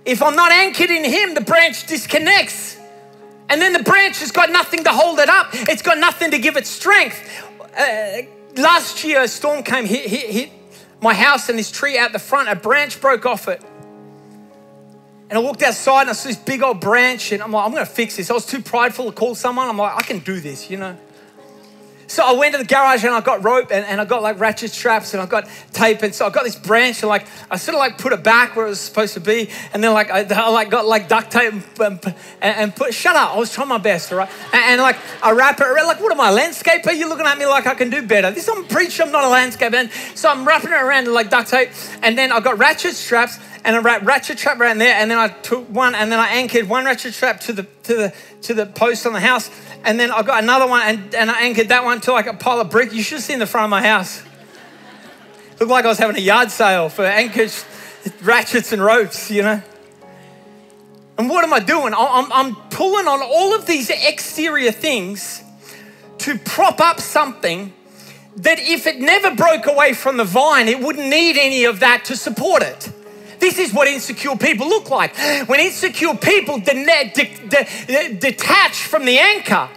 If 0.05 0.23
I'm 0.23 0.37
not 0.37 0.53
anchored 0.53 0.91
in 0.91 1.05
him, 1.05 1.35
the 1.35 1.41
branch 1.41 1.87
disconnects. 1.87 2.77
And 3.49 3.61
then 3.61 3.73
the 3.73 3.83
branch 3.83 4.21
has 4.21 4.31
got 4.31 4.51
nothing 4.51 4.85
to 4.85 4.91
hold 4.91 5.19
it 5.19 5.29
up, 5.29 5.49
it's 5.53 5.83
got 5.83 5.99
nothing 5.99 6.33
to 6.33 6.39
give 6.39 6.57
it 6.57 6.67
strength. 6.67 7.45
Uh, 7.77 8.23
last 8.57 9.05
year, 9.05 9.23
a 9.23 9.29
storm 9.29 9.63
came, 9.63 9.87
hit, 9.87 10.11
hit, 10.11 10.31
hit 10.31 10.51
my 11.01 11.15
house 11.15 11.49
and 11.49 11.59
this 11.59 11.71
tree 11.71 11.97
out 11.99 12.13
the 12.13 12.19
front, 12.19 12.49
a 12.49 12.57
branch 12.57 13.01
broke 13.01 13.27
off 13.27 13.49
it. 13.49 13.63
And 15.31 15.39
I 15.39 15.43
walked 15.43 15.63
outside 15.63 16.03
and 16.03 16.11
I 16.11 16.13
saw 16.15 16.29
this 16.29 16.39
big 16.39 16.63
old 16.63 16.81
branch, 16.81 17.33
and 17.33 17.43
I'm 17.43 17.53
like, 17.53 17.67
I'm 17.67 17.73
gonna 17.73 17.85
fix 17.85 18.17
this. 18.17 18.31
I 18.31 18.35
was 18.35 18.47
too 18.47 18.63
prideful 18.63 19.07
to 19.07 19.13
call 19.13 19.35
someone. 19.35 19.69
I'm 19.69 19.77
like, 19.77 19.95
I 19.95 20.03
can 20.03 20.21
do 20.21 20.41
this, 20.41 20.71
you 20.71 20.79
know. 20.79 20.97
So 22.09 22.25
I 22.25 22.33
went 22.33 22.55
to 22.55 22.59
the 22.59 22.65
garage 22.65 23.05
and 23.05 23.15
I 23.15 23.21
got 23.21 23.45
rope 23.45 23.71
and, 23.71 23.85
and 23.85 24.01
I 24.01 24.07
got 24.07 24.23
like 24.23 24.41
ratchet 24.41 24.71
straps 24.71 25.13
and 25.13 25.23
I 25.23 25.27
got 25.27 25.47
tape. 25.73 26.03
And 26.03 26.15
so 26.15 26.27
I 26.27 26.31
got 26.31 26.45
this 26.45 26.57
branch 26.57 27.03
and 27.03 27.09
like, 27.11 27.27
I 27.51 27.57
sort 27.59 27.75
of 27.75 27.81
like 27.81 27.99
put 27.99 28.15
it 28.15 28.25
back 28.25 28.57
where 28.57 28.65
it 28.65 28.71
was 28.71 28.81
supposed 28.81 29.13
to 29.15 29.21
be. 29.21 29.51
And 29.75 29.85
then 29.85 29.93
like, 29.93 30.11
I, 30.11 30.21
I 30.31 30.49
like 30.49 30.71
got 30.71 30.87
like 30.87 31.09
duct 31.09 31.31
tape 31.31 31.53
and, 31.53 31.69
and, 31.79 32.05
and, 32.41 32.75
put, 32.75 32.95
shut 32.95 33.15
up. 33.15 33.35
I 33.35 33.39
was 33.39 33.53
trying 33.53 33.69
my 33.69 33.77
best, 33.77 34.11
all 34.11 34.19
right? 34.19 34.31
And, 34.55 34.63
and 34.65 34.81
like, 34.81 34.97
I 35.23 35.33
wrap 35.33 35.61
it 35.61 35.67
around, 35.67 35.87
like, 35.87 36.01
what 36.01 36.11
am 36.11 36.21
I, 36.21 36.31
landscaper? 36.31 36.97
You're 36.97 37.11
looking 37.11 37.27
at 37.27 37.37
me 37.37 37.45
like 37.45 37.67
I 37.67 37.75
can 37.75 37.91
do 37.91 38.01
better. 38.07 38.31
This, 38.31 38.49
I'm 38.49 38.65
preaching, 38.65 39.07
I'm 39.07 39.13
not 39.13 39.25
a 39.25 39.27
landscaper. 39.27 39.75
And 39.75 39.91
so 40.15 40.31
I'm 40.31 40.49
wrapping 40.49 40.71
it 40.71 40.81
around 40.81 41.09
like 41.09 41.29
duct 41.29 41.51
tape. 41.51 41.69
And 42.03 42.17
then 42.17 42.33
I 42.33 42.41
got 42.41 42.59
ratchet 42.59 42.95
straps 42.95 43.39
and 43.65 43.77
I 43.77 43.81
wrapped 43.81 44.05
ratchet 44.05 44.39
trap 44.39 44.61
around 44.61 44.79
there, 44.79 44.95
and 44.95 45.11
then 45.11 45.19
I 45.19 45.29
took 45.29 45.69
one, 45.69 45.95
and 45.95 46.11
then 46.11 46.19
I 46.19 46.29
anchored 46.29 46.69
one 46.69 46.85
ratchet 46.85 47.13
trap 47.15 47.41
to 47.41 47.53
the 47.53 47.67
to 47.83 47.95
the 47.95 48.15
to 48.43 48.55
the 48.55 48.67
post 48.67 49.07
on 49.07 49.13
the 49.13 49.21
house, 49.21 49.51
and 49.85 49.99
then 49.99 50.11
I 50.11 50.23
got 50.23 50.43
another 50.43 50.67
one, 50.67 50.83
and, 50.83 51.15
and 51.15 51.31
I 51.31 51.43
anchored 51.43 51.69
that 51.69 51.85
one 51.85 51.98
to 52.03 52.13
like 52.13 52.27
a 52.27 52.35
pile 52.35 52.61
of 52.61 52.71
brick. 52.71 52.93
You 52.93 53.03
should 53.03 53.17
have 53.17 53.25
seen 53.25 53.39
the 53.39 53.47
front 53.47 53.65
of 53.65 53.71
my 53.71 53.83
house. 53.83 54.23
Looked 55.59 55.71
like 55.71 55.85
I 55.85 55.89
was 55.89 55.99
having 55.99 56.17
a 56.17 56.21
yard 56.21 56.51
sale 56.51 56.89
for 56.89 57.05
anchors, 57.05 57.65
ratchets, 58.23 58.73
and 58.73 58.83
ropes, 58.83 59.31
you 59.31 59.43
know. 59.43 59.63
And 61.19 61.29
what 61.29 61.43
am 61.43 61.53
I 61.53 61.59
doing? 61.59 61.93
I'm, 61.95 62.33
I'm 62.33 62.55
pulling 62.71 63.09
on 63.09 63.21
all 63.23 63.55
of 63.55 63.67
these 63.67 63.91
exterior 63.91 64.71
things 64.71 65.43
to 66.19 66.39
prop 66.39 66.81
up 66.81 67.01
something 67.01 67.73
that 68.37 68.61
if 68.61 68.87
it 68.87 69.01
never 69.01 69.35
broke 69.35 69.67
away 69.67 69.95
from 69.95 70.17
the 70.17 70.25
vine, 70.25 70.69
it 70.69 70.79
wouldn't 70.79 71.09
need 71.09 71.37
any 71.37 71.65
of 71.65 71.81
that 71.81 72.05
to 72.05 72.17
support 72.17 72.63
it. 72.63 72.93
This 73.41 73.59
is 73.59 73.73
what 73.73 73.89
insecure 73.89 74.37
people 74.37 74.69
look 74.69 74.91
like. 74.91 75.17
When 75.49 75.61
insecure 75.61 76.15
people 76.15 76.59
de- 76.59 76.85
de- 77.15 77.67
de- 77.87 78.15
detach 78.15 78.77
from 78.77 79.05
the 79.05 79.19
anchor, 79.19 79.69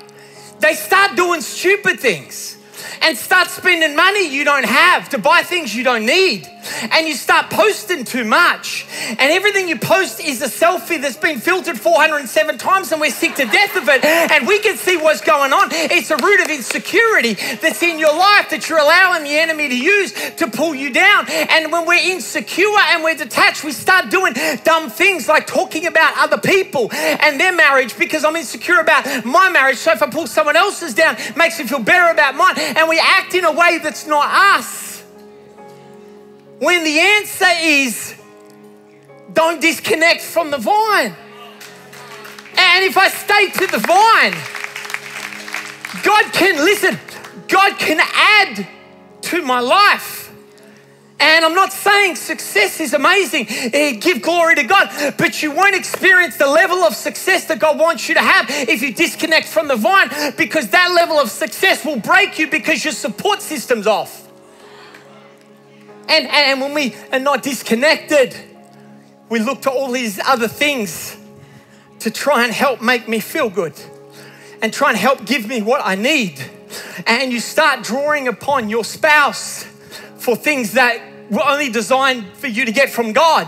they 0.61 0.73
start 0.73 1.15
doing 1.15 1.41
stupid 1.41 1.99
things 1.99 2.57
and 3.01 3.17
start 3.17 3.49
spending 3.49 3.95
money 3.95 4.27
you 4.27 4.43
don't 4.43 4.65
have 4.65 5.09
to 5.09 5.17
buy 5.17 5.41
things 5.41 5.75
you 5.75 5.83
don't 5.83 6.05
need. 6.05 6.47
And 6.91 7.07
you 7.07 7.15
start 7.15 7.49
posting 7.49 8.03
too 8.03 8.23
much. 8.23 8.85
And 9.09 9.19
everything 9.19 9.67
you 9.67 9.79
post 9.79 10.19
is 10.19 10.41
a 10.41 10.45
selfie 10.45 11.01
that's 11.01 11.17
been 11.17 11.39
filtered 11.39 11.79
407 11.79 12.57
times 12.57 12.91
and 12.91 13.01
we're 13.01 13.11
sick 13.11 13.35
to 13.35 13.45
death 13.45 13.75
of 13.75 13.89
it. 13.89 14.05
And 14.05 14.47
we 14.47 14.59
can 14.59 14.77
see 14.77 14.97
what's 14.97 15.21
going 15.21 15.53
on. 15.53 15.69
It's 15.71 16.11
a 16.11 16.17
root 16.17 16.39
of 16.41 16.49
insecurity 16.49 17.33
that's 17.33 17.81
in 17.81 17.97
your 17.97 18.15
life 18.15 18.49
that 18.51 18.69
you're 18.69 18.79
allowing 18.79 19.23
the 19.23 19.37
enemy 19.37 19.69
to 19.69 19.77
use 19.77 20.13
to 20.35 20.47
pull 20.47 20.75
you 20.75 20.93
down. 20.93 21.25
And 21.29 21.71
when 21.71 21.85
we're 21.85 22.11
insecure 22.11 22.67
and 22.91 23.03
we're 23.03 23.15
detached, 23.15 23.63
we 23.63 23.71
start 23.71 24.09
doing 24.09 24.33
dumb 24.63 24.89
things 24.89 25.27
like 25.27 25.47
talking 25.47 25.87
about 25.87 26.13
other 26.17 26.37
people 26.37 26.89
and 26.91 27.39
their 27.39 27.53
marriage 27.53 27.97
because 27.97 28.23
I'm 28.23 28.35
insecure 28.35 28.79
about 28.79 29.25
my 29.25 29.49
marriage. 29.49 29.77
So 29.77 29.91
if 29.91 30.01
I 30.01 30.07
pull 30.07 30.27
someone 30.27 30.55
else's 30.55 30.93
down, 30.93 31.15
it 31.17 31.35
makes 31.35 31.59
me 31.59 31.65
feel 31.65 31.79
better 31.79 32.11
about 32.11 32.35
mine. 32.35 32.55
And 32.57 32.80
we 32.89 32.99
act 32.99 33.33
in 33.33 33.45
a 33.45 33.51
way 33.51 33.79
that's 33.81 34.05
not 34.07 34.27
us. 34.57 35.01
When 36.59 36.83
the 36.83 36.99
answer 36.99 37.47
is 37.61 38.15
don't 39.33 39.61
disconnect 39.61 40.21
from 40.21 40.51
the 40.51 40.57
vine. 40.57 41.15
And 42.57 42.85
if 42.85 42.97
I 42.97 43.07
stay 43.09 43.49
to 43.49 43.67
the 43.71 43.79
vine, 43.79 44.33
God 46.03 46.33
can, 46.33 46.57
listen, 46.57 46.99
God 47.47 47.77
can 47.79 47.99
add 47.99 48.67
to 49.21 49.41
my 49.41 49.59
life. 49.59 50.20
And 51.21 51.45
I'm 51.45 51.53
not 51.53 51.71
saying 51.71 52.15
success 52.15 52.79
is 52.79 52.95
amazing, 52.95 53.45
eh, 53.47 53.91
give 53.91 54.23
glory 54.23 54.55
to 54.55 54.63
God, 54.63 55.13
but 55.17 55.43
you 55.43 55.51
won't 55.51 55.75
experience 55.75 56.37
the 56.37 56.47
level 56.47 56.79
of 56.79 56.95
success 56.95 57.45
that 57.45 57.59
God 57.59 57.77
wants 57.77 58.09
you 58.09 58.15
to 58.15 58.21
have 58.21 58.47
if 58.49 58.81
you 58.81 58.91
disconnect 58.91 59.47
from 59.47 59.67
the 59.67 59.75
vine 59.75 60.09
because 60.35 60.69
that 60.69 60.91
level 60.95 61.19
of 61.19 61.29
success 61.29 61.85
will 61.85 61.99
break 61.99 62.39
you 62.39 62.47
because 62.49 62.83
your 62.83 62.91
support 62.91 63.39
system's 63.43 63.85
off. 63.85 64.27
And, 66.09 66.27
and 66.27 66.59
when 66.59 66.73
we 66.73 66.95
are 67.11 67.19
not 67.19 67.43
disconnected, 67.43 68.35
we 69.29 69.39
look 69.39 69.61
to 69.61 69.69
all 69.69 69.91
these 69.91 70.19
other 70.19 70.47
things 70.47 71.15
to 71.99 72.09
try 72.09 72.43
and 72.45 72.51
help 72.51 72.81
make 72.81 73.07
me 73.07 73.19
feel 73.19 73.51
good 73.51 73.79
and 74.63 74.73
try 74.73 74.89
and 74.89 74.97
help 74.97 75.23
give 75.27 75.47
me 75.47 75.61
what 75.61 75.81
I 75.83 75.93
need. 75.93 76.41
And 77.05 77.31
you 77.31 77.39
start 77.39 77.83
drawing 77.83 78.27
upon 78.27 78.69
your 78.69 78.83
spouse 78.83 79.65
for 80.17 80.35
things 80.35 80.73
that 80.73 81.10
were 81.31 81.43
only 81.43 81.69
designed 81.69 82.27
for 82.33 82.47
you 82.47 82.65
to 82.65 82.71
get 82.71 82.91
from 82.91 83.13
God. 83.13 83.47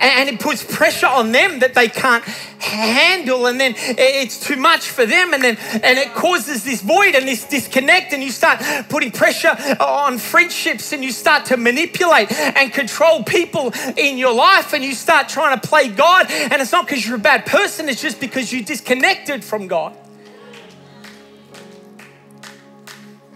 And 0.00 0.28
it 0.28 0.40
puts 0.40 0.62
pressure 0.62 1.06
on 1.06 1.30
them 1.32 1.60
that 1.60 1.72
they 1.72 1.88
can't 1.88 2.24
handle, 2.24 3.46
and 3.46 3.60
then 3.60 3.74
it's 3.76 4.44
too 4.44 4.56
much 4.56 4.88
for 4.88 5.06
them, 5.06 5.32
and 5.32 5.42
then 5.42 5.56
and 5.56 5.98
it 5.98 6.12
causes 6.14 6.64
this 6.64 6.82
void 6.82 7.14
and 7.14 7.28
this 7.28 7.44
disconnect, 7.44 8.12
and 8.12 8.22
you 8.22 8.30
start 8.30 8.60
putting 8.88 9.12
pressure 9.12 9.56
on 9.80 10.18
friendships, 10.18 10.92
and 10.92 11.04
you 11.04 11.12
start 11.12 11.46
to 11.46 11.56
manipulate 11.56 12.32
and 12.32 12.72
control 12.72 13.22
people 13.22 13.72
in 13.96 14.18
your 14.18 14.34
life, 14.34 14.74
and 14.74 14.82
you 14.84 14.94
start 14.94 15.28
trying 15.28 15.58
to 15.58 15.66
play 15.66 15.88
God. 15.88 16.26
And 16.28 16.60
it's 16.60 16.72
not 16.72 16.86
because 16.86 17.06
you're 17.06 17.16
a 17.16 17.20
bad 17.20 17.46
person, 17.46 17.88
it's 17.88 18.02
just 18.02 18.20
because 18.20 18.52
you 18.52 18.64
disconnected 18.64 19.44
from 19.44 19.68
God. 19.68 19.96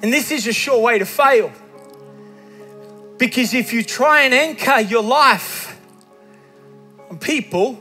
And 0.03 0.13
this 0.13 0.33
is 0.33 0.47
a 0.49 0.53
sure 0.53 0.83
way 0.83 0.99
to 0.99 1.07
fail. 1.07 1.53
Because 3.19 3.53
if 3.53 3.73
you 3.73 3.83
try 3.83 4.23
and 4.23 4.33
anchor 4.33 4.81
your 4.81 5.03
life 5.03 5.77
on 7.11 7.19
people, 7.19 7.79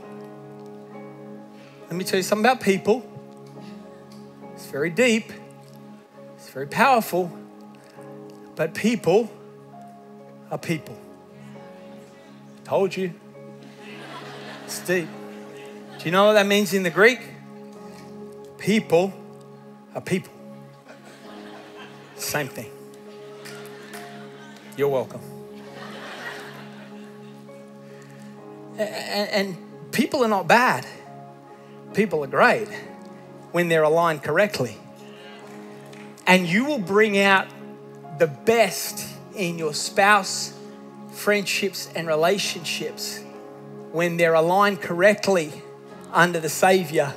let 1.83 1.95
me 1.95 2.03
tell 2.03 2.17
you 2.17 2.23
something 2.23 2.45
about 2.45 2.59
people. 2.59 3.05
It's 4.53 4.65
very 4.65 4.89
deep, 4.89 5.31
it's 6.35 6.49
very 6.49 6.67
powerful, 6.67 7.31
but 8.55 8.73
people 8.73 9.31
are 10.49 10.57
people. 10.57 10.97
Told 12.63 12.97
you. 12.97 13.13
It's 14.65 14.79
deep. 14.79 15.07
Do 15.99 16.05
you 16.05 16.11
know 16.11 16.25
what 16.25 16.33
that 16.33 16.47
means 16.47 16.73
in 16.73 16.83
the 16.83 16.89
Greek? 16.89 17.19
People 18.57 19.13
are 19.95 20.01
people. 20.01 20.33
Same 22.15 22.47
thing. 22.47 22.76
You're 24.77 24.89
welcome. 24.89 25.21
And, 28.77 29.57
people 29.91 30.23
are 30.23 30.27
not 30.27 30.47
bad. 30.47 30.85
People 31.95 32.23
are 32.23 32.27
great 32.27 32.67
when 33.51 33.67
they're 33.67 33.81
aligned 33.81 34.21
correctly. 34.21 34.77
And 36.27 36.45
you 36.45 36.65
will 36.65 36.77
bring 36.77 37.17
out 37.17 37.47
the 38.19 38.27
best 38.27 39.03
in 39.35 39.57
your 39.57 39.73
spouse, 39.73 40.53
friendships, 41.11 41.89
and 41.95 42.07
relationships 42.07 43.23
when 43.91 44.17
they're 44.17 44.35
aligned 44.35 44.81
correctly 44.81 45.51
under 46.13 46.39
the 46.39 46.49
Savior. 46.49 47.15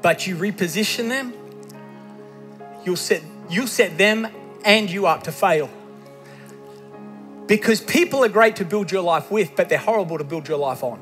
But 0.00 0.28
you 0.28 0.36
reposition 0.36 1.08
them, 1.08 1.32
you'll 2.84 2.96
set, 2.96 3.22
you'll 3.50 3.66
set 3.66 3.98
them 3.98 4.28
and 4.64 4.90
you 4.90 5.06
up 5.06 5.24
to 5.24 5.32
fail. 5.32 5.70
Because 7.46 7.80
people 7.80 8.24
are 8.24 8.28
great 8.28 8.56
to 8.56 8.64
build 8.64 8.90
your 8.90 9.02
life 9.02 9.30
with, 9.30 9.54
but 9.54 9.68
they're 9.68 9.78
horrible 9.78 10.18
to 10.18 10.24
build 10.24 10.48
your 10.48 10.58
life 10.58 10.82
on. 10.82 10.98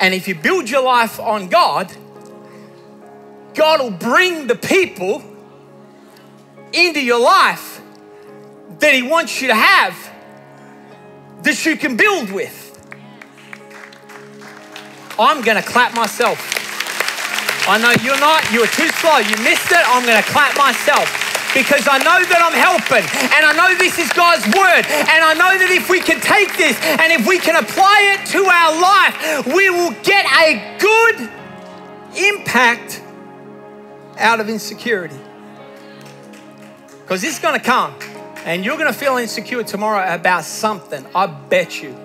And 0.00 0.12
if 0.12 0.28
you 0.28 0.34
build 0.34 0.68
your 0.68 0.82
life 0.82 1.18
on 1.20 1.48
God, 1.48 1.90
God 3.54 3.80
will 3.80 3.90
bring 3.90 4.46
the 4.46 4.56
people 4.56 5.22
into 6.72 7.00
your 7.00 7.20
life 7.20 7.80
that 8.80 8.92
He 8.92 9.02
wants 9.02 9.40
you 9.40 9.48
to 9.48 9.54
have 9.54 10.12
that 11.42 11.64
you 11.64 11.76
can 11.76 11.96
build 11.96 12.30
with. 12.30 12.64
I'm 15.18 15.42
gonna 15.42 15.62
clap 15.62 15.94
myself. 15.94 16.65
I 17.68 17.78
know 17.78 17.90
you're 18.02 18.20
not, 18.20 18.46
you 18.52 18.60
were 18.60 18.70
too 18.70 18.88
slow, 19.02 19.18
you 19.18 19.36
missed 19.42 19.72
it. 19.74 19.82
I'm 19.90 20.06
gonna 20.06 20.22
clap 20.22 20.56
myself 20.56 21.10
because 21.56 21.88
I 21.88 21.98
know 21.98 22.20
that 22.22 22.40
I'm 22.44 22.54
helping 22.54 23.02
and 23.02 23.42
I 23.42 23.52
know 23.56 23.74
this 23.78 23.98
is 23.98 24.12
God's 24.12 24.44
word 24.46 24.84
and 24.86 25.20
I 25.24 25.32
know 25.34 25.56
that 25.56 25.70
if 25.70 25.88
we 25.88 26.00
can 26.00 26.20
take 26.20 26.54
this 26.56 26.76
and 26.84 27.10
if 27.12 27.26
we 27.26 27.38
can 27.38 27.56
apply 27.56 28.14
it 28.14 28.26
to 28.36 28.44
our 28.44 28.72
life, 28.76 29.46
we 29.46 29.70
will 29.70 29.90
get 30.02 30.26
a 30.36 30.76
good 30.78 31.30
impact 32.14 33.02
out 34.18 34.38
of 34.40 34.48
insecurity. 34.48 35.18
Because 37.02 37.24
it's 37.24 37.38
going 37.38 37.58
to 37.58 37.64
come 37.64 37.94
and 38.44 38.64
you're 38.64 38.76
going 38.76 38.92
to 38.92 38.98
feel 38.98 39.16
insecure 39.16 39.62
tomorrow 39.62 40.14
about 40.14 40.44
something, 40.44 41.06
I 41.14 41.26
bet 41.26 41.82
you. 41.82 41.96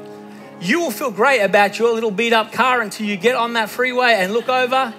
You 0.61 0.79
will 0.79 0.91
feel 0.91 1.11
great 1.11 1.41
about 1.41 1.77
your 1.77 1.93
little 1.93 2.11
beat 2.11 2.33
up 2.33 2.51
car 2.51 2.81
until 2.81 3.05
you 3.05 3.17
get 3.17 3.35
on 3.35 3.53
that 3.53 3.69
freeway 3.69 4.13
and 4.17 4.31
look 4.31 4.47
over 4.47 4.93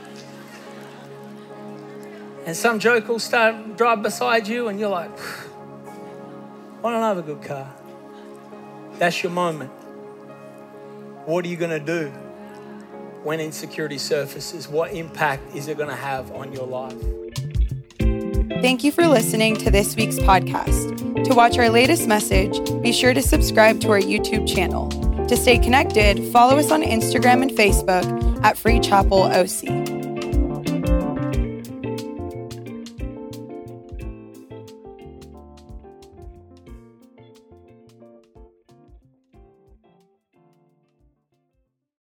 and 2.47 2.57
some 2.57 2.79
joke 2.79 3.09
will 3.09 3.19
start 3.19 3.77
drive 3.77 4.03
beside 4.03 4.49
you, 4.49 4.69
and 4.69 4.79
you're 4.79 4.89
like, 4.89 5.19
"I 6.85 6.91
don't 6.91 7.03
I 7.03 7.09
have 7.09 7.19
a 7.19 7.23
good 7.23 7.43
car." 7.43 7.69
That's 8.99 9.23
your 9.23 9.33
moment. 9.33 9.71
What 11.25 11.45
are 11.45 11.49
you 11.49 11.57
going 11.57 11.71
to 11.71 11.81
do 11.81 12.11
when 13.23 13.41
insecurity 13.41 13.99
surfaces? 13.99 14.69
What 14.69 14.93
impact 14.93 15.55
is 15.55 15.69
it 15.69 15.77
going 15.77 15.89
to 15.89 15.95
have 15.95 16.33
on 16.33 16.53
your 16.53 16.67
life? 16.67 16.99
Thank 18.61 18.85
you 18.85 18.93
for 18.93 19.07
listening 19.07 19.57
to 19.57 19.71
this 19.71 19.97
week's 19.97 20.19
podcast. 20.19 21.25
To 21.25 21.35
watch 21.35 21.59
our 21.59 21.69
latest 21.69 22.07
message, 22.07 22.59
be 22.83 22.93
sure 22.93 23.15
to 23.15 23.23
subscribe 23.23 23.81
to 23.81 23.91
our 23.91 24.01
YouTube 24.01 24.47
channel. 24.53 24.89
To 25.27 25.37
stay 25.37 25.59
connected, 25.59 26.33
follow 26.33 26.59
us 26.59 26.71
on 26.71 26.83
Instagram 26.83 27.43
and 27.43 27.51
Facebook 27.51 28.45
at 28.45 28.57
Free 28.57 28.81
Chapel 28.81 29.23
OC. 29.23 29.92